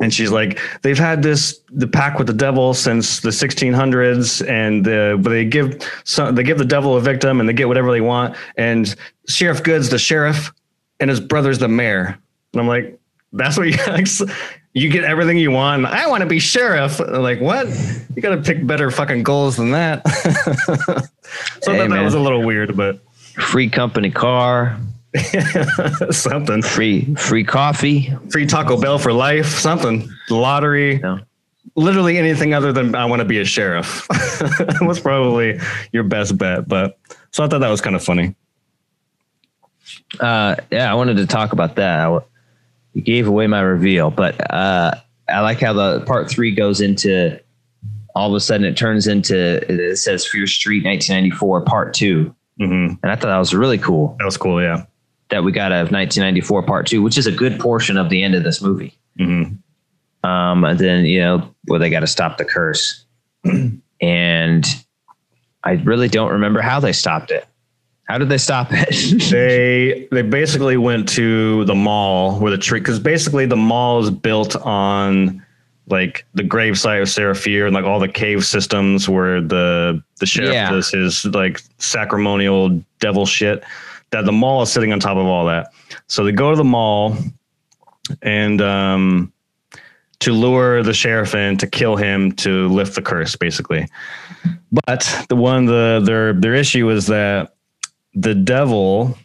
And 0.00 0.12
she's 0.12 0.30
like, 0.30 0.58
they've 0.82 0.98
had 0.98 1.22
this 1.22 1.60
the 1.70 1.86
pack 1.86 2.18
with 2.18 2.26
the 2.26 2.32
devil 2.32 2.72
since 2.72 3.20
the 3.20 3.28
1600s, 3.28 4.46
and 4.48 4.88
uh, 4.88 5.16
they 5.28 5.44
give 5.44 5.82
some, 6.04 6.34
they 6.34 6.42
give 6.42 6.58
the 6.58 6.64
devil 6.64 6.96
a 6.96 7.00
victim, 7.00 7.40
and 7.40 7.48
they 7.48 7.52
get 7.52 7.68
whatever 7.68 7.92
they 7.92 8.00
want. 8.00 8.36
And 8.56 8.94
Sheriff 9.28 9.62
Goode's 9.62 9.90
the 9.90 9.98
sheriff, 9.98 10.52
and 10.98 11.10
his 11.10 11.20
brother's 11.20 11.58
the 11.58 11.68
mayor. 11.68 12.18
And 12.52 12.60
I'm 12.60 12.68
like, 12.68 12.98
that's 13.32 13.56
what 13.56 13.68
you 13.68 13.76
you 14.74 14.88
get 14.88 15.04
everything 15.04 15.36
you 15.36 15.50
want. 15.50 15.84
I 15.84 16.06
want 16.08 16.22
to 16.22 16.26
be 16.26 16.38
sheriff. 16.38 16.98
like 16.98 17.40
what? 17.40 17.68
You 18.14 18.22
got 18.22 18.34
to 18.34 18.42
pick 18.42 18.66
better 18.66 18.90
fucking 18.90 19.22
goals 19.22 19.56
than 19.56 19.72
that. 19.72 20.06
so 21.62 21.72
hey, 21.72 21.86
that 21.86 22.02
was 22.02 22.14
a 22.14 22.20
little 22.20 22.42
weird, 22.42 22.76
but 22.76 23.00
free 23.34 23.68
company 23.68 24.10
car, 24.10 24.78
something 26.10 26.62
free 26.62 27.14
free 27.16 27.44
coffee, 27.44 28.12
free 28.30 28.46
Taco 28.46 28.80
Bell 28.80 28.98
for 28.98 29.12
life, 29.12 29.46
something 29.46 30.08
lottery. 30.30 31.02
Literally 31.74 32.18
anything 32.18 32.52
other 32.52 32.72
than 32.72 32.94
I 32.94 33.06
want 33.06 33.20
to 33.20 33.24
be 33.24 33.38
a 33.38 33.44
sheriff 33.44 34.06
was 34.82 35.00
probably 35.00 35.58
your 35.92 36.02
best 36.02 36.36
bet. 36.36 36.68
But 36.68 36.98
so 37.30 37.44
I 37.44 37.48
thought 37.48 37.60
that 37.60 37.70
was 37.70 37.80
kind 37.80 37.96
of 37.96 38.04
funny. 38.04 38.34
Uh, 40.20 40.56
yeah, 40.70 40.90
I 40.90 40.94
wanted 40.94 41.16
to 41.18 41.26
talk 41.26 41.52
about 41.52 41.76
that. 41.76 42.24
you 42.92 43.02
gave 43.02 43.26
away 43.26 43.46
my 43.46 43.60
reveal, 43.60 44.10
but 44.10 44.38
uh, 44.52 44.94
I 45.28 45.40
like 45.40 45.60
how 45.60 45.72
the 45.72 46.00
part 46.02 46.28
three 46.28 46.54
goes 46.54 46.80
into 46.80 47.40
all 48.14 48.28
of 48.28 48.34
a 48.34 48.40
sudden 48.40 48.66
it 48.66 48.76
turns 48.76 49.06
into 49.06 49.64
it 49.72 49.96
says 49.96 50.26
Fear 50.26 50.46
Street 50.46 50.84
1994 50.84 51.62
part 51.62 51.94
2 51.94 52.34
mm-hmm. 52.60 52.94
and 53.02 53.12
I 53.12 53.16
thought 53.16 53.28
that 53.28 53.38
was 53.38 53.54
really 53.54 53.78
cool. 53.78 54.16
That 54.18 54.24
was 54.24 54.36
cool, 54.36 54.62
yeah. 54.62 54.84
That 55.30 55.44
we 55.44 55.52
got 55.52 55.72
of 55.72 55.90
1994 55.90 56.62
part 56.64 56.86
two, 56.86 57.02
which 57.02 57.16
is 57.16 57.26
a 57.26 57.32
good 57.32 57.58
portion 57.58 57.96
of 57.96 58.10
the 58.10 58.22
end 58.22 58.34
of 58.34 58.44
this 58.44 58.60
movie. 58.60 58.98
Mm-hmm. 59.18 60.28
Um, 60.28 60.64
and 60.64 60.78
then 60.78 61.04
you 61.04 61.20
know 61.20 61.54
where 61.64 61.78
they 61.78 61.90
got 61.90 62.00
to 62.00 62.06
stop 62.06 62.38
the 62.38 62.44
curse, 62.44 63.04
and 64.00 64.66
I 65.64 65.72
really 65.84 66.08
don't 66.08 66.32
remember 66.32 66.60
how 66.60 66.80
they 66.80 66.92
stopped 66.92 67.30
it. 67.30 67.46
How 68.08 68.18
did 68.18 68.28
they 68.28 68.38
stop 68.38 68.68
it? 68.70 69.30
they 69.30 70.06
they 70.12 70.22
basically 70.22 70.76
went 70.76 71.08
to 71.10 71.64
the 71.64 71.74
mall 71.74 72.38
where 72.38 72.50
the 72.50 72.58
tree 72.58 72.80
because 72.80 73.00
basically 73.00 73.46
the 73.46 73.56
mall 73.56 74.00
is 74.00 74.10
built 74.10 74.54
on 74.56 75.44
like 75.88 76.24
the 76.34 76.42
gravesite 76.42 77.02
of 77.02 77.08
Sarah 77.08 77.34
Fier 77.34 77.66
and 77.66 77.74
like 77.74 77.84
all 77.84 77.98
the 77.98 78.08
cave 78.08 78.44
systems 78.44 79.08
where 79.08 79.40
the 79.40 80.02
the 80.20 80.26
sheriff 80.26 80.52
yeah. 80.52 80.70
does 80.70 80.90
his 80.90 81.24
like 81.26 81.60
sacramental 81.78 82.82
devil 83.00 83.26
shit. 83.26 83.64
That 84.10 84.26
the 84.26 84.32
mall 84.32 84.62
is 84.62 84.70
sitting 84.70 84.92
on 84.92 85.00
top 85.00 85.16
of 85.16 85.26
all 85.26 85.46
that. 85.46 85.72
So 86.06 86.24
they 86.24 86.32
go 86.32 86.50
to 86.50 86.56
the 86.56 86.64
mall 86.64 87.16
and 88.20 88.60
um 88.60 89.32
to 90.20 90.32
lure 90.32 90.84
the 90.84 90.94
sheriff 90.94 91.34
in 91.34 91.56
to 91.56 91.66
kill 91.66 91.96
him 91.96 92.30
to 92.32 92.68
lift 92.68 92.94
the 92.94 93.02
curse, 93.02 93.34
basically. 93.34 93.88
But 94.86 95.26
the 95.28 95.36
one 95.36 95.66
the 95.66 96.00
their 96.04 96.32
their 96.32 96.54
issue 96.54 96.88
is 96.90 97.06
that 97.08 97.54
the 98.14 98.34
devil, 98.34 99.18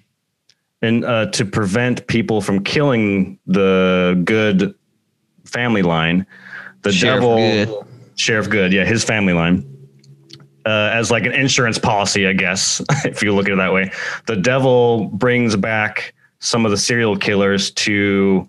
and 0.81 1.05
uh, 1.05 1.27
to 1.31 1.45
prevent 1.45 2.07
people 2.07 2.41
from 2.41 2.63
killing 2.63 3.37
the 3.45 4.19
Goode 4.23 4.73
family 5.47 5.81
line, 5.81 6.25
the 6.81 6.91
Sheriff 6.91 7.21
devil 7.21 7.37
Goode. 7.37 7.87
Sheriff 8.15 8.49
Goode, 8.49 8.73
yeah, 8.73 8.85
his 8.85 9.03
family 9.03 9.33
line. 9.33 9.73
Uh, 10.65 10.91
as 10.93 11.09
like 11.09 11.25
an 11.25 11.31
insurance 11.31 11.77
policy, 11.77 12.27
I 12.27 12.33
guess, 12.33 12.81
if 13.05 13.23
you 13.23 13.33
look 13.33 13.47
at 13.47 13.53
it 13.53 13.57
that 13.57 13.71
way. 13.71 13.89
The 14.25 14.35
devil 14.35 15.05
brings 15.05 15.55
back 15.55 16.13
some 16.39 16.65
of 16.65 16.71
the 16.71 16.77
serial 16.77 17.17
killers 17.17 17.71
to 17.71 18.47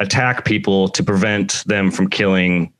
attack 0.00 0.44
people 0.44 0.88
to 0.88 1.02
prevent 1.02 1.64
them 1.66 1.90
from 1.90 2.08
killing 2.08 2.72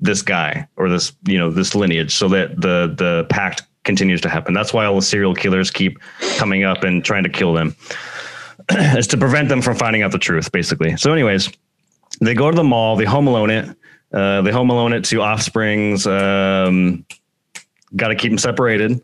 this 0.00 0.22
guy 0.22 0.66
or 0.76 0.88
this 0.88 1.12
you 1.26 1.38
know 1.38 1.50
this 1.50 1.74
lineage 1.74 2.14
so 2.14 2.28
that 2.28 2.60
the 2.60 2.94
the 2.96 3.26
pact 3.28 3.62
continues 3.84 4.20
to 4.20 4.28
happen 4.28 4.54
that's 4.54 4.72
why 4.72 4.84
all 4.84 4.96
the 4.96 5.02
serial 5.02 5.34
killers 5.34 5.70
keep 5.70 5.98
coming 6.36 6.64
up 6.64 6.82
and 6.84 7.04
trying 7.04 7.22
to 7.22 7.28
kill 7.28 7.52
them 7.52 7.74
is 8.70 9.06
to 9.06 9.16
prevent 9.16 9.48
them 9.48 9.60
from 9.60 9.76
finding 9.76 10.02
out 10.02 10.12
the 10.12 10.18
truth 10.18 10.50
basically 10.52 10.96
so 10.96 11.12
anyways 11.12 11.50
they 12.20 12.34
go 12.34 12.50
to 12.50 12.56
the 12.56 12.64
mall 12.64 12.96
they 12.96 13.04
home 13.04 13.26
alone 13.26 13.50
it 13.50 13.76
uh, 14.12 14.42
they 14.42 14.50
home 14.50 14.70
alone 14.70 14.92
it 14.92 15.04
to 15.04 15.20
offsprings 15.20 16.06
um, 16.06 17.04
got 17.96 18.08
to 18.08 18.14
keep 18.14 18.30
them 18.30 18.38
separated 18.38 19.00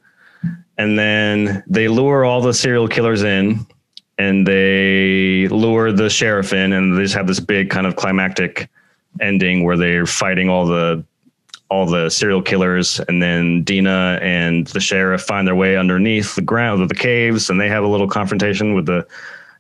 and 0.79 0.99
then 0.99 1.63
they 1.67 1.89
lure 1.89 2.25
all 2.25 2.41
the 2.41 2.53
serial 2.53 2.89
killers 2.89 3.23
in 3.23 3.67
and 4.19 4.47
they 4.47 5.49
lure 5.49 5.93
the 5.93 6.09
sheriff 6.09 6.53
in 6.53 6.73
and 6.73 6.97
they 6.97 7.03
just 7.03 7.15
have 7.15 7.27
this 7.27 7.41
big 7.41 7.71
kind 7.71 7.87
of 7.87 7.97
climactic 7.97 8.69
ending 9.21 9.65
where 9.65 9.77
they're 9.77 10.07
fighting 10.07 10.49
all 10.49 10.67
the 10.67 11.05
all 11.69 11.85
the 11.85 12.09
serial 12.09 12.41
killers 12.41 13.01
and 13.09 13.21
then 13.21 13.65
Deena 13.65 14.21
and 14.23 14.69
the 14.69 14.79
sheriff 14.79 15.23
find 15.23 15.47
their 15.47 15.57
way 15.57 15.77
underneath 15.77 16.37
the 16.37 16.43
ground 16.43 16.81
of 16.81 16.89
the 16.89 16.95
caves 16.95 17.51
and 17.51 17.61
they 17.61 17.69
have 17.69 17.83
a 17.83 17.89
little 17.89 18.09
confrontation 18.09 18.75
with 18.75 18.87
the 18.87 19.07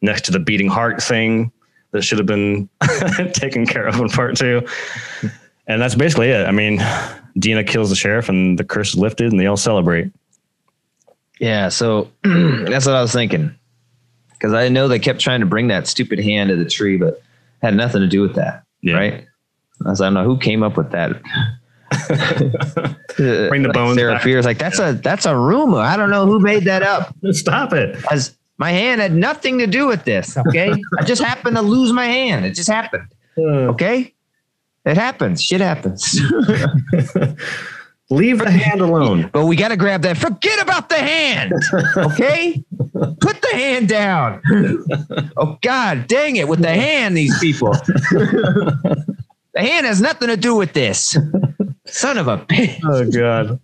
next 0.03 0.25
to 0.27 0.33
the 0.33 0.39
beating 0.39 0.69
heart 0.69 1.03
thing 1.03 1.51
that 1.93 2.03
should 2.03 2.19
have 2.19 2.27
been 2.27 2.69
taken 3.33 3.67
care 3.67 3.87
of 3.87 3.99
in 4.01 4.09
part 4.09 4.37
two. 4.37 4.67
And 5.67 5.81
that's 5.81 5.95
basically 5.95 6.31
it. 6.31 6.47
I 6.47 6.53
mean, 6.53 6.81
Deena 7.39 7.65
kills 7.65 7.91
the 7.91 7.97
sheriff 7.97 8.29
and 8.29 8.59
the 8.59 8.65
curse 8.65 8.91
is 8.91 8.97
lifted 8.97 9.33
and 9.33 9.41
they 9.41 9.47
all 9.47 9.57
celebrate. 9.57 10.11
Yeah, 11.41 11.69
so 11.69 12.11
that's 12.23 12.87
what 12.87 12.95
I 12.95 13.03
was 13.03 13.13
thinking 13.13 13.55
because 14.33 14.53
I 14.53 14.69
know 14.69 14.89
they 14.89 14.99
kept 14.99 15.21
trying 15.21 15.41
to 15.41 15.47
bring 15.47 15.69
that 15.69 15.87
stupid 15.87 16.19
hand 16.19 16.51
to 16.51 16.57
the 16.57 16.69
tree, 16.69 16.97
but 16.97 17.23
had 17.63 17.75
nothing 17.75 18.01
to 18.01 18.07
do 18.07 18.23
with 18.23 18.35
that. 18.35 18.65
Yeah. 18.83 18.95
Right. 18.95 19.27
I 19.85 19.91
was, 19.91 20.01
I 20.01 20.07
don't 20.07 20.15
know 20.15 20.25
who 20.25 20.39
came 20.39 20.63
up 20.63 20.77
with 20.77 20.91
that. 20.93 21.21
bring 23.17 23.63
the 23.63 23.71
bones. 23.75 23.97
Sarah 23.97 24.19
Fier's 24.21 24.45
like 24.45 24.59
that's 24.59 24.79
a 24.79 24.95
that's 24.95 25.27
a 25.27 25.37
rumor. 25.37 25.79
I 25.79 25.97
don't 25.97 26.11
know 26.11 26.27
who 26.27 26.41
made 26.41 26.65
that 26.65 26.83
up. 26.83 27.15
Stop 27.33 27.73
it. 27.73 28.03
As 28.11 28.37
my 28.59 28.71
hand 28.71 29.01
had 29.01 29.15
nothing 29.15 29.59
to 29.59 29.67
do 29.67 29.87
with 29.87 30.05
this. 30.05 30.37
Okay, 30.37 30.73
I 30.99 31.05
just 31.05 31.23
happened 31.23 31.57
to 31.57 31.63
lose 31.63 31.93
my 31.93 32.07
hand. 32.07 32.45
It 32.45 32.53
just 32.53 32.69
happened. 32.69 33.09
Hmm. 33.37 33.71
Okay, 33.71 34.15
it 34.85 34.97
happens. 34.97 35.43
Shit 35.43 35.61
happens. 35.61 36.19
Leave 38.09 38.39
the 38.39 38.51
hand 38.51 38.81
alone. 38.81 39.29
But 39.33 39.47
we 39.47 39.57
got 39.57 39.69
to 39.69 39.77
grab 39.77 40.03
that. 40.03 40.17
Forget 40.17 40.63
about 40.63 40.89
the 40.89 40.95
hand. 40.95 41.53
Okay? 41.97 42.65
Put 42.93 43.43
the 43.43 43.51
hand 43.53 43.89
down. 43.89 44.41
Oh, 45.37 45.59
God 45.61 46.07
dang 46.07 46.37
it. 46.37 46.47
With 46.47 46.61
the 46.61 46.73
hand, 46.73 47.17
these 47.17 47.37
people. 47.41 47.73
the 47.73 49.07
hand 49.57 49.87
has 49.87 50.01
nothing 50.01 50.29
to 50.29 50.37
do 50.37 50.55
with 50.55 50.73
this. 50.73 51.17
Son 51.87 52.17
of 52.17 52.29
a 52.29 52.39
bitch. 52.39 52.81
Oh, 52.85 53.11
God. 53.11 53.59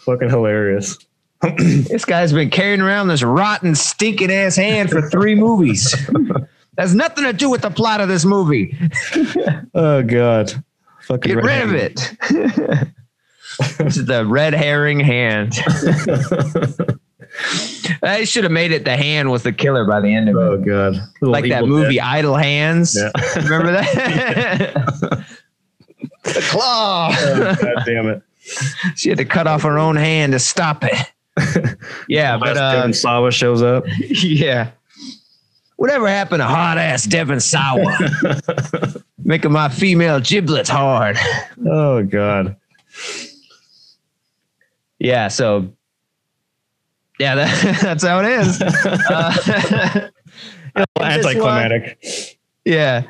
Fucking 0.00 0.30
hilarious. 0.30 0.96
this 1.58 2.04
guy's 2.04 2.32
been 2.32 2.50
carrying 2.50 2.80
around 2.80 3.08
this 3.08 3.22
rotten, 3.22 3.74
stinking 3.74 4.32
ass 4.32 4.56
hand 4.56 4.90
for 4.90 5.08
three 5.08 5.34
movies. 5.34 5.94
That's 6.74 6.94
nothing 6.94 7.24
to 7.24 7.32
do 7.32 7.50
with 7.50 7.62
the 7.62 7.70
plot 7.70 8.00
of 8.00 8.08
this 8.08 8.24
movie. 8.24 8.76
oh, 9.74 10.02
God. 10.02 10.52
Fucking 11.02 11.34
Get 11.34 11.42
rid 11.42 11.62
of 11.62 11.74
it 11.74 12.92
this 13.78 13.96
is 13.96 14.06
the 14.06 14.24
red 14.24 14.54
herring 14.54 15.00
hand. 15.00 15.54
I 18.02 18.24
should 18.24 18.44
have 18.44 18.52
made 18.52 18.72
it 18.72 18.84
the 18.84 18.96
hand 18.96 19.30
was 19.30 19.42
the 19.42 19.52
killer 19.52 19.84
by 19.84 20.00
the 20.00 20.14
end 20.14 20.28
of 20.28 20.36
it. 20.36 20.38
Oh 20.38 20.58
god. 20.58 20.96
Like 21.20 21.48
that 21.48 21.64
movie. 21.66 22.00
Idle 22.00 22.36
Hands. 22.36 22.96
Yeah. 22.96 23.10
Remember 23.36 23.72
that? 23.72 25.24
the 26.24 26.40
claw. 26.48 27.10
Oh, 27.12 27.56
god 27.60 27.82
damn 27.84 28.08
it. 28.08 28.22
She 28.96 29.08
had 29.08 29.18
to 29.18 29.24
cut 29.24 29.46
off 29.46 29.62
her 29.62 29.78
own 29.78 29.96
hand 29.96 30.32
to 30.32 30.38
stop 30.38 30.84
it. 30.84 31.12
Yeah, 32.08 32.36
but 32.38 32.56
uh, 32.56 32.72
Devon 32.72 32.92
Sawa 32.92 33.30
shows 33.30 33.62
up. 33.62 33.84
Yeah. 33.98 34.70
Whatever 35.76 36.08
happened 36.08 36.40
to 36.40 36.46
hard 36.46 36.76
ass 36.76 37.04
Devon 37.04 37.38
Sawa? 37.38 37.96
Making 39.24 39.52
my 39.52 39.68
female 39.68 40.18
giblets 40.20 40.68
hard. 40.68 41.16
Oh 41.64 42.02
God. 42.02 42.56
Yeah. 44.98 45.28
So, 45.28 45.72
yeah, 47.20 47.36
that, 47.36 47.80
that's 47.80 48.04
how 48.04 48.20
it 48.20 48.26
is. 48.26 48.60
Uh, 48.60 50.08
anticlimactic. 51.00 52.38
Yeah. 52.64 53.04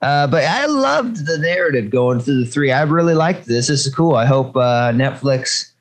Uh, 0.00 0.26
but 0.26 0.44
I 0.44 0.66
loved 0.66 1.26
the 1.26 1.38
narrative 1.38 1.90
going 1.90 2.20
through 2.20 2.44
the 2.44 2.50
three. 2.50 2.70
I 2.70 2.82
really 2.82 3.14
liked 3.14 3.46
this. 3.46 3.66
This 3.66 3.86
is 3.86 3.94
cool. 3.94 4.14
I 4.14 4.26
hope 4.26 4.56
uh, 4.56 4.92
Netflix 4.92 5.72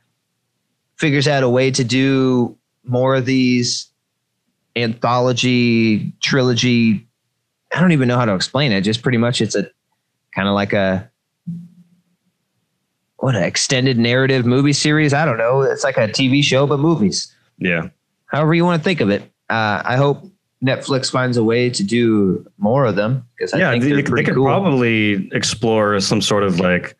figures 0.97 1.27
out 1.27 1.43
a 1.43 1.49
way 1.49 1.71
to 1.71 1.83
do 1.83 2.57
more 2.83 3.15
of 3.15 3.25
these 3.25 3.89
anthology 4.75 6.13
trilogy. 6.21 7.07
I 7.73 7.81
don't 7.81 7.91
even 7.91 8.07
know 8.07 8.17
how 8.17 8.25
to 8.25 8.35
explain 8.35 8.71
it. 8.71 8.81
Just 8.81 9.01
pretty 9.01 9.17
much, 9.17 9.41
it's 9.41 9.55
a 9.55 9.69
kind 10.33 10.47
of 10.47 10.53
like 10.53 10.73
a 10.73 11.09
what 13.17 13.35
an 13.35 13.43
extended 13.43 13.97
narrative 13.97 14.45
movie 14.45 14.73
series. 14.73 15.13
I 15.13 15.25
don't 15.25 15.37
know. 15.37 15.61
It's 15.61 15.83
like 15.83 15.97
a 15.97 16.07
TV 16.07 16.43
show, 16.43 16.67
but 16.67 16.79
movies. 16.79 17.33
Yeah. 17.57 17.89
However 18.27 18.53
you 18.53 18.63
want 18.63 18.79
to 18.81 18.83
think 18.83 19.01
of 19.01 19.09
it. 19.09 19.23
Uh, 19.49 19.81
I 19.83 19.95
hope 19.95 20.23
Netflix 20.63 21.11
finds 21.11 21.37
a 21.37 21.43
way 21.43 21.69
to 21.69 21.83
do 21.83 22.45
more 22.57 22.85
of 22.85 22.95
them 22.95 23.27
because 23.35 23.53
I 23.53 23.59
yeah, 23.59 23.71
think 23.71 23.83
they, 23.83 24.01
they 24.01 24.23
could 24.23 24.35
cool. 24.35 24.45
probably 24.45 25.29
explore 25.31 25.99
some 25.99 26.21
sort 26.21 26.43
of 26.43 26.59
like 26.59 26.95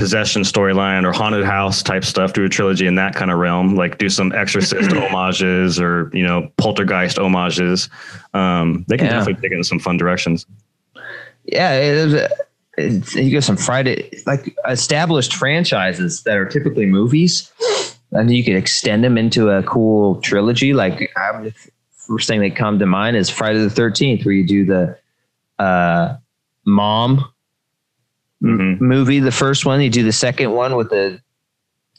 possession 0.00 0.42
storyline 0.42 1.04
or 1.04 1.12
haunted 1.12 1.44
house 1.44 1.82
type 1.82 2.04
stuff, 2.04 2.32
do 2.32 2.44
a 2.44 2.48
trilogy 2.48 2.86
in 2.86 2.94
that 2.94 3.14
kind 3.14 3.30
of 3.30 3.38
realm, 3.38 3.76
like 3.76 3.98
do 3.98 4.08
some 4.08 4.32
exorcist 4.32 4.90
homages 4.96 5.78
or, 5.78 6.10
you 6.14 6.26
know, 6.26 6.50
poltergeist 6.56 7.18
homages. 7.18 7.90
Um, 8.32 8.84
they 8.88 8.96
can 8.96 9.06
yeah. 9.06 9.18
definitely 9.18 9.42
take 9.42 9.52
it 9.52 9.56
in 9.56 9.64
some 9.64 9.78
fun 9.78 9.98
directions. 9.98 10.46
Yeah. 11.44 11.74
It 11.74 12.28
was, 12.76 13.14
you 13.14 13.30
get 13.30 13.44
some 13.44 13.58
Friday 13.58 14.10
like 14.26 14.56
established 14.66 15.34
franchises 15.34 16.22
that 16.22 16.38
are 16.38 16.46
typically 16.46 16.86
movies, 16.86 17.52
and 18.12 18.34
you 18.34 18.42
could 18.42 18.56
extend 18.56 19.04
them 19.04 19.18
into 19.18 19.50
a 19.50 19.62
cool 19.64 20.20
trilogy. 20.22 20.72
Like 20.72 21.12
I'm, 21.16 21.52
first 21.92 22.26
thing 22.26 22.40
that 22.40 22.56
come 22.56 22.78
to 22.78 22.86
mind 22.86 23.16
is 23.16 23.28
Friday 23.28 23.58
the 23.58 23.68
Thirteenth, 23.68 24.24
where 24.24 24.32
you 24.34 24.46
do 24.46 24.64
the 24.64 24.98
uh, 25.62 26.16
mom 26.64 27.29
Mhm. 28.42 28.80
movie, 28.80 29.20
the 29.20 29.32
first 29.32 29.66
one. 29.66 29.80
You 29.80 29.90
do 29.90 30.02
the 30.02 30.12
second 30.12 30.52
one 30.52 30.76
with 30.76 30.90
the, 30.90 31.20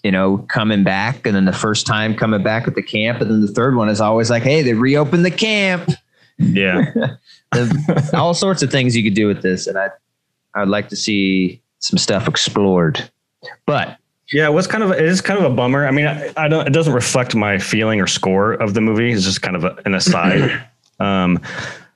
you 0.03 0.11
know, 0.11 0.39
coming 0.49 0.83
back, 0.83 1.25
and 1.27 1.35
then 1.35 1.45
the 1.45 1.53
first 1.53 1.85
time 1.85 2.15
coming 2.15 2.41
back 2.41 2.65
with 2.65 2.75
the 2.75 2.81
camp, 2.83 3.21
and 3.21 3.29
then 3.29 3.41
the 3.41 3.47
third 3.47 3.75
one 3.75 3.89
is 3.89 4.01
always 4.01 4.29
like, 4.29 4.43
hey, 4.43 4.61
they 4.63 4.73
reopened 4.73 5.23
the 5.25 5.31
camp. 5.31 5.89
Yeah. 6.37 6.85
The- 7.53 8.09
all 8.13 8.33
sorts 8.33 8.63
of 8.63 8.71
things 8.71 8.95
you 8.95 9.03
could 9.03 9.13
do 9.13 9.27
with 9.27 9.41
this, 9.41 9.67
and 9.67 9.77
I, 9.77 9.89
I'd 10.55 10.69
like 10.69 10.87
to 10.87 10.95
see 10.95 11.61
some 11.79 11.97
stuff 11.97 12.25
explored. 12.29 13.09
But 13.65 13.97
Yeah, 14.31 14.45
it 14.47 14.53
was 14.53 14.67
kind 14.67 14.81
of 14.85 14.91
it 14.91 15.01
is 15.03 15.19
kind 15.19 15.37
of 15.37 15.51
a 15.51 15.53
bummer. 15.53 15.85
I 15.85 15.91
mean, 15.91 16.07
I, 16.07 16.31
I 16.37 16.47
don't. 16.47 16.65
It 16.65 16.71
doesn't 16.71 16.93
reflect 16.93 17.35
my 17.35 17.57
feeling 17.59 17.99
or 17.99 18.07
score 18.07 18.53
of 18.53 18.73
the 18.73 18.79
movie. 18.79 19.11
It's 19.11 19.25
just 19.25 19.41
kind 19.41 19.57
of 19.57 19.65
a, 19.65 19.77
an 19.85 19.93
aside. 19.93 20.63
um, 21.01 21.39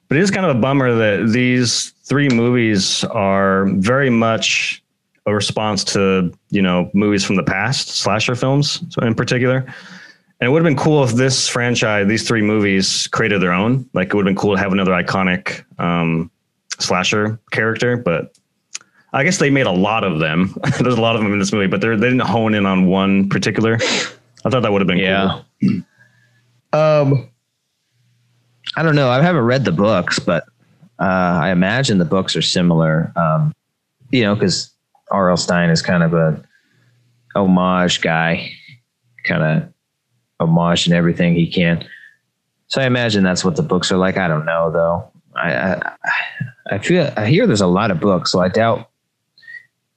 but 0.08 0.18
it 0.18 0.24
is 0.24 0.32
kind 0.32 0.46
of 0.46 0.56
a 0.56 0.60
bummer 0.60 0.94
that 0.94 1.32
these 1.32 1.92
three 2.04 2.30
movies 2.30 3.04
are 3.06 3.66
very 3.76 4.10
much 4.10 4.82
a 5.26 5.34
response 5.34 5.84
to 5.84 6.32
you 6.50 6.62
know 6.62 6.90
movies 6.94 7.24
from 7.26 7.36
the 7.36 7.44
past, 7.44 7.90
slasher 7.90 8.36
films 8.36 8.84
in 9.02 9.16
particular. 9.16 9.66
And 10.42 10.48
it 10.48 10.52
would 10.52 10.60
have 10.64 10.66
been 10.70 10.78
cool 10.84 11.04
if 11.04 11.14
this 11.14 11.48
franchise, 11.48 12.08
these 12.10 12.28
three 12.28 12.42
movies, 12.42 13.08
created 13.08 13.42
their 13.42 13.54
own. 13.54 13.90
Like 13.94 14.10
it 14.10 14.14
would 14.16 14.26
have 14.28 14.36
been 14.36 14.40
cool 14.42 14.56
to 14.56 14.62
have 14.62 14.74
another 14.74 14.92
iconic 14.92 15.64
um, 15.80 16.30
slasher 16.78 17.40
character, 17.52 17.96
but 17.96 18.38
I 19.14 19.24
guess 19.24 19.38
they 19.38 19.50
made 19.50 19.66
a 19.66 19.72
lot 19.72 20.04
of 20.04 20.20
them. 20.20 20.54
There's 20.82 20.98
a 20.98 21.02
lot 21.02 21.16
of 21.16 21.22
them 21.24 21.32
in 21.32 21.40
this 21.40 21.54
movie, 21.54 21.68
but 21.68 21.80
they're, 21.80 21.96
they 21.96 22.08
didn't 22.10 22.28
hone 22.28 22.54
in 22.54 22.66
on 22.66 22.86
one 22.88 23.30
particular. 23.30 23.78
I 24.44 24.50
thought 24.50 24.60
that 24.62 24.72
would 24.74 24.82
have 24.82 24.88
been 24.88 24.98
Yeah. 24.98 25.42
cool. 25.64 25.82
Um, 26.74 27.30
I 28.76 28.84
don't 28.84 28.96
know. 28.96 29.10
I 29.10 29.22
haven't 29.22 29.44
read 29.46 29.66
the 29.66 29.72
books, 29.72 30.20
but 30.20 30.44
uh, 31.00 31.04
I 31.42 31.52
imagine 31.52 31.98
the 31.98 32.06
books 32.06 32.36
are 32.36 32.42
similar. 32.42 33.12
Um, 33.16 33.54
you 34.12 34.24
know, 34.24 34.36
because 34.36 34.72
R.L. 35.12 35.38
Stine 35.38 35.70
is 35.70 35.82
kind 35.82 36.04
of 36.04 36.14
a 36.14 36.44
homage 37.36 38.02
guy, 38.02 38.52
kind 39.24 39.44
of 39.44 39.74
homage 40.40 40.88
and 40.88 40.96
everything 40.96 41.36
he 41.36 41.48
can. 41.48 41.88
So 42.68 42.82
I 42.82 42.86
imagine 42.86 43.24
that's 43.24 43.46
what 43.46 43.56
the 43.56 43.62
books 43.64 43.92
are 43.92 43.98
like. 43.98 44.18
I 44.18 44.28
don't 44.28 44.46
know 44.46 44.72
though. 44.72 45.12
I 45.36 45.54
I, 45.54 45.96
I 46.72 46.78
feel 46.80 47.12
I 47.16 47.28
hear 47.28 47.46
there's 47.48 47.62
a 47.62 47.68
lot 47.68 47.92
of 47.92 48.00
books, 48.00 48.32
so 48.32 48.40
I 48.42 48.50
doubt. 48.50 48.90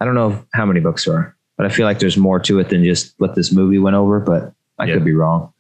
I 0.01 0.05
don't 0.05 0.15
know 0.15 0.45
how 0.53 0.65
many 0.67 0.79
books 0.81 1.05
there 1.07 1.15
are, 1.15 1.37
but 1.57 1.67
I 1.67 1.71
feel 1.71 1.85
like 1.87 1.99
there's 1.99 2.17
more 2.17 2.39
to 2.41 2.59
it 2.61 2.69
than 2.69 2.85
just 2.85 3.15
what 3.19 3.35
this 3.35 3.51
movie 3.53 3.79
went 3.79 3.97
over. 3.97 4.21
But 4.21 4.53
I 4.79 4.85
Yeah. 4.85 4.95
could 4.95 5.05
be 5.05 5.15
wrong. 5.15 5.53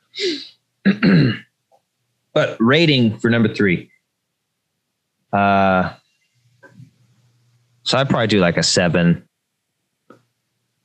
but 2.38 2.56
rating 2.60 3.18
for 3.18 3.28
number 3.28 3.52
three. 3.52 3.90
Uh, 5.32 5.92
so 7.82 7.98
I'd 7.98 8.08
probably 8.08 8.28
do 8.28 8.38
like 8.38 8.56
a 8.56 8.62
seven, 8.62 9.28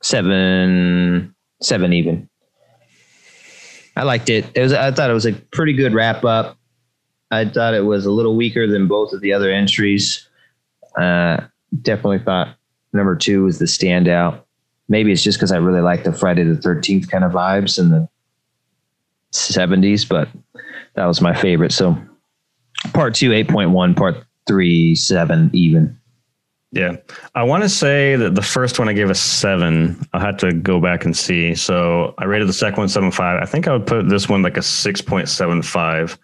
seven, 0.02 1.32
seven 1.62 1.92
even. 1.92 2.28
I 3.96 4.02
liked 4.02 4.30
it. 4.30 4.46
It 4.56 4.62
was. 4.62 4.72
I 4.72 4.90
thought 4.90 5.10
it 5.10 5.14
was 5.14 5.26
a 5.26 5.32
pretty 5.52 5.74
good 5.74 5.94
wrap 5.94 6.24
up. 6.24 6.58
I 7.30 7.44
thought 7.44 7.72
it 7.72 7.84
was 7.84 8.04
a 8.04 8.10
little 8.10 8.34
weaker 8.34 8.66
than 8.66 8.88
both 8.88 9.12
of 9.12 9.20
the 9.20 9.32
other 9.32 9.52
entries. 9.52 10.28
Uh, 10.98 11.36
definitely 11.82 12.18
thought 12.18 12.56
number 12.92 13.14
two 13.14 13.44
was 13.44 13.60
the 13.60 13.66
standout. 13.66 14.42
Maybe 14.88 15.12
it's 15.12 15.22
just 15.22 15.38
because 15.38 15.52
I 15.52 15.58
really 15.58 15.82
like 15.82 16.02
the 16.02 16.12
Friday 16.12 16.42
the 16.42 16.56
Thirteenth 16.56 17.08
kind 17.08 17.22
of 17.22 17.30
vibes 17.30 17.78
in 17.78 17.90
the 17.90 18.08
seventies, 19.30 20.04
but 20.04 20.28
that 20.94 21.06
was 21.06 21.20
my 21.20 21.34
favorite. 21.34 21.72
So 21.72 21.96
part 22.92 23.14
two, 23.14 23.32
eight 23.32 23.48
point 23.48 23.70
one, 23.70 23.94
part 23.94 24.16
three, 24.46 24.94
seven, 24.94 25.50
even. 25.52 25.98
Yeah. 26.72 26.96
I 27.36 27.44
want 27.44 27.62
to 27.62 27.68
say 27.68 28.16
that 28.16 28.34
the 28.34 28.42
first 28.42 28.80
one 28.80 28.88
I 28.88 28.94
gave 28.94 29.08
a 29.08 29.14
seven. 29.14 30.04
I'll 30.12 30.20
have 30.20 30.38
to 30.38 30.52
go 30.52 30.80
back 30.80 31.04
and 31.04 31.16
see. 31.16 31.54
So 31.54 32.14
I 32.18 32.24
rated 32.24 32.48
the 32.48 32.52
second 32.52 32.78
one 32.78 32.88
seven 32.88 33.12
five. 33.12 33.40
I 33.40 33.46
think 33.46 33.68
I 33.68 33.72
would 33.72 33.86
put 33.86 34.08
this 34.08 34.28
one 34.28 34.42
like 34.42 34.56
a 34.56 34.62
six 34.62 35.00
point 35.00 35.28
seven 35.28 35.62
five. 35.62 36.18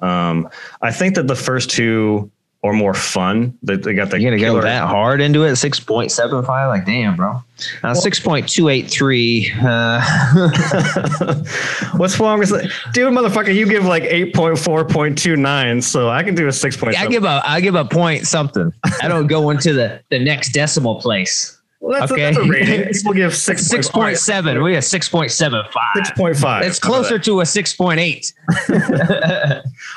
Um, 0.00 0.48
I 0.82 0.92
think 0.92 1.14
that 1.14 1.26
the 1.26 1.34
first 1.34 1.70
two 1.70 2.30
are 2.64 2.72
more 2.72 2.92
fun. 2.94 3.56
They, 3.62 3.76
they 3.76 3.94
got 3.94 4.10
the 4.10 4.20
You're 4.20 4.32
gonna 4.32 4.42
killer- 4.42 4.60
go 4.62 4.66
that 4.66 4.88
hard 4.88 5.20
into 5.20 5.44
it? 5.44 5.56
Six 5.56 5.78
point 5.78 6.10
seven 6.10 6.44
five? 6.44 6.68
Like 6.68 6.84
damn, 6.86 7.14
bro. 7.16 7.40
Uh, 7.82 7.94
six 7.94 8.18
point 8.18 8.48
two 8.48 8.68
eight 8.68 8.88
three. 8.90 9.52
Uh, 9.62 10.00
What's 11.96 12.18
wrong 12.18 12.38
with 12.38 12.50
that? 12.50 12.70
Dude, 12.92 13.12
motherfucker, 13.12 13.54
you 13.54 13.66
give 13.66 13.84
like 13.84 14.04
8.4.29, 14.04 15.82
so 15.82 16.08
I 16.08 16.22
can 16.22 16.34
do 16.34 16.46
a 16.46 16.50
6.7. 16.50 16.94
I 16.96 17.06
give 17.06 17.24
a 17.24 17.42
I 17.44 17.60
give 17.60 17.74
a 17.74 17.84
point 17.84 18.26
something. 18.26 18.72
I 19.02 19.08
don't 19.08 19.26
go 19.26 19.50
into 19.50 19.72
the 19.72 20.02
the 20.10 20.18
next 20.18 20.50
decimal 20.52 21.00
place. 21.00 21.58
well, 21.80 21.98
that's, 22.00 22.12
okay. 22.12 22.28
a, 22.28 22.32
that's 22.32 22.38
a 22.38 22.48
rating. 22.48 22.88
People 22.92 23.12
give 23.14 23.34
6. 23.36 23.62
Six 23.66 23.88
point 23.88 24.18
seven. 24.18 24.62
We 24.62 24.74
have 24.74 24.84
six 24.84 25.08
point 25.08 25.30
seven 25.30 25.62
five. 25.72 25.96
6.5. 26.04 26.62
It's 26.62 26.78
closer 26.78 27.18
to 27.20 27.40
a 27.40 27.46
six 27.46 27.74
point 27.74 28.00
eight. 28.00 28.32
All 28.70 28.76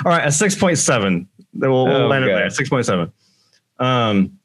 right, 0.06 0.24
a 0.24 0.30
6.7. 0.30 1.28
We'll, 1.54 1.86
we'll 1.86 1.96
Oh, 2.04 2.08
land 2.08 2.26
it 2.26 2.30
God. 2.30 2.38
there. 2.38 2.48
6.7. 2.48 3.12
Um, 3.80 4.38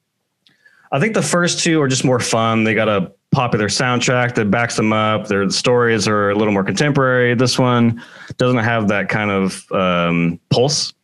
I 0.92 1.00
think 1.00 1.14
the 1.14 1.22
first 1.22 1.60
two 1.60 1.80
are 1.82 1.88
just 1.88 2.04
more 2.04 2.20
fun. 2.20 2.64
They 2.64 2.74
got 2.74 2.88
a 2.88 3.12
popular 3.32 3.68
soundtrack 3.68 4.34
that 4.36 4.50
backs 4.50 4.76
them 4.76 4.92
up. 4.92 5.26
Their 5.26 5.50
stories 5.50 6.08
are 6.08 6.30
a 6.30 6.34
little 6.34 6.52
more 6.52 6.64
contemporary. 6.64 7.34
This 7.34 7.58
one 7.58 8.02
doesn't 8.38 8.58
have 8.58 8.88
that 8.88 9.08
kind 9.08 9.30
of 9.30 9.70
um, 9.72 10.40
pulse. 10.50 10.94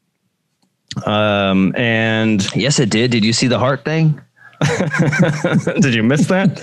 Um, 1.05 1.75
and 1.77 2.45
Yes, 2.55 2.79
it 2.79 2.91
did. 2.91 3.11
Did 3.11 3.25
you 3.25 3.33
see 3.33 3.49
the 3.49 3.59
heart 3.59 3.85
thing? 3.85 4.21
Did 5.81 5.93
you 5.95 6.05
miss 6.05 6.27
that? 6.29 6.63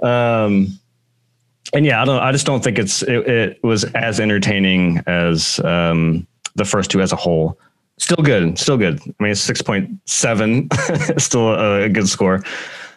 um, 0.00 0.78
and 1.74 1.84
yeah, 1.84 2.00
I 2.00 2.04
don't. 2.06 2.18
I 2.22 2.32
just 2.32 2.46
don't 2.46 2.64
think 2.64 2.78
it's 2.78 3.02
it, 3.02 3.28
it 3.28 3.62
was 3.62 3.84
as 3.94 4.18
entertaining 4.20 5.02
as 5.06 5.60
um, 5.60 6.26
the 6.54 6.64
first 6.64 6.90
two 6.90 7.00
as 7.00 7.12
a 7.12 7.16
whole. 7.16 7.58
Still 7.98 8.22
good, 8.22 8.58
still 8.58 8.76
good. 8.76 9.00
I 9.00 9.22
mean, 9.22 9.32
it's 9.32 9.40
six 9.40 9.60
point 9.60 9.90
seven, 10.06 10.68
still 11.16 11.48
a, 11.48 11.82
a 11.82 11.88
good 11.88 12.08
score, 12.08 12.42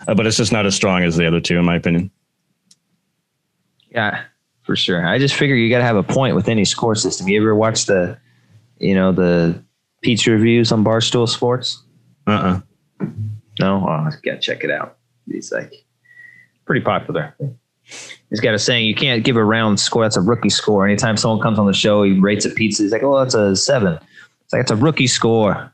uh, 0.08 0.14
but 0.14 0.28
it's 0.28 0.38
just 0.38 0.52
not 0.52 0.66
as 0.66 0.76
strong 0.76 1.04
as 1.04 1.16
the 1.16 1.26
other 1.26 1.40
two, 1.40 1.58
in 1.58 1.66
my 1.66 1.76
opinion. 1.76 2.12
Yeah, 3.90 4.24
for 4.64 4.76
sure. 4.76 5.06
I 5.06 5.18
just 5.18 5.36
figure 5.36 5.56
you 5.56 5.70
got 5.70 5.80
to 5.80 5.84
have 5.84 5.96
a 5.96 6.04
point 6.04 6.36
with 6.36 6.48
any 6.48 6.66
score 6.66 6.96
system. 6.96 7.28
You 7.28 7.42
ever 7.42 7.56
watch 7.56 7.86
the, 7.86 8.18
you 8.78 8.94
know, 8.94 9.12
the 9.12 9.62
pizza 10.02 10.32
reviews 10.32 10.72
on 10.72 10.84
Barstool 10.84 11.28
Sports? 11.28 11.84
Uh 12.28 12.62
uh 13.02 13.06
No, 13.60 13.84
oh, 13.88 13.92
I 13.92 14.12
gotta 14.24 14.40
check 14.40 14.64
it 14.64 14.72
out. 14.72 14.98
He's 15.28 15.52
like 15.52 15.74
pretty 16.66 16.82
popular. 16.82 17.36
He's 18.30 18.40
got 18.40 18.54
a 18.54 18.60
saying: 18.60 18.86
you 18.86 18.96
can't 18.96 19.24
give 19.24 19.36
a 19.36 19.44
round 19.44 19.80
score. 19.80 20.04
That's 20.04 20.18
a 20.18 20.22
rookie 20.22 20.50
score. 20.50 20.86
Anytime 20.86 21.18
someone 21.18 21.42
comes 21.42 21.60
on 21.60 21.66
the 21.66 21.74
show, 21.74 22.04
he 22.04 22.20
rates 22.20 22.46
a 22.46 22.50
pizza. 22.50 22.84
He's 22.84 22.92
like, 22.92 23.04
"Oh, 23.04 23.20
that's 23.20 23.34
a 23.34 23.56
seven. 23.56 24.00
It's 24.52 24.54
like 24.54 24.62
it's 24.62 24.72
a 24.72 24.76
rookie 24.76 25.08
score. 25.08 25.54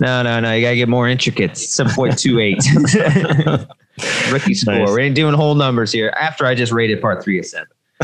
no, 0.00 0.22
no, 0.22 0.40
no. 0.40 0.52
You 0.52 0.62
gotta 0.62 0.76
get 0.76 0.88
more 0.88 1.08
intricate. 1.08 1.56
Seven 1.56 1.92
point 1.94 2.18
two 2.18 2.38
eight. 2.38 2.62
rookie 4.30 4.52
score. 4.52 4.74
Nice. 4.74 4.90
We 4.90 5.02
ain't 5.02 5.14
doing 5.14 5.34
whole 5.34 5.54
numbers 5.54 5.90
here. 5.90 6.12
After 6.20 6.44
I 6.44 6.54
just 6.54 6.72
rated 6.72 7.00
part 7.00 7.24
three 7.24 7.38
a 7.38 7.42
seven, 7.42 7.68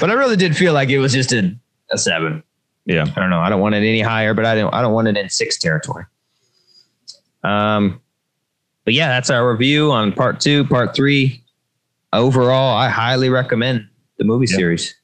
but 0.00 0.10
I 0.10 0.14
really 0.14 0.36
did 0.36 0.56
feel 0.56 0.72
like 0.72 0.88
it 0.88 0.98
was 0.98 1.12
just 1.12 1.32
a, 1.32 1.54
a 1.92 1.98
seven. 1.98 2.42
yeah. 2.86 3.02
I 3.16 3.20
don't 3.20 3.28
know. 3.28 3.40
I 3.40 3.50
don't 3.50 3.60
want 3.60 3.74
it 3.74 3.78
any 3.78 4.00
higher, 4.00 4.32
but 4.32 4.46
I 4.46 4.54
don't. 4.54 4.72
I 4.72 4.80
don't 4.80 4.94
want 4.94 5.08
it 5.08 5.16
in 5.18 5.28
six 5.28 5.58
territory. 5.58 6.06
Um, 7.42 8.00
but 8.86 8.94
yeah, 8.94 9.08
that's 9.08 9.28
our 9.28 9.50
review 9.50 9.92
on 9.92 10.12
part 10.12 10.40
two, 10.40 10.64
part 10.64 10.94
three. 10.94 11.43
Overall, 12.14 12.76
I 12.76 12.88
highly 12.88 13.28
recommend 13.28 13.88
the 14.18 14.24
movie 14.24 14.46
series. 14.46 14.94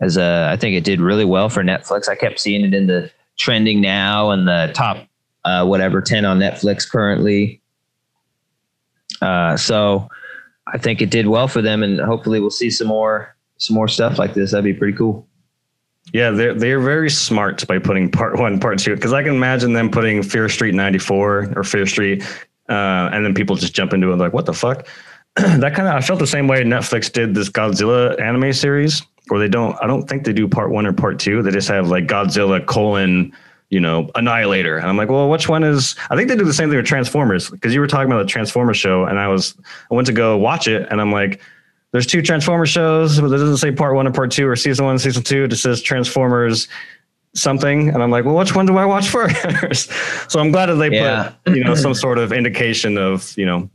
As 0.00 0.18
uh, 0.18 0.48
I 0.50 0.56
think 0.56 0.76
it 0.76 0.84
did 0.84 1.00
really 1.00 1.24
well 1.24 1.48
for 1.48 1.62
Netflix. 1.62 2.08
I 2.08 2.14
kept 2.14 2.40
seeing 2.40 2.64
it 2.64 2.74
in 2.74 2.86
the 2.86 3.10
trending 3.36 3.80
now 3.80 4.30
and 4.30 4.46
the 4.46 4.70
top 4.74 5.06
uh, 5.44 5.64
whatever 5.64 6.00
ten 6.00 6.24
on 6.24 6.38
Netflix 6.38 6.88
currently. 6.88 7.60
Uh, 9.20 9.56
so 9.56 10.08
I 10.66 10.78
think 10.78 11.00
it 11.00 11.10
did 11.10 11.26
well 11.26 11.48
for 11.48 11.62
them, 11.62 11.82
and 11.82 12.00
hopefully 12.00 12.40
we'll 12.40 12.50
see 12.50 12.70
some 12.70 12.88
more 12.88 13.36
some 13.58 13.74
more 13.74 13.88
stuff 13.88 14.18
like 14.18 14.34
this. 14.34 14.50
That'd 14.50 14.64
be 14.64 14.74
pretty 14.74 14.96
cool. 14.96 15.26
Yeah, 16.12 16.30
they're 16.30 16.54
they're 16.54 16.80
very 16.80 17.10
smart 17.10 17.66
by 17.66 17.78
putting 17.78 18.10
part 18.10 18.38
one, 18.38 18.58
part 18.60 18.78
two, 18.78 18.94
because 18.94 19.12
I 19.12 19.22
can 19.22 19.34
imagine 19.34 19.72
them 19.72 19.90
putting 19.90 20.22
Fear 20.22 20.48
Street 20.48 20.74
'94 20.74 21.52
or 21.56 21.64
Fear 21.64 21.86
Street, 21.86 22.22
uh, 22.68 23.10
and 23.12 23.24
then 23.24 23.34
people 23.34 23.56
just 23.56 23.74
jump 23.74 23.92
into 23.92 24.08
it 24.08 24.12
and 24.12 24.20
like, 24.20 24.32
what 24.32 24.46
the 24.46 24.54
fuck? 24.54 24.86
that 25.36 25.74
kind 25.74 25.88
of 25.88 25.94
I 25.94 26.00
felt 26.00 26.18
the 26.18 26.26
same 26.26 26.46
way 26.48 26.62
Netflix 26.62 27.10
did 27.12 27.34
this 27.34 27.48
Godzilla 27.48 28.20
anime 28.20 28.52
series, 28.52 29.02
where 29.28 29.40
they 29.40 29.48
don't 29.48 29.76
I 29.82 29.86
don't 29.86 30.08
think 30.08 30.24
they 30.24 30.32
do 30.32 30.46
part 30.48 30.70
one 30.70 30.86
or 30.86 30.92
part 30.92 31.18
two. 31.18 31.42
They 31.42 31.50
just 31.50 31.68
have 31.68 31.88
like 31.88 32.06
Godzilla 32.06 32.64
colon 32.64 33.32
you 33.70 33.80
know 33.80 34.08
Annihilator, 34.14 34.76
and 34.76 34.86
I'm 34.86 34.96
like, 34.96 35.08
well, 35.08 35.28
which 35.28 35.48
one 35.48 35.64
is? 35.64 35.96
I 36.10 36.16
think 36.16 36.28
they 36.28 36.36
do 36.36 36.44
the 36.44 36.52
same 36.54 36.68
thing 36.68 36.76
with 36.76 36.86
Transformers 36.86 37.50
because 37.50 37.74
you 37.74 37.80
were 37.80 37.86
talking 37.88 38.06
about 38.12 38.18
the 38.22 38.28
Transformers 38.28 38.76
show, 38.76 39.04
and 39.04 39.18
I 39.18 39.26
was 39.28 39.56
I 39.90 39.94
went 39.94 40.06
to 40.06 40.12
go 40.12 40.36
watch 40.36 40.68
it, 40.68 40.86
and 40.90 41.00
I'm 41.00 41.10
like 41.10 41.40
there's 41.90 42.06
two 42.06 42.22
Transformers 42.22 42.68
shows, 42.70 43.20
but 43.20 43.26
it 43.28 43.30
doesn't 43.38 43.56
say 43.58 43.70
part 43.72 43.94
one 43.94 44.06
and 44.06 44.14
part 44.14 44.30
two 44.32 44.46
or 44.48 44.54
season 44.56 44.84
one, 44.84 44.98
season 44.98 45.22
two. 45.22 45.44
It 45.44 45.48
just 45.48 45.62
says 45.62 45.80
Transformers 45.82 46.68
something, 47.34 47.88
and 47.88 48.02
I'm 48.02 48.10
like, 48.10 48.24
well, 48.24 48.36
which 48.36 48.54
one 48.54 48.66
do 48.66 48.76
I 48.76 48.84
watch 48.84 49.08
first? 49.10 49.90
so 50.28 50.38
I'm 50.38 50.52
glad 50.52 50.66
that 50.66 50.74
they 50.76 50.90
Yeah. 50.94 51.32
put 51.44 51.56
you 51.56 51.64
know 51.64 51.74
some 51.74 51.94
sort 52.04 52.18
of 52.18 52.32
indication 52.32 52.96
of 52.98 53.36
you 53.36 53.46
know 53.46 53.68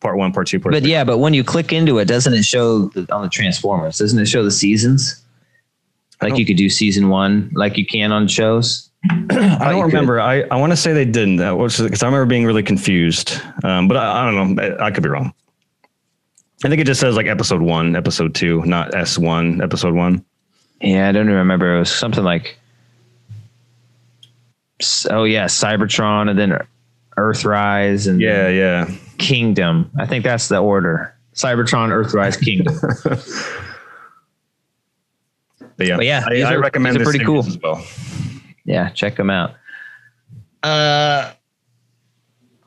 part 0.00 0.16
one, 0.18 0.32
part 0.32 0.46
two, 0.48 0.60
part 0.60 0.72
But 0.72 0.82
three. 0.82 0.92
yeah, 0.92 1.04
but 1.04 1.18
when 1.18 1.34
you 1.34 1.42
click 1.44 1.72
into 1.72 1.98
it, 1.98 2.06
doesn't 2.06 2.34
it 2.34 2.44
show 2.44 2.86
the, 2.88 3.06
on 3.14 3.22
the 3.22 3.28
Transformers? 3.28 3.98
Doesn't 3.98 4.18
it 4.18 4.26
show 4.26 4.42
the 4.44 4.50
seasons? 4.50 5.22
Like 6.22 6.38
you 6.38 6.46
could 6.46 6.56
do 6.56 6.70
season 6.70 7.08
one, 7.10 7.50
like 7.54 7.76
you 7.76 7.84
can 7.84 8.10
on 8.10 8.26
shows. 8.26 8.88
I 9.10 9.70
don't 9.70 9.84
remember. 9.84 10.18
I, 10.20 10.42
I 10.50 10.56
want 10.56 10.72
to 10.72 10.76
say 10.76 10.92
they 10.94 11.04
didn't. 11.04 11.36
That 11.36 11.58
was 11.58 11.78
because 11.78 12.02
I 12.02 12.06
remember 12.06 12.26
being 12.26 12.46
really 12.46 12.62
confused. 12.62 13.38
Um, 13.62 13.86
but 13.86 13.98
I, 13.98 14.22
I 14.22 14.30
don't 14.30 14.56
know. 14.56 14.62
I, 14.62 14.86
I 14.86 14.90
could 14.90 15.02
be 15.02 15.10
wrong. 15.10 15.34
I 16.64 16.68
think 16.70 16.80
it 16.80 16.86
just 16.86 17.00
says 17.00 17.16
like 17.16 17.26
episode 17.26 17.60
one, 17.60 17.94
episode 17.94 18.34
two, 18.34 18.62
not 18.64 18.94
S 18.94 19.18
one, 19.18 19.60
episode 19.60 19.94
one. 19.94 20.24
Yeah, 20.80 21.08
I 21.10 21.12
don't 21.12 21.28
remember. 21.28 21.76
It 21.76 21.78
was 21.80 21.90
something 21.90 22.24
like, 22.24 22.58
oh 25.10 25.24
yeah, 25.24 25.44
Cybertron, 25.44 26.30
and 26.30 26.38
then 26.38 26.58
Earthrise, 27.18 28.08
and 28.08 28.20
Yeah, 28.20 28.48
yeah. 28.48 28.90
Kingdom. 29.18 29.90
I 29.98 30.06
think 30.06 30.24
that's 30.24 30.48
the 30.48 30.58
order. 30.58 31.14
Cybertron, 31.34 31.88
Earthrise, 31.90 32.40
Kingdom. 32.42 32.74
But 35.78 35.86
yeah, 35.86 35.96
But 35.96 36.06
yeah, 36.06 36.24
I, 36.26 36.40
I 36.42 36.54
are- 36.54 36.60
recommend 36.60 36.96
these 36.96 37.02
are 37.02 37.10
pretty 37.10 37.24
cool. 37.24 37.40
as 37.40 37.58
well. 37.58 37.84
yeah, 38.64 38.88
check 38.90 39.16
them 39.16 39.28
out. 39.28 39.54
Uh, 40.62 41.32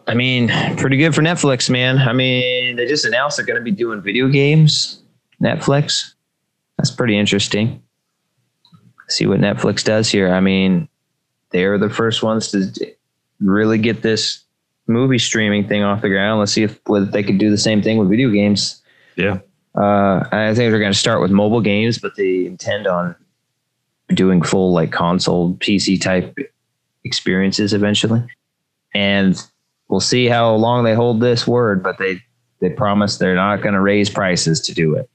I 0.08 0.14
mean, 0.14 0.50
pretty 0.78 0.98
good 0.98 1.16
for 1.16 1.22
Netflix, 1.22 1.70
man. 1.70 1.98
I 1.98 2.14
mean, 2.14 2.76
they 2.76 2.86
just 2.86 3.06
announced 3.06 3.38
they're 3.38 3.46
going 3.46 3.58
to 3.60 3.64
be 3.64 3.72
doing 3.72 4.02
video 4.02 4.28
games. 4.28 5.02
Netflix. 5.42 6.14
That's 6.78 6.92
pretty 6.92 7.18
interesting. 7.18 7.82
See 9.08 9.26
what 9.26 9.40
Netflix 9.40 9.84
does 9.84 10.10
here. 10.10 10.32
I 10.32 10.40
mean, 10.40 10.88
they're 11.50 11.78
the 11.80 11.90
first 11.90 12.22
ones 12.22 12.52
to 12.52 12.72
really 13.40 13.80
get 13.80 14.04
this 14.04 14.44
movie 14.90 15.20
streaming 15.20 15.68
thing 15.68 15.84
off 15.84 16.02
the 16.02 16.10
ground. 16.10 16.40
Let's 16.40 16.52
see 16.52 16.64
if 16.64 16.80
whether 16.88 17.06
they 17.06 17.24
could 17.24 17.38
do 17.38 17.50
the 17.50 17.58
same 17.58 17.82
thing 17.82 17.98
with 17.98 18.10
video 18.10 18.30
games. 18.30 18.82
Yeah, 19.16 19.40
Uh, 19.76 20.28
I 20.32 20.54
think 20.56 20.72
they're 20.72 20.80
going 20.80 20.92
to 20.92 20.98
start 20.98 21.22
with 21.22 21.32
mobile 21.32 21.62
games, 21.62 21.98
but 22.00 22.16
they 22.16 22.46
intend 22.46 22.88
on 22.88 23.16
doing 24.14 24.42
full 24.42 24.74
like 24.74 24.92
console 24.92 25.54
PC 25.56 26.02
type 26.02 26.36
experiences 27.04 27.74
eventually. 27.74 28.24
And 28.94 29.42
we'll 29.88 30.00
see 30.00 30.28
how 30.28 30.56
long 30.56 30.84
they 30.84 30.96
hold 30.96 31.22
this 31.22 31.48
word, 31.48 31.84
but 31.84 31.98
they 32.00 32.22
they 32.60 32.70
promise 32.70 33.18
they're 33.18 33.36
not 33.36 33.62
going 33.62 33.74
to 33.76 33.80
raise 33.82 34.10
prices 34.10 34.60
to 34.62 34.74
do 34.74 34.96
it. 34.96 35.10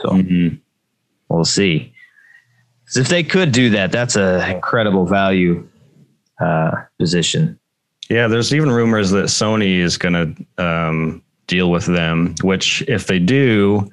So 0.00 0.08
Mhm. 0.10 0.58
we'll 1.28 1.44
see. 1.44 1.92
if 2.96 3.08
they 3.08 3.22
could 3.22 3.52
do 3.52 3.68
that, 3.70 3.92
that's 3.92 4.16
a 4.16 4.50
incredible 4.54 5.04
value 5.04 5.68
uh, 6.40 6.70
position. 6.98 7.58
Yeah. 8.08 8.28
There's 8.28 8.54
even 8.54 8.70
rumors 8.70 9.10
that 9.10 9.26
Sony 9.26 9.78
is 9.78 9.96
going 9.96 10.46
to 10.58 10.64
um, 10.64 11.22
deal 11.46 11.70
with 11.70 11.86
them. 11.86 12.34
Which, 12.42 12.82
if 12.88 13.06
they 13.06 13.18
do, 13.18 13.90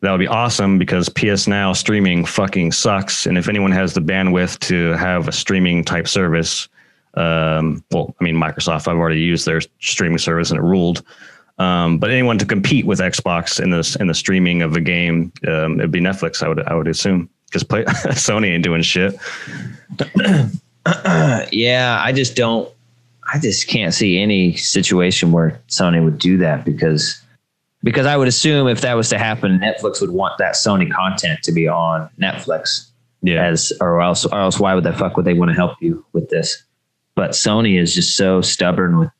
that 0.00 0.10
would 0.10 0.18
be 0.18 0.28
awesome 0.28 0.78
because 0.78 1.08
PS 1.08 1.46
Now 1.46 1.72
streaming 1.72 2.24
fucking 2.24 2.72
sucks. 2.72 3.26
And 3.26 3.36
if 3.36 3.48
anyone 3.48 3.72
has 3.72 3.94
the 3.94 4.00
bandwidth 4.00 4.58
to 4.60 4.92
have 4.92 5.28
a 5.28 5.32
streaming 5.32 5.84
type 5.84 6.06
service, 6.06 6.68
um, 7.14 7.84
well, 7.90 8.14
I 8.20 8.24
mean, 8.24 8.36
Microsoft, 8.36 8.86
I've 8.86 8.96
already 8.96 9.20
used 9.20 9.44
their 9.44 9.60
streaming 9.80 10.18
service 10.18 10.50
and 10.50 10.58
it 10.58 10.62
ruled. 10.62 11.02
Um, 11.58 11.98
but 11.98 12.10
anyone 12.10 12.38
to 12.38 12.46
compete 12.46 12.86
with 12.86 13.00
Xbox 13.00 13.60
in 13.60 13.70
this 13.70 13.96
in 13.96 14.06
the 14.06 14.14
streaming 14.14 14.62
of 14.62 14.76
a 14.76 14.80
game, 14.80 15.32
um, 15.48 15.80
it'd 15.80 15.90
be 15.90 16.00
Netflix. 16.00 16.42
I 16.42 16.48
would 16.48 16.62
I 16.62 16.74
would 16.74 16.86
assume 16.86 17.28
because 17.50 17.64
Sony 18.14 18.50
ain't 18.50 18.62
doing 18.62 18.82
shit. 18.82 19.16
yeah, 21.52 22.00
I 22.00 22.12
just 22.12 22.36
don't. 22.36 22.72
I 23.32 23.38
just 23.38 23.68
can't 23.68 23.92
see 23.92 24.18
any 24.18 24.56
situation 24.56 25.32
where 25.32 25.60
Sony 25.68 26.02
would 26.02 26.18
do 26.18 26.38
that 26.38 26.64
because 26.64 27.20
because 27.82 28.06
I 28.06 28.16
would 28.16 28.28
assume 28.28 28.66
if 28.68 28.80
that 28.80 28.94
was 28.94 29.08
to 29.10 29.18
happen, 29.18 29.60
Netflix 29.60 30.00
would 30.00 30.10
want 30.10 30.38
that 30.38 30.54
Sony 30.54 30.90
content 30.90 31.40
to 31.44 31.52
be 31.52 31.68
on 31.68 32.10
Netflix 32.20 32.88
Yeah, 33.22 33.44
as 33.44 33.72
or 33.80 34.00
else 34.00 34.24
or 34.24 34.38
else 34.38 34.58
why 34.58 34.74
would 34.74 34.84
the 34.84 34.92
fuck 34.92 35.16
would 35.16 35.24
they 35.24 35.34
want 35.34 35.50
to 35.50 35.54
help 35.54 35.76
you 35.80 36.04
with 36.12 36.28
this? 36.30 36.64
But 37.14 37.32
Sony 37.32 37.80
is 37.80 37.94
just 37.94 38.16
so 38.16 38.40
stubborn 38.40 38.98
with 38.98 39.10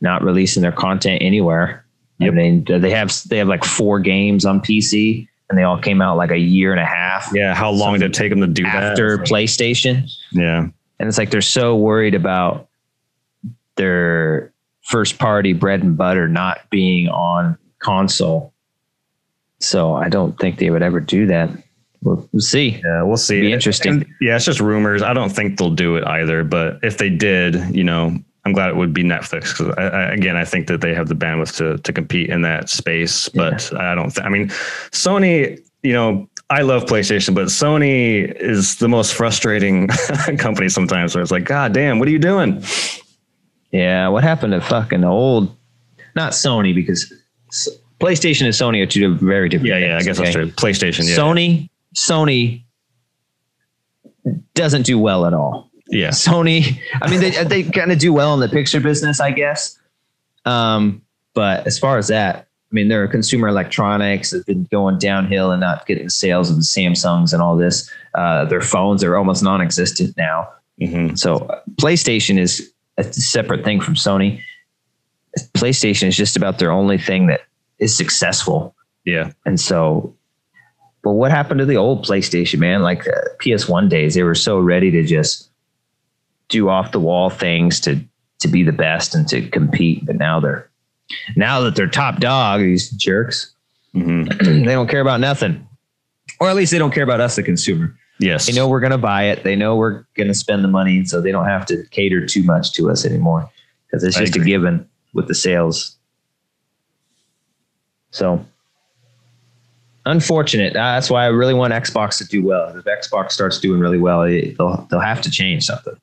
not 0.00 0.22
releasing 0.22 0.62
their 0.62 0.72
content 0.72 1.22
anywhere. 1.22 1.84
Yep. 2.18 2.32
I 2.32 2.34
mean, 2.34 2.64
they 2.64 2.90
have 2.90 3.12
they 3.28 3.38
have 3.38 3.48
like 3.48 3.64
four 3.64 4.00
games 4.00 4.44
on 4.44 4.60
PC, 4.60 5.26
and 5.48 5.58
they 5.58 5.62
all 5.62 5.78
came 5.78 6.00
out 6.00 6.16
like 6.16 6.30
a 6.30 6.38
year 6.38 6.72
and 6.72 6.80
a 6.80 6.84
half 6.84 7.02
yeah. 7.34 7.54
How 7.54 7.70
long 7.70 7.94
did 7.94 8.02
it 8.02 8.14
take 8.14 8.30
them 8.30 8.40
to 8.40 8.46
do 8.46 8.64
after 8.64 9.18
that? 9.18 9.26
PlayStation. 9.26 10.10
Yeah, 10.32 10.68
And 10.98 11.08
it's 11.08 11.18
like 11.18 11.30
they're 11.30 11.40
so 11.40 11.76
worried 11.76 12.14
about 12.14 12.68
their 13.76 14.52
first 14.82 15.18
party 15.18 15.52
bread 15.52 15.82
and 15.82 15.96
butter 15.96 16.28
not 16.28 16.68
being 16.70 17.08
on 17.08 17.56
console. 17.78 18.52
So 19.60 19.94
I 19.94 20.08
don't 20.08 20.38
think 20.38 20.58
they 20.58 20.70
would 20.70 20.82
ever 20.82 21.00
do 21.00 21.26
that. 21.26 21.50
We'll, 22.02 22.28
we'll 22.32 22.40
see. 22.40 22.80
yeah. 22.84 23.02
We'll 23.02 23.16
see. 23.16 23.42
Be 23.42 23.52
interesting. 23.52 23.92
And, 23.92 24.06
yeah, 24.20 24.36
it's 24.36 24.44
just 24.44 24.60
rumors. 24.60 25.02
I 25.02 25.12
don't 25.12 25.30
think 25.30 25.58
they'll 25.58 25.70
do 25.70 25.96
it 25.96 26.04
either. 26.04 26.42
But 26.42 26.80
if 26.82 26.98
they 26.98 27.08
did, 27.08 27.54
you 27.74 27.84
know, 27.84 28.18
I'm 28.44 28.52
glad 28.52 28.70
it 28.70 28.76
would 28.76 28.92
be 28.92 29.04
Netflix 29.04 29.56
because 29.56 29.72
I, 29.78 29.82
I, 29.82 30.02
again, 30.12 30.36
I 30.36 30.44
think 30.44 30.66
that 30.66 30.80
they 30.80 30.94
have 30.94 31.06
the 31.08 31.14
bandwidth 31.14 31.56
to 31.58 31.78
to 31.78 31.92
compete 31.92 32.28
in 32.28 32.42
that 32.42 32.68
space. 32.68 33.28
But 33.28 33.72
I 33.74 33.94
don't. 33.94 34.12
Th- 34.12 34.26
I 34.26 34.28
mean, 34.28 34.48
Sony. 34.90 35.60
You 35.84 35.92
know, 35.92 36.28
I 36.48 36.62
love 36.62 36.84
PlayStation, 36.84 37.34
but 37.34 37.46
Sony 37.46 38.32
is 38.36 38.76
the 38.76 38.88
most 38.88 39.14
frustrating 39.14 39.88
company 40.38 40.68
sometimes. 40.68 41.14
Where 41.14 41.22
it's 41.22 41.32
like, 41.32 41.44
God 41.44 41.72
damn, 41.72 41.98
what 41.98 42.06
are 42.08 42.12
you 42.12 42.20
doing? 42.20 42.62
Yeah. 43.72 44.08
What 44.08 44.22
happened 44.22 44.52
to 44.52 44.60
fucking 44.60 45.02
old, 45.04 45.54
not 46.14 46.32
Sony, 46.32 46.74
because 46.74 47.12
PlayStation 48.00 48.42
and 48.42 48.54
Sony 48.54 48.82
are 48.82 48.86
two 48.86 49.14
very 49.16 49.48
different 49.48 49.70
Yeah, 49.70 49.78
yeah. 49.78 49.98
I 49.98 50.02
guess 50.02 50.18
okay? 50.18 50.24
that's 50.24 50.34
true. 50.34 50.46
PlayStation. 50.50 51.08
Yeah, 51.08 51.16
Sony, 51.16 51.70
Sony 51.96 52.62
doesn't 54.54 54.82
do 54.86 54.98
well 54.98 55.26
at 55.26 55.34
all. 55.34 55.70
yeah, 55.88 56.08
Sony, 56.08 56.78
I 57.00 57.10
mean, 57.10 57.20
they 57.20 57.30
they 57.44 57.62
kind 57.64 57.90
of 57.92 57.98
do 57.98 58.12
well 58.12 58.34
in 58.34 58.40
the 58.40 58.48
picture 58.48 58.80
business, 58.80 59.20
I 59.20 59.30
guess. 59.32 59.78
Um, 60.44 61.02
but 61.34 61.66
as 61.66 61.78
far 61.78 61.98
as 61.98 62.08
that, 62.08 62.36
I 62.70 62.74
mean, 62.74 62.88
their 62.88 63.06
consumer 63.08 63.48
electronics 63.48 64.32
have 64.32 64.44
been 64.46 64.64
going 64.64 64.98
downhill 64.98 65.50
and 65.50 65.60
not 65.60 65.86
getting 65.86 66.08
sales 66.08 66.50
of 66.50 66.56
the 66.56 66.62
Samsungs 66.62 67.32
and 67.32 67.42
all 67.42 67.56
this. 67.56 67.90
Uh, 68.14 68.44
their 68.46 68.60
phones 68.60 69.02
are 69.04 69.16
almost 69.16 69.42
non-existent 69.42 70.16
now. 70.16 70.48
hmm 70.80 71.14
So 71.14 71.36
uh, 71.36 71.60
PlayStation 71.80 72.38
is 72.38 72.71
a 72.98 73.12
separate 73.12 73.64
thing 73.64 73.80
from 73.80 73.94
Sony. 73.94 74.40
PlayStation 75.54 76.08
is 76.08 76.16
just 76.16 76.36
about 76.36 76.58
their 76.58 76.70
only 76.70 76.98
thing 76.98 77.26
that 77.28 77.42
is 77.78 77.96
successful. 77.96 78.74
yeah. 79.04 79.32
And 79.46 79.58
so, 79.58 80.14
but 81.02 81.12
what 81.12 81.30
happened 81.30 81.58
to 81.58 81.66
the 81.66 81.76
old 81.76 82.04
PlayStation, 82.04 82.58
man? 82.58 82.82
Like 82.82 83.08
uh, 83.08 83.12
PS1 83.40 83.88
days, 83.88 84.14
they 84.14 84.22
were 84.22 84.34
so 84.34 84.58
ready 84.58 84.90
to 84.90 85.02
just 85.02 85.50
do 86.48 86.68
off 86.68 86.92
the 86.92 87.00
wall 87.00 87.30
things 87.30 87.80
to 87.80 88.00
to 88.40 88.48
be 88.48 88.62
the 88.62 88.72
best 88.72 89.14
and 89.14 89.26
to 89.28 89.48
compete. 89.48 90.04
But 90.04 90.16
now 90.16 90.38
they're 90.38 90.70
now 91.34 91.60
that 91.62 91.76
they're 91.76 91.88
top 91.88 92.20
dog, 92.20 92.60
these 92.60 92.90
jerks, 92.90 93.52
hmm 93.92 94.24
they 94.42 94.72
don't 94.72 94.88
care 94.88 95.00
about 95.00 95.20
nothing, 95.20 95.66
or 96.40 96.48
at 96.48 96.56
least 96.56 96.72
they 96.72 96.78
don't 96.78 96.92
care 96.92 97.04
about 97.04 97.20
us, 97.20 97.36
the 97.36 97.42
consumer. 97.42 97.96
Yes. 98.22 98.46
They 98.46 98.52
know 98.52 98.68
we're 98.68 98.80
gonna 98.80 98.98
buy 98.98 99.24
it. 99.24 99.42
They 99.42 99.56
know 99.56 99.76
we're 99.76 100.04
gonna 100.14 100.34
spend 100.34 100.62
the 100.62 100.68
money, 100.68 101.04
so 101.04 101.20
they 101.20 101.32
don't 101.32 101.46
have 101.46 101.66
to 101.66 101.84
cater 101.90 102.24
too 102.24 102.42
much 102.44 102.72
to 102.74 102.90
us 102.90 103.04
anymore 103.04 103.50
because 103.86 104.04
it's 104.04 104.16
just 104.16 104.36
a 104.36 104.40
given 104.40 104.88
with 105.12 105.28
the 105.28 105.34
sales. 105.34 105.96
So 108.12 108.44
unfortunate. 110.06 110.76
Uh, 110.76 110.94
That's 110.94 111.10
why 111.10 111.24
I 111.24 111.28
really 111.28 111.54
want 111.54 111.72
Xbox 111.72 112.18
to 112.18 112.24
do 112.24 112.44
well. 112.44 112.68
If 112.76 112.84
Xbox 112.84 113.32
starts 113.32 113.58
doing 113.58 113.80
really 113.80 113.98
well, 113.98 114.22
it, 114.22 114.56
they'll 114.56 114.86
they'll 114.90 115.00
have 115.00 115.20
to 115.22 115.30
change 115.30 115.64
something. 115.64 115.98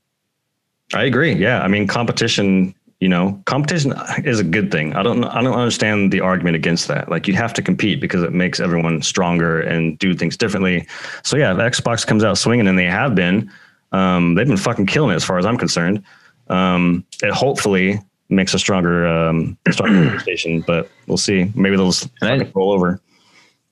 I 0.94 1.04
agree. 1.04 1.34
Yeah, 1.34 1.62
I 1.62 1.68
mean, 1.68 1.88
competition. 1.88 2.74
You 3.00 3.08
know, 3.08 3.42
competition 3.46 3.94
is 4.26 4.40
a 4.40 4.44
good 4.44 4.72
thing. 4.72 4.94
I 4.94 5.04
don't. 5.04 5.24
I 5.24 5.42
don't 5.42 5.54
understand 5.58 6.12
the 6.12 6.20
argument 6.20 6.58
against 6.58 6.90
that. 6.90 7.08
Like, 7.10 7.30
you 7.30 7.34
have 7.36 7.54
to 7.54 7.62
compete 7.62 8.02
because 8.02 8.24
it 8.24 8.34
makes 8.34 8.60
everyone 8.60 9.02
stronger 9.02 9.62
and 9.62 9.98
do 10.00 10.14
things 10.14 10.36
differently. 10.36 10.86
So 11.24 11.38
yeah, 11.38 11.54
if 11.54 11.58
Xbox 11.60 12.06
comes 12.06 12.26
out 12.26 12.38
swinging, 12.38 12.68
and 12.68 12.78
they 12.78 12.86
have 12.86 13.16
been, 13.16 13.50
um, 13.94 14.36
they've 14.36 14.48
been 14.48 14.58
fucking 14.58 14.88
killing 14.88 15.12
it 15.12 15.16
as 15.16 15.24
far 15.24 15.38
as 15.38 15.46
I'm 15.46 15.58
concerned. 15.58 16.04
Um, 16.50 17.06
it 17.24 17.32
hopefully 17.32 18.02
makes 18.28 18.54
a 18.54 18.60
stronger, 18.60 19.08
um, 19.08 19.58
stronger 19.72 20.10
PlayStation, 20.18 20.66
but 20.66 20.90
we'll 21.08 21.18
see. 21.18 21.52
Maybe 21.56 21.78
they'll 21.78 21.92
just 21.92 22.10
I- 22.22 22.52
roll 22.54 22.72
over. 22.72 23.00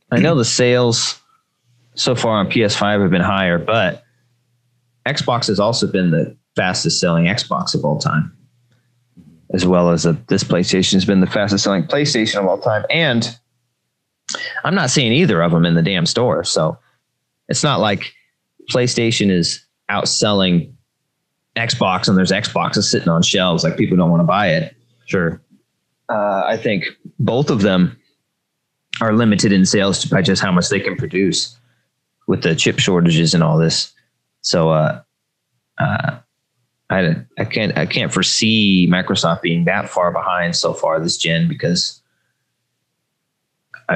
I 0.09 0.19
know 0.19 0.35
the 0.35 0.45
sales 0.45 1.19
so 1.95 2.15
far 2.15 2.37
on 2.37 2.49
PS5 2.49 3.01
have 3.01 3.11
been 3.11 3.21
higher, 3.21 3.57
but 3.57 4.03
Xbox 5.05 5.47
has 5.47 5.59
also 5.59 5.85
been 5.85 6.11
the 6.11 6.37
fastest 6.55 7.01
selling 7.01 7.25
Xbox 7.25 7.75
of 7.75 7.83
all 7.83 7.99
time, 7.99 8.31
as 9.53 9.65
well 9.65 9.89
as 9.91 10.05
uh 10.05 10.15
this 10.27 10.43
PlayStation 10.43 10.93
has 10.93 11.05
been 11.05 11.21
the 11.21 11.27
fastest 11.27 11.63
selling 11.63 11.83
PlayStation 11.83 12.39
of 12.39 12.47
all 12.47 12.59
time. 12.59 12.85
And 12.89 13.37
I'm 14.63 14.75
not 14.75 14.89
seeing 14.89 15.13
either 15.13 15.41
of 15.41 15.51
them 15.51 15.65
in 15.65 15.75
the 15.75 15.81
damn 15.81 16.05
store. 16.05 16.43
So 16.43 16.77
it's 17.47 17.63
not 17.63 17.79
like 17.79 18.13
PlayStation 18.71 19.31
is 19.31 19.65
outselling 19.89 20.73
Xbox, 21.55 22.07
and 22.07 22.17
there's 22.17 22.31
Xboxes 22.31 22.83
sitting 22.83 23.09
on 23.09 23.23
shelves, 23.23 23.63
like 23.63 23.77
people 23.77 23.97
don't 23.97 24.11
want 24.11 24.21
to 24.21 24.25
buy 24.25 24.49
it. 24.49 24.75
Sure. 25.05 25.41
Uh, 26.09 26.43
I 26.45 26.57
think 26.57 26.85
both 27.19 27.49
of 27.49 27.61
them 27.61 27.97
are 29.01 29.13
limited 29.13 29.51
in 29.51 29.65
sales 29.65 30.05
by 30.05 30.21
just 30.21 30.41
how 30.41 30.51
much 30.51 30.69
they 30.69 30.79
can 30.79 30.95
produce 30.95 31.57
with 32.27 32.43
the 32.43 32.55
chip 32.55 32.79
shortages 32.79 33.33
and 33.33 33.43
all 33.43 33.57
this. 33.57 33.93
So, 34.41 34.69
uh, 34.69 35.01
uh, 35.77 36.19
I 36.89 37.15
I 37.37 37.45
can't 37.45 37.77
I 37.77 37.85
can't 37.85 38.13
foresee 38.13 38.87
Microsoft 38.89 39.41
being 39.41 39.65
that 39.65 39.89
far 39.89 40.11
behind 40.11 40.55
so 40.55 40.73
far 40.73 40.99
this 40.99 41.17
gen 41.17 41.47
because 41.47 42.01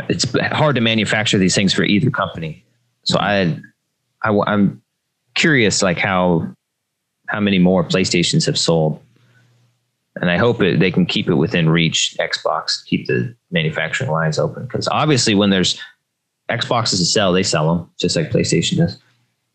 it's 0.09 0.25
hard 0.51 0.75
to 0.75 0.81
manufacture 0.81 1.37
these 1.37 1.55
things 1.55 1.73
for 1.73 1.83
either 1.83 2.09
company. 2.09 2.63
So 3.03 3.17
I, 3.19 3.59
I 4.23 4.37
I'm 4.47 4.81
curious 5.35 5.81
like 5.81 5.97
how 5.97 6.47
how 7.27 7.39
many 7.39 7.59
more 7.59 7.83
PlayStations 7.83 8.45
have 8.45 8.57
sold, 8.57 9.01
and 10.17 10.29
I 10.29 10.37
hope 10.37 10.61
it, 10.61 10.79
they 10.79 10.91
can 10.91 11.05
keep 11.05 11.29
it 11.29 11.35
within 11.35 11.69
reach. 11.69 12.15
Xbox 12.19 12.83
keep 12.85 13.07
the 13.07 13.33
manufacturing 13.51 14.11
lines 14.11 14.37
open 14.37 14.63
because 14.63 14.87
obviously 14.89 15.35
when 15.35 15.49
there's 15.49 15.79
Xboxes 16.49 16.97
to 16.97 17.05
sell, 17.05 17.31
they 17.31 17.43
sell 17.43 17.73
them 17.73 17.89
just 17.99 18.15
like 18.15 18.31
PlayStation 18.31 18.77
does. 18.77 18.97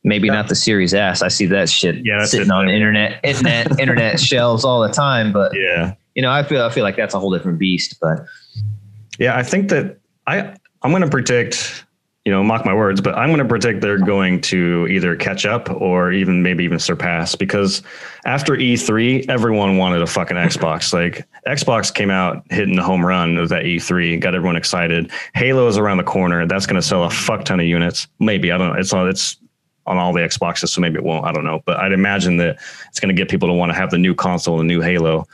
Maybe 0.06 0.28
yeah. 0.28 0.34
not 0.34 0.48
the 0.48 0.54
Series 0.54 0.94
S. 0.94 1.20
I 1.20 1.28
see 1.28 1.46
that 1.46 1.68
shit 1.68 2.06
yeah, 2.06 2.24
sitting 2.24 2.50
on 2.50 2.68
internet, 2.68 3.20
internet, 3.24 3.80
internet 3.80 4.20
shelves 4.20 4.64
all 4.64 4.80
the 4.80 4.88
time. 4.88 5.32
But 5.32 5.52
yeah, 5.54 5.94
you 6.14 6.22
know, 6.22 6.30
I 6.30 6.44
feel 6.44 6.62
I 6.62 6.70
feel 6.70 6.84
like 6.84 6.96
that's 6.96 7.12
a 7.12 7.18
whole 7.18 7.32
different 7.32 7.58
beast. 7.58 7.96
But 8.00 8.24
yeah, 9.18 9.36
I 9.36 9.42
think 9.42 9.68
that 9.70 9.98
I 10.28 10.54
I'm 10.82 10.92
going 10.92 11.02
to 11.02 11.10
predict 11.10 11.84
you 12.26 12.32
know, 12.32 12.42
mock 12.42 12.64
my 12.64 12.74
words, 12.74 13.00
but 13.00 13.14
I'm 13.14 13.28
going 13.28 13.38
to 13.38 13.44
predict 13.44 13.80
they're 13.80 13.98
going 13.98 14.40
to 14.42 14.88
either 14.88 15.14
catch 15.14 15.46
up 15.46 15.70
or 15.70 16.10
even 16.10 16.42
maybe 16.42 16.64
even 16.64 16.80
surpass 16.80 17.36
because 17.36 17.84
after 18.24 18.54
E3, 18.56 19.30
everyone 19.30 19.76
wanted 19.76 20.02
a 20.02 20.08
fucking 20.08 20.36
Xbox. 20.36 20.92
Like 20.92 21.24
Xbox 21.46 21.94
came 21.94 22.10
out 22.10 22.44
hitting 22.50 22.74
the 22.74 22.82
home 22.82 23.06
run 23.06 23.38
of 23.38 23.48
that 23.50 23.62
E3, 23.62 24.20
got 24.20 24.34
everyone 24.34 24.56
excited. 24.56 25.08
Halo 25.34 25.68
is 25.68 25.78
around 25.78 25.98
the 25.98 26.02
corner. 26.02 26.44
That's 26.48 26.66
going 26.66 26.74
to 26.74 26.86
sell 26.86 27.04
a 27.04 27.10
fuck 27.10 27.44
ton 27.44 27.60
of 27.60 27.66
units. 27.66 28.08
Maybe 28.18 28.50
I 28.50 28.58
don't 28.58 28.72
know. 28.72 28.80
It's 28.80 28.92
all 28.92 29.08
it's 29.08 29.36
on 29.86 29.98
all 29.98 30.12
the 30.12 30.20
Xboxes, 30.20 30.68
so 30.68 30.80
maybe 30.80 30.96
it 30.96 31.04
won't. 31.04 31.24
I 31.24 31.32
don't 31.32 31.44
know, 31.44 31.62
but 31.64 31.78
I'd 31.78 31.92
imagine 31.92 32.36
that 32.38 32.58
it's 32.88 33.00
going 33.00 33.14
to 33.14 33.20
get 33.20 33.30
people 33.30 33.48
to 33.48 33.54
want 33.54 33.70
to 33.70 33.76
have 33.76 33.90
the 33.90 33.98
new 33.98 34.14
console, 34.14 34.58
the 34.58 34.64
new 34.64 34.80
Halo. 34.80 35.26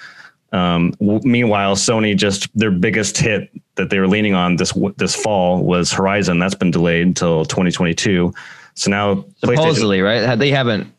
Um, 0.53 0.91
w- 1.01 1.21
meanwhile, 1.25 1.77
Sony 1.77 2.17
just 2.17 2.49
their 2.57 2.71
biggest 2.71 3.17
hit 3.17 3.51
that 3.77 3.91
they 3.91 3.99
were 3.99 4.09
leaning 4.09 4.35
on 4.35 4.57
this 4.57 4.73
this 4.97 5.15
fall 5.15 5.63
was 5.63 5.93
Horizon. 5.93 6.39
That's 6.39 6.55
been 6.55 6.71
delayed 6.71 7.07
until 7.07 7.45
2022. 7.45 8.33
So 8.75 8.91
now, 8.91 9.25
supposedly, 9.39 10.01
right? 10.01 10.37
They 10.37 10.51
haven't 10.51 10.93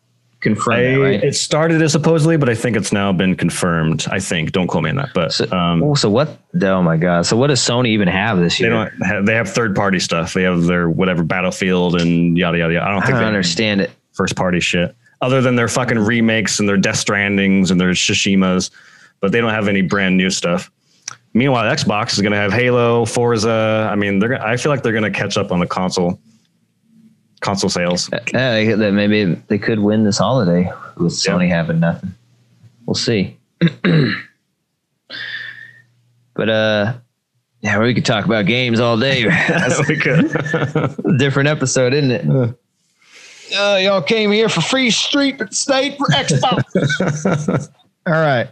confirmed 0.44 0.78
I, 0.78 0.92
that, 0.92 1.00
right? 1.00 1.24
It 1.24 1.36
started 1.36 1.82
as 1.82 1.92
supposedly, 1.92 2.38
but 2.38 2.50
I 2.50 2.56
think 2.56 2.78
it's 2.78 2.92
now 2.92 3.12
been 3.12 3.36
confirmed. 3.36 4.06
I 4.12 4.20
think. 4.20 4.52
Don't 4.52 4.68
quote 4.68 4.84
me 4.84 4.92
on 4.92 4.98
that. 4.98 5.10
But 5.14 5.34
so, 5.34 5.52
um, 5.52 5.82
oh, 5.82 5.96
so 5.96 6.10
what? 6.10 6.38
Oh 6.62 6.84
my 6.84 6.98
god! 6.98 7.26
So 7.26 7.36
what 7.36 7.48
does 7.48 7.60
Sony 7.60 7.88
even 7.88 8.08
have 8.08 8.38
this 8.38 8.60
year? 8.60 8.70
They 8.70 8.76
don't. 8.76 9.08
Have, 9.08 9.26
they 9.26 9.34
have 9.34 9.50
third 9.50 9.76
party 9.76 10.00
stuff. 10.00 10.34
They 10.34 10.44
have 10.44 10.64
their 10.64 10.90
whatever 10.90 11.24
Battlefield 11.24 12.00
and 12.00 12.38
yada 12.38 12.58
yada. 12.58 12.74
yada. 12.74 12.86
I 12.86 12.92
don't 12.92 13.02
think 13.02 13.16
I 13.16 13.20
don't 13.22 13.28
understand 13.30 13.82
it. 13.82 13.92
First 14.12 14.36
party 14.36 14.60
shit. 14.60 14.96
Other 15.22 15.42
than 15.42 15.56
their 15.56 15.70
fucking 15.70 16.00
remakes 16.00 16.60
and 16.60 16.68
their 16.68 16.78
Death 16.78 17.04
Strandings 17.04 17.72
and 17.72 17.80
their 17.80 17.92
Tsushimas, 17.92 18.70
but 19.22 19.32
they 19.32 19.40
don't 19.40 19.54
have 19.54 19.68
any 19.68 19.82
brand 19.82 20.18
new 20.18 20.30
stuff. 20.30 20.70
Meanwhile, 21.34 21.74
Xbox 21.74 22.14
is 22.14 22.22
going 22.22 22.34
to 22.34 22.38
have 22.38 22.54
Halo, 22.54 23.06
Forza. 23.06 23.90
I 23.92 23.96
mean, 23.96 24.20
they're. 24.20 24.40
I 24.46 24.58
feel 24.58 24.72
like 24.72 24.84
they're 24.84 24.92
going 24.92 25.12
to 25.12 25.18
catch 25.18 25.38
up 25.38 25.52
on 25.52 25.60
the 25.60 25.66
console 25.66 26.20
console 27.44 27.70
sales. 27.70 28.10
Yeah, 28.34 28.74
uh, 28.74 28.92
maybe 28.92 29.36
they 29.48 29.60
could 29.60 29.80
win 29.80 30.04
this 30.04 30.18
holiday 30.18 30.72
with 30.98 31.14
Sony 31.14 31.50
yeah. 31.50 31.56
having 31.56 31.80
nothing. 31.80 32.16
We'll 32.86 32.96
see. 32.96 33.38
but 36.34 36.50
uh, 36.50 36.94
yeah, 37.62 37.80
we 37.80 37.94
could 37.94 38.06
talk 38.06 38.26
about 38.26 38.46
games 38.46 38.80
all 38.80 38.98
day. 38.98 39.24
That's 39.48 39.88
we 39.88 39.98
could. 39.98 40.32
different 41.18 41.50
episode, 41.50 41.94
isn't 41.94 42.12
it? 42.12 42.30
Uh, 42.30 42.54
uh, 43.56 43.78
y'all 43.78 44.02
came 44.02 44.32
here 44.32 44.50
for 44.50 44.62
Fear 44.62 44.92
Street, 44.92 45.38
but 45.38 45.54
stayed 45.54 45.96
for 45.98 46.08
Xbox. 46.08 47.70
all 48.08 48.14
right. 48.14 48.50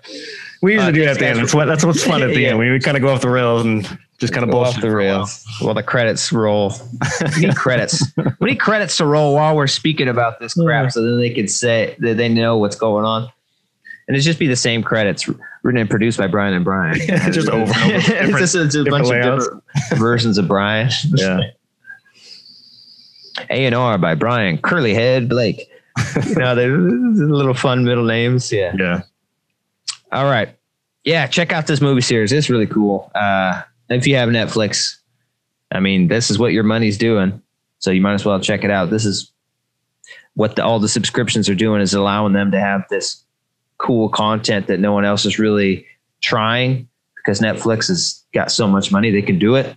We 0.62 0.74
usually 0.74 0.92
uh, 0.92 0.94
do 0.94 1.02
that 1.06 1.12
at 1.12 1.20
the 1.20 1.28
end. 1.28 1.40
That's 1.40 1.56
what 1.56 1.66
that's 1.66 1.84
what's 1.84 2.04
fun 2.04 2.22
at 2.22 2.30
the 2.30 2.42
yeah. 2.42 2.50
end. 2.50 2.60
We, 2.60 2.72
we 2.72 2.80
kind 2.80 2.96
of 2.96 3.02
go 3.02 3.10
off 3.10 3.22
the 3.22 3.30
rails 3.30 3.66
and 3.66 3.86
just 4.22 4.34
kind 4.34 4.44
of 4.44 4.52
bullshit 4.52 4.76
off 4.76 4.82
the 4.82 4.92
rails. 4.92 5.46
Well, 5.62 5.74
the 5.74 5.82
credits 5.82 6.32
roll. 6.32 6.72
we 7.36 7.48
need 7.48 7.56
credits. 7.56 8.04
we 8.40 8.52
need 8.52 8.60
credits 8.60 8.96
to 8.98 9.06
roll 9.06 9.34
while 9.34 9.56
we're 9.56 9.66
speaking 9.66 10.08
about 10.08 10.40
this 10.40 10.54
crap, 10.54 10.86
yeah. 10.86 10.90
so 10.90 11.04
then 11.04 11.20
they 11.20 11.32
can 11.32 11.48
say 11.48 11.96
that 12.00 12.18
they 12.18 12.30
know 12.30 12.58
what's 12.58 12.76
going 12.76 13.04
on. 13.04 13.30
And 14.08 14.16
it's 14.16 14.24
just 14.24 14.38
be 14.38 14.46
the 14.46 14.56
same 14.56 14.84
credits 14.84 15.28
written 15.64 15.82
and 15.82 15.90
produced 15.90 16.20
by 16.20 16.28
Brian 16.28 16.54
and 16.54 16.64
Brian. 16.64 17.00
yeah, 17.04 17.30
just 17.32 17.50
over 17.50 17.74
and 17.76 17.94
over. 17.94 18.38
it's 18.40 18.54
just 18.54 18.76
a, 18.76 18.82
a 18.82 18.90
bunch 18.90 19.08
layouts. 19.08 19.48
of 19.48 19.64
different 19.74 20.00
versions 20.00 20.38
of 20.38 20.48
Brian. 20.48 20.92
Yeah. 21.16 21.40
A 23.50 23.66
and 23.66 23.74
R 23.74 23.98
by 23.98 24.14
Brian 24.14 24.60
Curly 24.60 24.94
Head 24.94 25.28
Blake. 25.30 25.68
you 26.28 26.36
know, 26.36 26.54
they're 26.54 26.78
little 26.78 27.56
fun 27.56 27.86
middle 27.86 28.06
names. 28.06 28.52
Yeah. 28.52 28.76
Yeah. 28.78 29.02
All 30.12 30.26
right. 30.26 30.56
Yeah, 31.04 31.26
check 31.26 31.52
out 31.52 31.66
this 31.66 31.82
movie 31.82 32.02
series. 32.02 32.32
It's 32.32 32.52
really 32.52 32.68
cool. 32.68 33.12
Uh, 33.16 33.64
if 33.96 34.08
you 34.08 34.16
have 34.16 34.30
Netflix, 34.30 34.98
I 35.72 35.80
mean, 35.80 36.08
this 36.08 36.30
is 36.30 36.38
what 36.40 36.54
your 36.54 36.64
money's 36.64 36.98
doing. 36.98 37.42
So 37.80 37.92
you 37.92 38.02
might 38.02 38.14
as 38.14 38.26
well 38.26 38.40
check 38.40 38.64
it 38.64 38.72
out. 38.72 38.90
This 38.90 39.06
is 39.06 39.32
what 40.36 40.56
the, 40.56 40.64
all 40.64 40.80
the 40.80 40.88
subscriptions 40.88 41.50
are 41.50 41.56
doing 41.56 41.82
is 41.82 41.94
allowing 41.94 42.34
them 42.34 42.52
to 42.52 42.60
have 42.60 42.86
this 42.90 43.24
cool 43.78 44.10
content 44.10 44.68
that 44.68 44.80
no 44.80 44.94
one 44.94 45.06
else 45.06 45.26
is 45.26 45.40
really 45.40 45.86
trying 46.22 46.88
because 47.16 47.40
Netflix 47.40 47.88
has 47.88 48.24
got 48.34 48.52
so 48.52 48.68
much 48.68 48.92
money 48.92 49.12
they 49.12 49.22
can 49.22 49.40
do 49.40 49.56
it. 49.56 49.76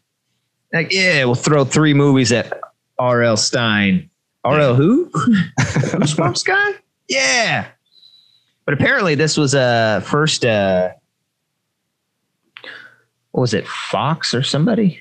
Like, 0.72 0.92
yeah, 0.92 1.24
we'll 1.24 1.34
throw 1.34 1.64
three 1.64 1.94
movies 1.94 2.32
at 2.32 2.52
R.L. 2.98 3.36
Stine. 3.36 4.10
R.L. 4.44 4.74
Who? 4.74 5.10
Goosebumps 5.60 6.44
guy? 6.44 6.72
Yeah. 7.08 7.68
But 8.64 8.74
apparently, 8.74 9.14
this 9.14 9.36
was 9.36 9.54
a 9.54 9.60
uh, 9.60 10.00
first. 10.00 10.44
Uh, 10.44 10.90
what 13.34 13.40
was 13.40 13.52
it? 13.52 13.66
Fox 13.66 14.32
or 14.32 14.44
somebody? 14.44 15.00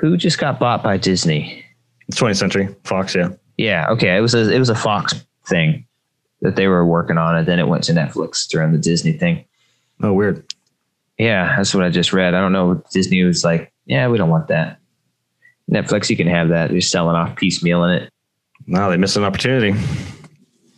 Who 0.00 0.16
just 0.16 0.38
got 0.38 0.58
bought 0.58 0.82
by 0.82 0.96
Disney? 0.96 1.62
20th 2.10 2.38
Century 2.38 2.74
Fox. 2.84 3.14
Yeah. 3.14 3.32
Yeah. 3.58 3.90
Okay. 3.90 4.16
It 4.16 4.22
was 4.22 4.34
a 4.34 4.50
it 4.50 4.58
was 4.58 4.70
a 4.70 4.74
Fox 4.74 5.12
thing 5.46 5.86
that 6.40 6.56
they 6.56 6.68
were 6.68 6.86
working 6.86 7.18
on, 7.18 7.36
and 7.36 7.46
then 7.46 7.58
it 7.58 7.68
went 7.68 7.84
to 7.84 7.92
Netflix 7.92 8.48
during 8.48 8.72
the 8.72 8.78
Disney 8.78 9.12
thing. 9.12 9.44
Oh, 10.02 10.14
weird. 10.14 10.42
Yeah, 11.18 11.54
that's 11.54 11.74
what 11.74 11.84
I 11.84 11.90
just 11.90 12.14
read. 12.14 12.32
I 12.32 12.40
don't 12.40 12.52
know. 12.52 12.82
Disney 12.90 13.22
was 13.24 13.44
like, 13.44 13.70
yeah, 13.84 14.08
we 14.08 14.16
don't 14.16 14.30
want 14.30 14.48
that. 14.48 14.78
Netflix, 15.70 16.08
you 16.08 16.16
can 16.16 16.28
have 16.28 16.48
that. 16.48 16.70
They're 16.70 16.80
selling 16.80 17.14
off 17.14 17.36
piecemeal 17.36 17.84
in 17.84 18.04
it. 18.04 18.12
No, 18.66 18.88
they 18.88 18.96
missed 18.96 19.18
an 19.18 19.24
opportunity. 19.24 19.78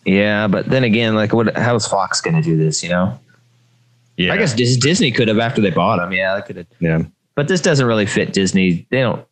Yeah, 0.04 0.48
but 0.48 0.66
then 0.66 0.82
again, 0.82 1.14
like, 1.14 1.32
what? 1.32 1.56
How 1.56 1.76
is 1.76 1.86
Fox 1.86 2.20
going 2.20 2.34
to 2.34 2.42
do 2.42 2.56
this? 2.56 2.82
You 2.82 2.88
know? 2.88 3.20
Yeah. 4.16 4.32
I 4.32 4.36
guess 4.36 4.54
Disney 4.54 5.10
could 5.10 5.28
have 5.28 5.38
after 5.38 5.60
they 5.60 5.70
bought 5.70 5.96
them. 5.96 6.12
Yeah, 6.12 6.36
they 6.36 6.42
could 6.42 6.56
have. 6.56 6.66
Yeah. 6.80 7.02
But 7.34 7.48
this 7.48 7.60
doesn't 7.60 7.86
really 7.86 8.06
fit 8.06 8.32
Disney. 8.32 8.86
They 8.90 9.00
don't 9.00 9.24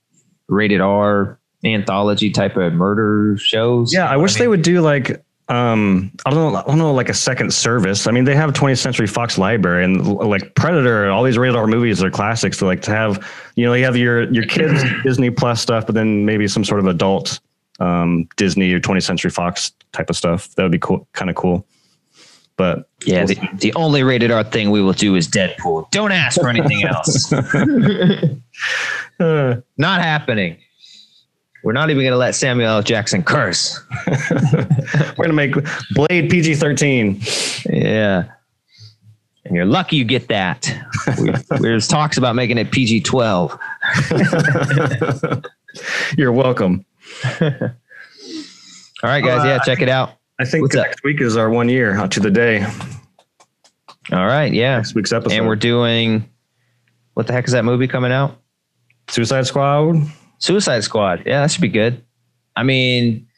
rated 0.48 0.80
R 0.80 1.38
anthology 1.64 2.30
type 2.30 2.56
of 2.56 2.72
murder 2.72 3.36
shows. 3.38 3.92
Yeah, 3.92 4.08
I 4.08 4.16
wish 4.16 4.32
I 4.32 4.34
mean? 4.34 4.42
they 4.42 4.48
would 4.48 4.62
do 4.62 4.80
like 4.80 5.24
um 5.48 6.10
I 6.24 6.30
don't 6.30 6.52
know 6.52 6.58
I 6.58 6.62
don't 6.62 6.78
know 6.78 6.92
like 6.92 7.08
a 7.08 7.14
second 7.14 7.52
service. 7.52 8.06
I 8.06 8.10
mean, 8.10 8.24
they 8.24 8.34
have 8.34 8.52
20th 8.52 8.78
Century 8.78 9.06
Fox 9.06 9.38
Library 9.38 9.84
and 9.84 10.06
like 10.16 10.54
Predator, 10.54 11.04
and 11.04 11.12
all 11.12 11.22
these 11.22 11.38
rated 11.38 11.56
R 11.56 11.66
movies 11.66 12.02
are 12.02 12.10
classics. 12.10 12.58
So 12.58 12.66
like 12.66 12.82
to 12.82 12.90
have, 12.90 13.24
you 13.54 13.64
know, 13.64 13.74
you 13.74 13.84
have 13.84 13.96
your 13.96 14.32
your 14.32 14.46
kids 14.46 14.82
Disney 15.04 15.30
Plus 15.30 15.60
stuff, 15.60 15.86
but 15.86 15.94
then 15.94 16.24
maybe 16.24 16.48
some 16.48 16.64
sort 16.64 16.80
of 16.80 16.86
adult 16.86 17.40
um 17.80 18.28
Disney 18.36 18.72
or 18.72 18.80
20th 18.80 19.04
Century 19.04 19.30
Fox 19.30 19.72
type 19.92 20.10
of 20.10 20.16
stuff. 20.16 20.52
That 20.56 20.64
would 20.64 20.72
be 20.72 20.78
cool, 20.78 21.06
kind 21.12 21.30
of 21.30 21.36
cool. 21.36 21.66
But 22.56 22.88
yeah, 23.04 23.24
the, 23.24 23.38
the 23.54 23.72
only 23.74 24.02
rated 24.02 24.30
R 24.30 24.44
thing 24.44 24.70
we 24.70 24.82
will 24.82 24.92
do 24.92 25.14
is 25.14 25.28
Deadpool. 25.28 25.90
Don't 25.90 26.12
ask 26.12 26.40
for 26.40 26.48
anything 26.48 26.82
else. 26.86 27.32
uh, 27.32 28.36
not 29.78 30.00
happening. 30.00 30.58
We're 31.64 31.72
not 31.72 31.90
even 31.90 32.02
going 32.02 32.12
to 32.12 32.18
let 32.18 32.34
Samuel 32.34 32.68
L. 32.68 32.82
Jackson 32.82 33.22
curse. 33.22 33.80
We're 34.06 35.14
going 35.14 35.28
to 35.28 35.32
make 35.32 35.54
Blade 35.92 36.28
PG 36.28 36.56
13. 36.56 37.20
Yeah. 37.70 38.24
And 39.44 39.54
you're 39.54 39.64
lucky 39.64 39.96
you 39.96 40.04
get 40.04 40.26
that. 40.28 40.72
There's 41.60 41.86
talks 41.86 42.16
about 42.16 42.34
making 42.34 42.58
it 42.58 42.72
PG 42.72 43.02
12. 43.02 43.56
you're 46.16 46.32
welcome. 46.32 46.84
All 47.40 47.50
right, 49.04 49.22
guys. 49.22 49.44
Yeah, 49.44 49.60
check 49.64 49.82
it 49.82 49.88
out. 49.88 50.14
I 50.42 50.44
think 50.44 50.62
What's 50.62 50.74
next 50.74 50.98
up? 51.00 51.04
week 51.04 51.20
is 51.20 51.36
our 51.36 51.48
one 51.50 51.68
year 51.68 51.94
out 51.96 52.10
to 52.12 52.20
the 52.20 52.30
day. 52.30 52.64
All 54.12 54.26
right. 54.26 54.52
Yeah. 54.52 54.76
Next 54.76 54.94
week's 54.94 55.12
episode. 55.12 55.36
And 55.36 55.46
we're 55.46 55.56
doing, 55.56 56.28
what 57.14 57.26
the 57.26 57.32
heck 57.32 57.46
is 57.46 57.52
that 57.52 57.64
movie 57.64 57.86
coming 57.88 58.12
out? 58.12 58.38
Suicide 59.08 59.46
Squad. 59.46 59.96
Suicide 60.38 60.80
Squad. 60.84 61.22
Yeah, 61.26 61.40
that 61.42 61.50
should 61.50 61.60
be 61.60 61.68
good. 61.68 62.04
I 62.56 62.62
mean, 62.64 63.28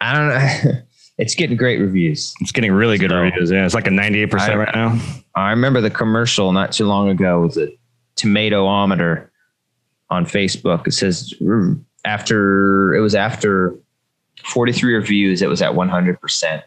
I 0.00 0.14
don't 0.14 0.28
know. 0.28 0.80
It's 1.18 1.34
getting 1.34 1.56
great 1.56 1.80
reviews. 1.80 2.34
It's 2.42 2.52
getting 2.52 2.72
really 2.72 2.98
good 2.98 3.08
So- 3.10 3.16
reviews. 3.18 3.50
Yeah, 3.50 3.64
it's 3.64 3.74
like 3.74 3.86
a 3.86 3.90
98% 3.90 4.38
I- 4.38 4.54
right 4.54 4.74
now. 4.74 5.00
I 5.34 5.48
remember 5.48 5.80
the 5.80 5.88
commercial 5.88 6.52
not 6.52 6.72
too 6.72 6.84
long 6.84 7.08
ago 7.08 7.40
was 7.40 7.56
a 7.56 7.68
tomatometer 8.16 9.28
on 10.10 10.26
Facebook. 10.26 10.86
It 10.86 10.92
says 10.92 11.32
"Mm, 11.40 11.82
after 12.04 12.94
it 12.94 13.00
was 13.00 13.14
after 13.14 13.74
43 14.52 14.94
reviews, 14.94 15.42
it 15.42 15.48
was 15.48 15.62
at 15.62 15.72
100%. 15.72 16.62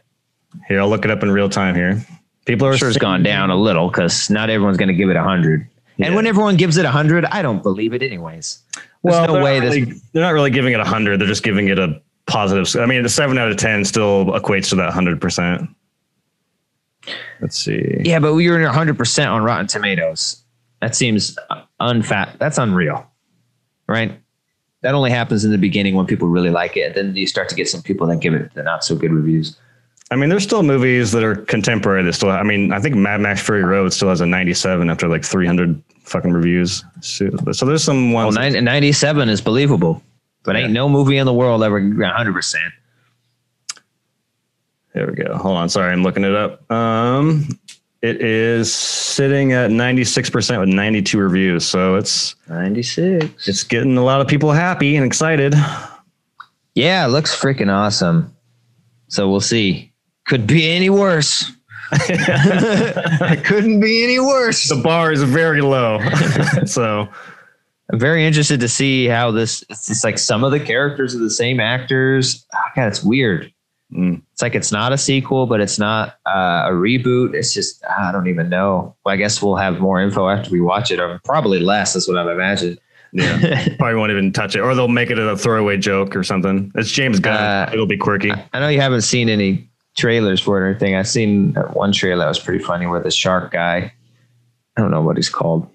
Here, 0.68 0.82
I'll 0.82 0.90
look 0.90 1.06
it 1.06 1.12
up 1.12 1.24
in 1.24 1.32
real 1.32 1.50
time 1.50 1.76
here. 1.76 2.04
People 2.46 2.68
are 2.68 2.76
sure 2.78 2.90
it's 2.90 2.96
saying- 2.96 3.02
gone 3.02 3.24
down 3.24 3.50
a 3.50 3.56
little 3.56 3.90
because 3.90 4.30
not 4.30 4.50
everyone's 4.50 4.78
going 4.78 4.88
to 4.90 4.94
give 4.96 5.10
it 5.10 5.16
100. 5.16 5.68
Yeah. 5.98 6.08
And 6.08 6.16
when 6.16 6.26
everyone 6.28 6.56
gives 6.58 6.78
it 6.78 6.86
100, 6.86 7.26
I 7.26 7.42
don't 7.42 7.62
believe 7.62 7.94
it 7.94 8.02
anyways. 8.02 8.60
There's 8.74 8.84
Well, 9.04 9.28
no 9.28 9.34
they're 9.34 9.44
way 9.44 9.60
not 9.60 9.66
this. 9.66 9.76
really- 9.76 10.02
they're 10.14 10.24
not 10.24 10.34
really 10.34 10.50
giving 10.52 10.74
it 10.74 10.80
100. 10.80 11.20
They're 11.20 11.28
just 11.28 11.44
giving 11.44 11.68
it 11.68 11.78
a 11.78 12.02
positive. 12.26 12.82
I 12.82 12.86
mean, 12.86 13.04
the 13.04 13.10
7 13.10 13.38
out 13.38 13.50
of 13.52 13.58
10 13.58 13.86
still 13.86 14.26
equates 14.28 14.70
to 14.70 14.76
that 14.78 14.90
100%. 14.92 15.68
Let's 17.42 17.58
see. 17.58 18.02
Yeah, 18.04 18.20
but 18.20 18.36
you're 18.38 18.60
100% 18.60 19.32
on 19.32 19.44
Rotten 19.44 19.68
Tomatoes. 19.68 20.44
That 20.82 20.96
seems 20.96 21.38
uh, 21.50 21.62
unfat. 21.82 22.38
That's 22.40 22.58
unreal, 22.58 23.06
right? 23.88 24.20
That 24.82 24.96
only 24.96 25.12
happens 25.12 25.44
in 25.44 25.52
the 25.52 25.58
beginning 25.58 25.96
when 25.96 26.06
people 26.06 26.30
really 26.30 26.50
like 26.50 26.78
it. 26.78 26.96
Then 26.96 27.16
you 27.16 27.28
start 27.28 27.50
to 27.50 27.56
get 27.56 27.68
some 27.68 27.82
people 27.82 28.08
that 28.08 28.20
give 28.22 28.34
it 28.34 28.54
the 28.54 28.64
not 28.64 28.84
so 28.84 28.96
good 28.96 29.12
reviews. 29.12 29.58
I 30.12 30.16
mean, 30.16 30.30
there's 30.30 30.44
still 30.44 30.64
movies 30.64 31.12
that 31.12 31.24
are 31.24 31.36
contemporary 31.36 32.04
that 32.04 32.14
still, 32.14 32.32
I 32.32 32.42
mean, 32.44 32.72
I 32.72 32.80
think 32.80 32.96
Mad 32.96 33.22
Max 33.22 33.42
Fury 33.42 33.64
Road 33.64 33.94
still 33.94 34.10
has 34.10 34.22
a 34.22 34.26
97 34.26 34.90
after 34.90 35.08
like 35.08 35.24
300 35.24 35.82
fucking 36.04 36.32
reviews. 36.32 36.84
So, 37.02 37.30
so 37.52 37.66
there's 37.66 37.84
some 37.84 38.12
Well, 38.14 38.32
90 38.32 38.62
97 38.62 39.30
is 39.30 39.42
believable, 39.42 40.02
but 40.44 40.56
ain't 40.56 40.72
no 40.72 40.90
movie 40.90 41.18
in 41.18 41.26
the 41.28 41.34
world 41.34 41.62
ever 41.64 41.80
100%. 41.80 42.56
There 44.96 45.08
we 45.08 45.14
go. 45.14 45.38
Hold 45.38 45.58
on. 45.58 45.70
Sorry, 45.70 45.94
I'm 45.94 46.02
looking 46.02 46.24
it 46.24 46.34
up. 46.34 46.70
Um, 46.72 47.48
it 48.02 48.22
is 48.22 48.74
sitting 48.74 49.52
at 49.52 49.72
96% 49.72 50.60
with 50.60 50.70
92 50.70 51.18
reviews. 51.18 51.66
So 51.66 51.96
it's 51.96 52.36
96. 52.48 53.48
it's 53.48 53.64
getting 53.64 53.98
a 53.98 54.04
lot 54.04 54.22
of 54.22 54.28
people 54.28 54.52
happy 54.52 54.96
and 54.96 55.06
excited. 55.06 55.54
Yeah, 56.76 57.06
it 57.06 57.10
looks 57.10 57.36
freaking 57.36 57.72
awesome. 57.72 58.36
So 59.10 59.30
we'll 59.30 59.42
see. 59.42 59.92
Could 60.28 60.48
be 60.48 60.70
any 60.70 60.90
worse. 60.90 61.52
it 61.92 63.44
couldn't 63.44 63.82
be 63.82 64.04
any 64.04 64.20
worse. 64.20 64.70
The 64.70 64.82
bar 64.82 65.12
is 65.12 65.24
very 65.24 65.62
low. 65.62 66.00
so 66.66 67.10
I'm 67.92 68.00
very 68.00 68.26
interested 68.26 68.60
to 68.60 68.70
see 68.70 69.08
how 69.08 69.32
this. 69.32 69.64
It's 69.70 70.04
like 70.04 70.20
some 70.20 70.44
of 70.44 70.52
the 70.52 70.60
characters 70.60 71.16
are 71.16 71.20
the 71.20 71.32
same 71.32 71.60
actors. 71.60 72.46
Oh, 72.54 72.60
God, 72.76 72.88
it's 72.88 73.04
weird. 73.04 73.52
Mm, 73.94 74.22
It's 74.34 74.42
like 74.42 74.56
it's 74.56 74.72
not 74.72 74.92
a 74.94 74.98
sequel, 74.98 75.46
but 75.48 75.60
it's 75.62 75.80
not 75.80 76.18
uh, 76.26 76.68
a 76.68 76.72
reboot. 76.72 77.34
It's 77.34 77.54
just 77.54 77.84
I 77.86 78.12
don't 78.12 78.28
even 78.28 78.50
know. 78.50 78.96
Well, 79.06 79.14
I 79.14 79.18
guess 79.18 79.42
we'll 79.42 79.56
have 79.56 79.80
more 79.80 80.02
info 80.02 80.28
after 80.30 80.50
we 80.52 80.62
watch 80.62 80.92
it, 80.92 81.00
or 81.00 81.20
probably 81.26 81.60
less. 81.60 81.94
That's 81.94 82.08
what 82.08 82.18
I've 82.18 82.28
imagined. 82.28 82.80
yeah, 83.12 83.68
probably 83.80 83.96
won't 83.96 84.12
even 84.12 84.32
touch 84.32 84.56
it, 84.56 84.60
or 84.62 84.76
they'll 84.76 84.88
make 84.88 85.10
it 85.10 85.18
a 85.18 85.36
throwaway 85.36 85.78
joke 85.78 86.16
or 86.16 86.24
something. 86.24 86.72
It's 86.76 86.92
James 86.92 87.20
Gunn. 87.20 87.36
Uh, 87.36 87.70
It'll 87.74 87.88
be 87.88 87.98
quirky. 87.98 88.32
I 88.54 88.60
know 88.60 88.68
you 88.70 88.82
haven't 88.82 89.02
seen 89.02 89.30
any 89.30 89.68
trailers 89.98 90.40
for 90.40 90.58
it 90.58 90.62
or 90.62 90.68
anything. 90.70 90.96
I've 90.96 91.08
seen 91.08 91.54
one 91.74 91.92
trailer 91.92 92.24
that 92.24 92.28
was 92.30 92.40
pretty 92.40 92.64
funny 92.64 92.86
where 92.86 93.00
the 93.02 93.10
shark 93.12 93.52
guy, 93.52 93.92
I 94.78 94.82
don't 94.82 94.92
know 94.92 95.02
what 95.02 95.18
he's 95.18 95.28
called, 95.30 95.68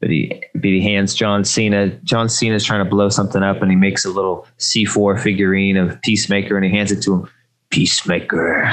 but 0.00 0.10
he, 0.10 0.42
but 0.54 0.64
he 0.64 0.80
hands 0.80 1.14
John 1.14 1.44
Cena. 1.44 1.88
John 2.04 2.28
Cena's 2.28 2.64
trying 2.64 2.82
to 2.84 2.90
blow 2.90 3.10
something 3.10 3.42
up 3.42 3.60
and 3.62 3.70
he 3.70 3.76
makes 3.76 4.04
a 4.04 4.10
little 4.10 4.46
C4 4.58 5.20
figurine 5.20 5.76
of 5.76 6.00
Peacemaker 6.02 6.56
and 6.56 6.64
he 6.64 6.70
hands 6.70 6.90
it 6.90 7.02
to 7.02 7.14
him. 7.14 7.30
Peacemaker. 7.68 8.68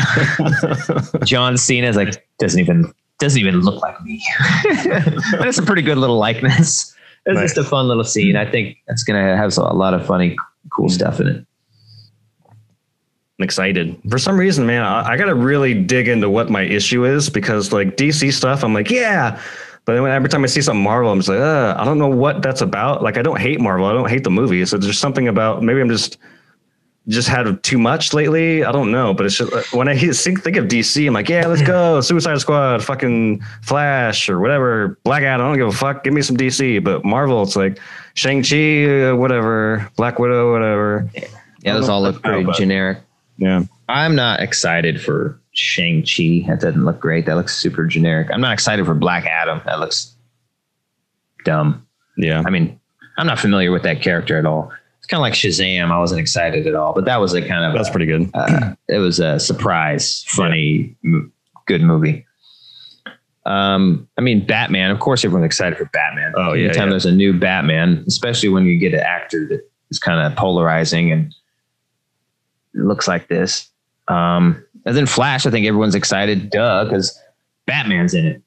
John 1.26 1.58
Cena's 1.58 1.96
like, 1.96 2.26
doesn't 2.40 2.60
even, 2.60 2.92
doesn't 3.20 3.40
even 3.40 3.60
look 3.60 3.82
like 3.82 4.02
me. 4.04 4.24
but 4.64 5.48
it's 5.48 5.60
a 5.60 5.64
pretty 5.64 5.84
good 5.84 5.98
little 5.98 6.18
likeness. 6.18 6.96
It's 7.26 7.36
Nice. 7.36 7.54
just 7.54 7.58
a 7.58 7.70
fun 7.70 7.88
little 7.88 8.06
scene. 8.06 8.38
I 8.38 8.50
think 8.50 8.78
it's 8.88 9.04
going 9.04 9.22
to 9.24 9.36
have 9.36 9.56
a 9.58 9.74
lot 9.74 9.94
of 9.94 10.06
funny, 10.06 10.36
cool 10.72 10.88
mm. 10.88 10.92
stuff 10.92 11.20
in 11.20 11.28
it. 11.28 11.46
I'm 13.40 13.44
excited 13.44 13.96
for 14.10 14.18
some 14.18 14.40
reason, 14.40 14.66
man. 14.66 14.82
I, 14.82 15.10
I 15.10 15.18
got 15.18 15.26
to 15.26 15.36
really 15.36 15.76
dig 15.76 16.08
into 16.08 16.28
what 16.28 16.50
my 16.50 16.64
issue 16.64 17.06
is 17.06 17.30
because 17.30 17.72
like 17.72 17.96
DC 17.98 18.34
stuff, 18.34 18.64
I'm 18.64 18.74
like, 18.74 18.90
yeah. 18.90 19.40
But 19.88 19.94
then 19.94 20.04
when, 20.04 20.12
every 20.12 20.28
time 20.28 20.44
I 20.44 20.48
see 20.48 20.62
something 20.62 20.84
Marvel, 20.84 21.10
I'm 21.10 21.20
just 21.20 21.30
like, 21.30 21.40
uh, 21.40 21.74
I 21.78 21.86
don't 21.86 21.98
know 21.98 22.10
what 22.10 22.42
that's 22.42 22.60
about. 22.60 23.02
Like, 23.02 23.18
I 23.18 23.22
don't 23.22 23.40
hate 23.40 23.62
Marvel. 23.62 23.86
I 23.86 23.94
don't 23.94 24.10
hate 24.10 24.26
the 24.26 24.30
movie. 24.30 24.66
So 24.66 24.78
there's 24.78 25.00
something 25.00 25.30
about 25.30 25.64
maybe 25.64 25.80
I'm 25.80 25.88
just 25.88 26.18
just 27.08 27.30
had 27.30 27.64
too 27.64 27.78
much 27.78 28.14
lately. 28.14 28.66
I 28.66 28.74
don't 28.74 28.92
know, 28.92 29.14
but 29.14 29.26
it's 29.26 29.38
just 29.38 29.54
uh, 29.54 29.64
when 29.72 29.88
I 29.88 29.98
think, 30.14 30.44
think 30.44 30.58
of 30.58 30.66
DC, 30.66 31.08
I'm 31.08 31.14
like, 31.14 31.30
yeah, 31.30 31.48
let's 31.48 31.62
go, 31.62 32.02
Suicide 32.02 32.38
Squad, 32.42 32.84
fucking 32.84 33.42
Flash 33.62 34.28
or 34.28 34.42
whatever, 34.42 35.00
Black 35.06 35.24
Adam. 35.24 35.46
I 35.46 35.50
don't 35.50 35.58
give 35.58 35.70
a 35.70 35.72
fuck. 35.72 36.04
Give 36.04 36.14
me 36.14 36.22
some 36.22 36.36
DC. 36.36 36.84
But 36.84 37.06
Marvel, 37.06 37.42
it's 37.44 37.56
like 37.56 37.80
Shang 38.14 38.44
Chi, 38.44 39.06
uh, 39.06 39.16
whatever, 39.16 39.90
Black 39.96 40.20
Widow, 40.20 40.52
whatever. 40.52 41.10
Yeah, 41.14 41.28
yeah 41.62 41.74
those 41.76 41.88
all 41.88 42.02
look 42.02 42.22
pretty 42.22 42.44
But- 42.44 42.58
generic. 42.58 42.98
Yeah. 43.38 43.64
I'm 43.88 44.16
not 44.16 44.42
excited 44.42 45.02
for 45.02 45.40
Shang-Chi. 45.58 46.45
That 46.47 46.60
doesn't 46.62 46.86
look 46.86 46.99
great. 46.99 47.26
That 47.26 47.36
looks 47.36 47.55
super 47.58 47.86
generic. 47.86 48.30
I'm 48.32 48.41
not 48.41 48.53
excited 48.53 48.86
for 48.86 48.93
Black 48.93 49.26
Adam. 49.26 49.62
That 49.66 49.80
looks 49.80 50.16
dumb. 51.45 51.86
Yeah. 52.18 52.43
I 52.45 52.49
mean, 52.49 52.80
I'm 53.18 53.28
not 53.28 53.39
familiar 53.39 53.72
with 53.72 53.84
that 53.84 54.01
character 54.01 54.38
at 54.38 54.45
all. 54.45 54.72
It's 54.99 55.08
kind 55.08 55.20
of 55.20 55.22
like 55.22 55.34
Shazam. 55.34 55.91
I 55.91 55.99
wasn't 55.99 56.20
excited 56.22 56.68
at 56.68 56.76
all, 56.76 56.93
but 56.93 57.05
that 57.05 57.18
was 57.20 57.34
a 57.34 57.41
kind 57.41 57.66
of 57.66 57.74
That's 57.74 57.89
pretty 57.89 58.05
good. 58.05 58.30
uh, 58.34 58.74
it 58.88 58.97
was 58.97 59.20
a 59.20 59.39
surprise, 59.39 60.24
funny, 60.28 60.95
mo- 61.03 61.30
good 61.66 61.82
movie. 61.82 62.26
Um, 63.45 64.08
I 64.18 64.22
mean, 64.22 64.45
Batman. 64.45 64.91
Of 64.91 64.99
course, 64.99 65.24
everyone's 65.24 65.45
excited 65.45 65.78
for 65.78 65.86
Batman. 65.86 66.34
Oh, 66.36 66.53
yeah, 66.53 66.66
Anytime 66.66 66.88
yeah. 66.88 66.91
there's 66.91 67.05
a 67.05 67.12
new 67.12 67.34
Batman, 67.39 68.03
especially 68.08 68.49
when 68.49 68.66
you 68.66 68.78
get 68.78 68.93
an 68.93 68.99
actor 68.99 69.47
that 69.47 69.62
is 69.89 69.99
kind 69.99 70.20
of 70.20 70.38
polarizing 70.38 71.12
and 71.14 71.34
looks 72.74 73.08
like 73.08 73.30
this. 73.30 73.70
Um, 74.10 74.64
and 74.88 74.98
then 74.98 75.06
Flash. 75.06 75.46
I 75.46 75.52
think 75.52 75.68
everyone's 75.68 75.94
excited, 75.96 76.50
duh, 76.50 76.86
because 76.86 77.20
Batman's 77.68 78.14
in 78.16 78.26
it. 78.26 78.42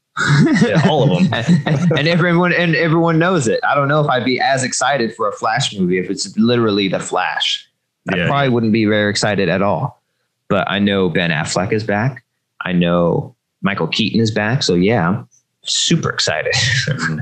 Yeah, 0.63 0.83
all 0.89 1.05
of 1.05 1.31
them. 1.31 1.33
and, 1.67 1.93
and 1.99 2.09
everyone 2.09 2.53
and 2.53 2.75
everyone 2.75 3.19
knows 3.19 3.47
it. 3.49 3.61
I 3.65 3.75
don't 3.75 3.89
know 3.89 4.01
if 4.01 4.09
I'd 4.09 4.25
be 4.25 4.41
as 4.41 4.65
excited 4.65 5.15
for 5.15 5.29
a 5.29 5.33
Flash 5.33 5.73
movie 5.75 5.99
if 5.99 6.11
it's 6.11 6.37
literally 6.37 6.89
the 6.89 6.99
Flash. 7.01 7.67
I 8.13 8.17
Yeah. 8.17 8.27
probably 8.27 8.49
wouldn't 8.49 8.73
be 8.73 8.85
very 8.87 9.09
excited 9.11 9.49
at 9.49 9.63
all. 9.63 10.03
But 10.49 10.69
I 10.69 10.79
know 10.81 11.09
Ben 11.09 11.31
Affleck 11.31 11.73
is 11.73 11.85
back. 11.85 12.25
I 12.65 12.73
know 12.73 13.35
Michael 13.63 13.87
Keaton 13.87 14.21
is 14.21 14.31
back. 14.33 14.63
So 14.63 14.75
yeah, 14.75 15.09
I'm 15.09 15.29
super 15.63 16.11
excited. 16.11 16.55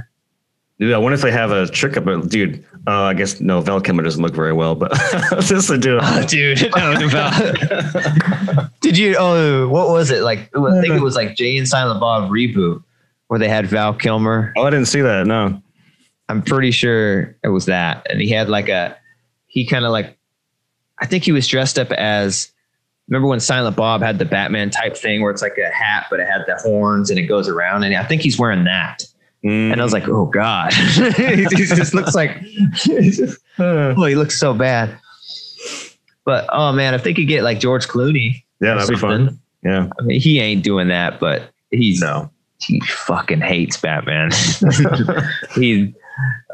Dude, 0.78 0.94
I 0.94 0.98
wonder 0.98 1.14
if 1.14 1.22
they 1.22 1.32
have 1.32 1.50
a 1.50 1.66
trick 1.66 1.96
up 1.96 2.06
it. 2.06 2.28
Dude, 2.28 2.64
uh, 2.86 3.02
I 3.02 3.14
guess 3.14 3.40
no, 3.40 3.60
Val 3.60 3.80
Kilmer 3.80 4.02
doesn't 4.02 4.22
look 4.22 4.34
very 4.34 4.52
well, 4.52 4.74
but 4.76 4.92
just 5.40 5.68
to 5.68 5.78
do 5.78 5.98
Oh, 6.00 6.24
dude, 6.24 6.58
did 8.80 8.96
you? 8.96 9.16
Oh, 9.18 9.68
what 9.68 9.88
was 9.88 10.10
it 10.10 10.22
like? 10.22 10.50
I 10.56 10.80
think 10.80 10.94
it 10.94 11.02
was 11.02 11.16
like 11.16 11.34
Jay 11.36 11.58
and 11.58 11.66
Silent 11.66 11.98
Bob 12.00 12.30
reboot 12.30 12.82
where 13.28 13.38
they 13.38 13.48
had 13.48 13.66
Val 13.66 13.94
Kilmer. 13.94 14.52
Oh, 14.56 14.64
I 14.64 14.70
didn't 14.70 14.86
see 14.86 15.00
that. 15.02 15.26
No. 15.26 15.62
I'm 16.28 16.42
pretty 16.42 16.72
sure 16.72 17.36
it 17.42 17.48
was 17.48 17.66
that. 17.66 18.06
And 18.10 18.20
he 18.20 18.30
had 18.30 18.48
like 18.48 18.68
a, 18.68 18.96
he 19.46 19.64
kind 19.66 19.84
of 19.84 19.92
like, 19.92 20.18
I 20.98 21.06
think 21.06 21.24
he 21.24 21.32
was 21.32 21.46
dressed 21.46 21.78
up 21.78 21.92
as, 21.92 22.50
remember 23.06 23.28
when 23.28 23.40
Silent 23.40 23.76
Bob 23.76 24.02
had 24.02 24.18
the 24.18 24.24
Batman 24.24 24.70
type 24.70 24.96
thing 24.96 25.22
where 25.22 25.30
it's 25.30 25.40
like 25.40 25.56
a 25.56 25.72
hat, 25.74 26.06
but 26.10 26.20
it 26.20 26.26
had 26.26 26.44
the 26.46 26.56
horns 26.56 27.08
and 27.08 27.18
it 27.18 27.22
goes 27.22 27.48
around. 27.48 27.84
And 27.84 27.94
I 27.94 28.04
think 28.04 28.22
he's 28.22 28.38
wearing 28.38 28.64
that. 28.64 29.04
Mm. 29.44 29.72
And 29.72 29.80
I 29.80 29.84
was 29.84 29.92
like, 29.92 30.08
oh 30.08 30.26
God. 30.26 30.72
he 30.74 31.46
just 31.46 31.94
looks 31.94 32.14
like, 32.14 32.36
Uh, 33.58 33.94
oh, 33.96 34.04
he 34.04 34.14
looks 34.14 34.38
so 34.38 34.52
bad. 34.54 34.98
But 36.24 36.46
oh 36.52 36.72
man, 36.72 36.94
if 36.94 37.04
they 37.04 37.14
could 37.14 37.28
get 37.28 37.42
like 37.44 37.58
George 37.60 37.86
Clooney, 37.86 38.42
yeah, 38.60 38.74
that'd 38.74 38.88
be 38.88 38.96
fun. 38.96 39.38
Yeah. 39.62 39.88
I 39.98 40.02
mean, 40.02 40.20
he 40.20 40.40
ain't 40.40 40.62
doing 40.64 40.88
that, 40.88 41.20
but 41.20 41.50
he's, 41.70 42.00
No. 42.00 42.30
he 42.60 42.80
fucking 42.80 43.40
hates 43.40 43.76
Batman. 43.76 44.30
he, 45.54 45.94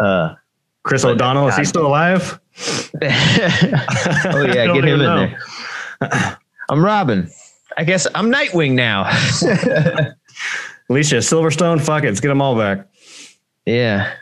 uh, 0.01 0.35
Chris 0.83 1.03
But- 1.03 1.13
O'Donnell, 1.13 1.49
is 1.49 1.57
he 1.57 1.65
still 1.65 1.87
alive? 1.87 2.39
oh 2.59 2.99
yeah, 3.03 4.67
get 4.67 4.77
him 4.77 4.85
in 4.85 4.99
know. 5.01 5.29
there. 6.01 6.39
I'm 6.69 6.85
Robin. 6.85 7.29
I 7.77 7.83
guess 7.85 8.07
I'm 8.15 8.31
Nightwing 8.31 8.73
now. 8.73 9.11
Alicia 10.91 11.17
Silverstone, 11.17 11.81
fuck 11.81 12.05
it, 12.05 12.09
let's 12.09 12.21
get 12.21 12.29
them 12.29 12.43
all 12.43 12.57
back. 12.57 12.87
yeah, 13.67 14.13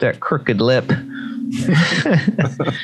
that 0.00 0.20
crooked 0.20 0.60
lip. 0.60 0.90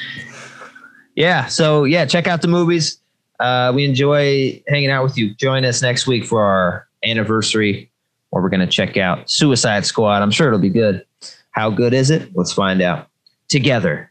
yeah. 1.14 1.46
So 1.46 1.84
yeah, 1.84 2.04
check 2.04 2.26
out 2.26 2.42
the 2.42 2.48
movies. 2.48 2.98
Uh, 3.40 3.72
we 3.74 3.84
enjoy 3.84 4.62
hanging 4.68 4.90
out 4.90 5.02
with 5.02 5.16
you. 5.16 5.34
Join 5.34 5.64
us 5.64 5.82
next 5.82 6.06
week 6.06 6.24
for 6.24 6.42
our 6.42 6.86
anniversary, 7.04 7.90
where 8.30 8.42
we're 8.42 8.50
going 8.50 8.60
to 8.60 8.66
check 8.66 8.96
out 8.96 9.30
Suicide 9.30 9.86
Squad. 9.86 10.22
I'm 10.22 10.30
sure 10.30 10.48
it'll 10.48 10.58
be 10.58 10.68
good. 10.68 11.04
How 11.52 11.70
good 11.70 11.94
is 11.94 12.10
it? 12.10 12.30
Let's 12.34 12.52
find 12.52 12.82
out 12.82 13.08
together. 13.48 14.10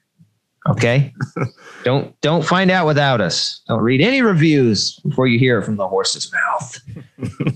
Okay. 0.68 1.14
don't 1.84 2.20
don't 2.22 2.44
find 2.44 2.70
out 2.70 2.86
without 2.86 3.22
us. 3.22 3.62
Don't 3.68 3.82
read 3.82 4.02
any 4.02 4.22
reviews 4.22 5.00
before 5.00 5.28
you 5.28 5.40
hear 5.40 5.60
it 5.60 5.64
from 5.64 5.78
the 5.78 5.88
horse's 5.88 6.32
mouth. 6.34 6.80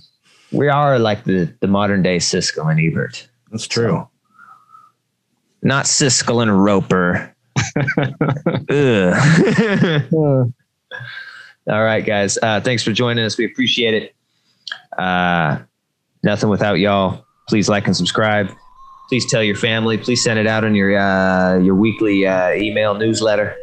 we 0.54 0.70
are 0.70 1.00
like 1.00 1.24
the 1.24 1.54
the 1.60 1.68
modern 1.68 2.04
day 2.04 2.18
Siskel 2.18 2.72
and 2.72 2.80
Ebert. 2.80 3.28
That's 3.52 3.68
true. 3.68 3.88
So, 3.88 4.10
not 5.62 5.86
Siskel 5.86 6.42
and 6.42 6.64
Roeper. 6.64 7.36
All 11.70 11.84
right, 11.84 12.06
guys. 12.06 12.38
Uh, 12.42 12.60
thanks 12.60 12.84
for 12.84 12.92
joining 12.92 13.24
us. 13.24 13.38
We 13.38 13.46
appreciate 13.46 13.94
it. 13.94 14.16
Uh, 14.98 15.60
nothing 16.24 16.50
without 16.50 16.80
y'all. 16.80 17.26
Please 17.48 17.70
like 17.70 17.88
and 17.88 17.96
subscribe. 17.96 18.52
Please 19.08 19.30
tell 19.30 19.44
your 19.44 19.56
family. 19.56 19.98
Please 19.98 20.24
send 20.24 20.40
it 20.40 20.48
out 20.48 20.64
on 20.64 20.76
your 20.76 20.98
uh, 20.98 21.58
your 21.60 21.76
weekly 21.76 22.26
uh, 22.26 22.52
email 22.52 22.96
newsletter, 22.96 23.56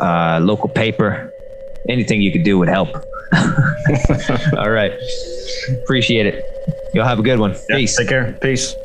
uh, 0.00 0.38
local 0.42 0.68
paper. 0.68 1.30
Anything 1.88 2.22
you 2.22 2.32
could 2.32 2.44
do 2.44 2.58
would 2.58 2.68
help. 2.68 2.88
All 4.56 4.70
right. 4.70 4.92
Appreciate 5.82 6.26
it. 6.26 6.44
Y'all 6.94 7.04
have 7.04 7.18
a 7.18 7.22
good 7.22 7.38
one. 7.38 7.52
Yeah, 7.68 7.76
Peace. 7.76 7.96
Take 7.96 8.08
care. 8.08 8.36
Peace. 8.40 8.76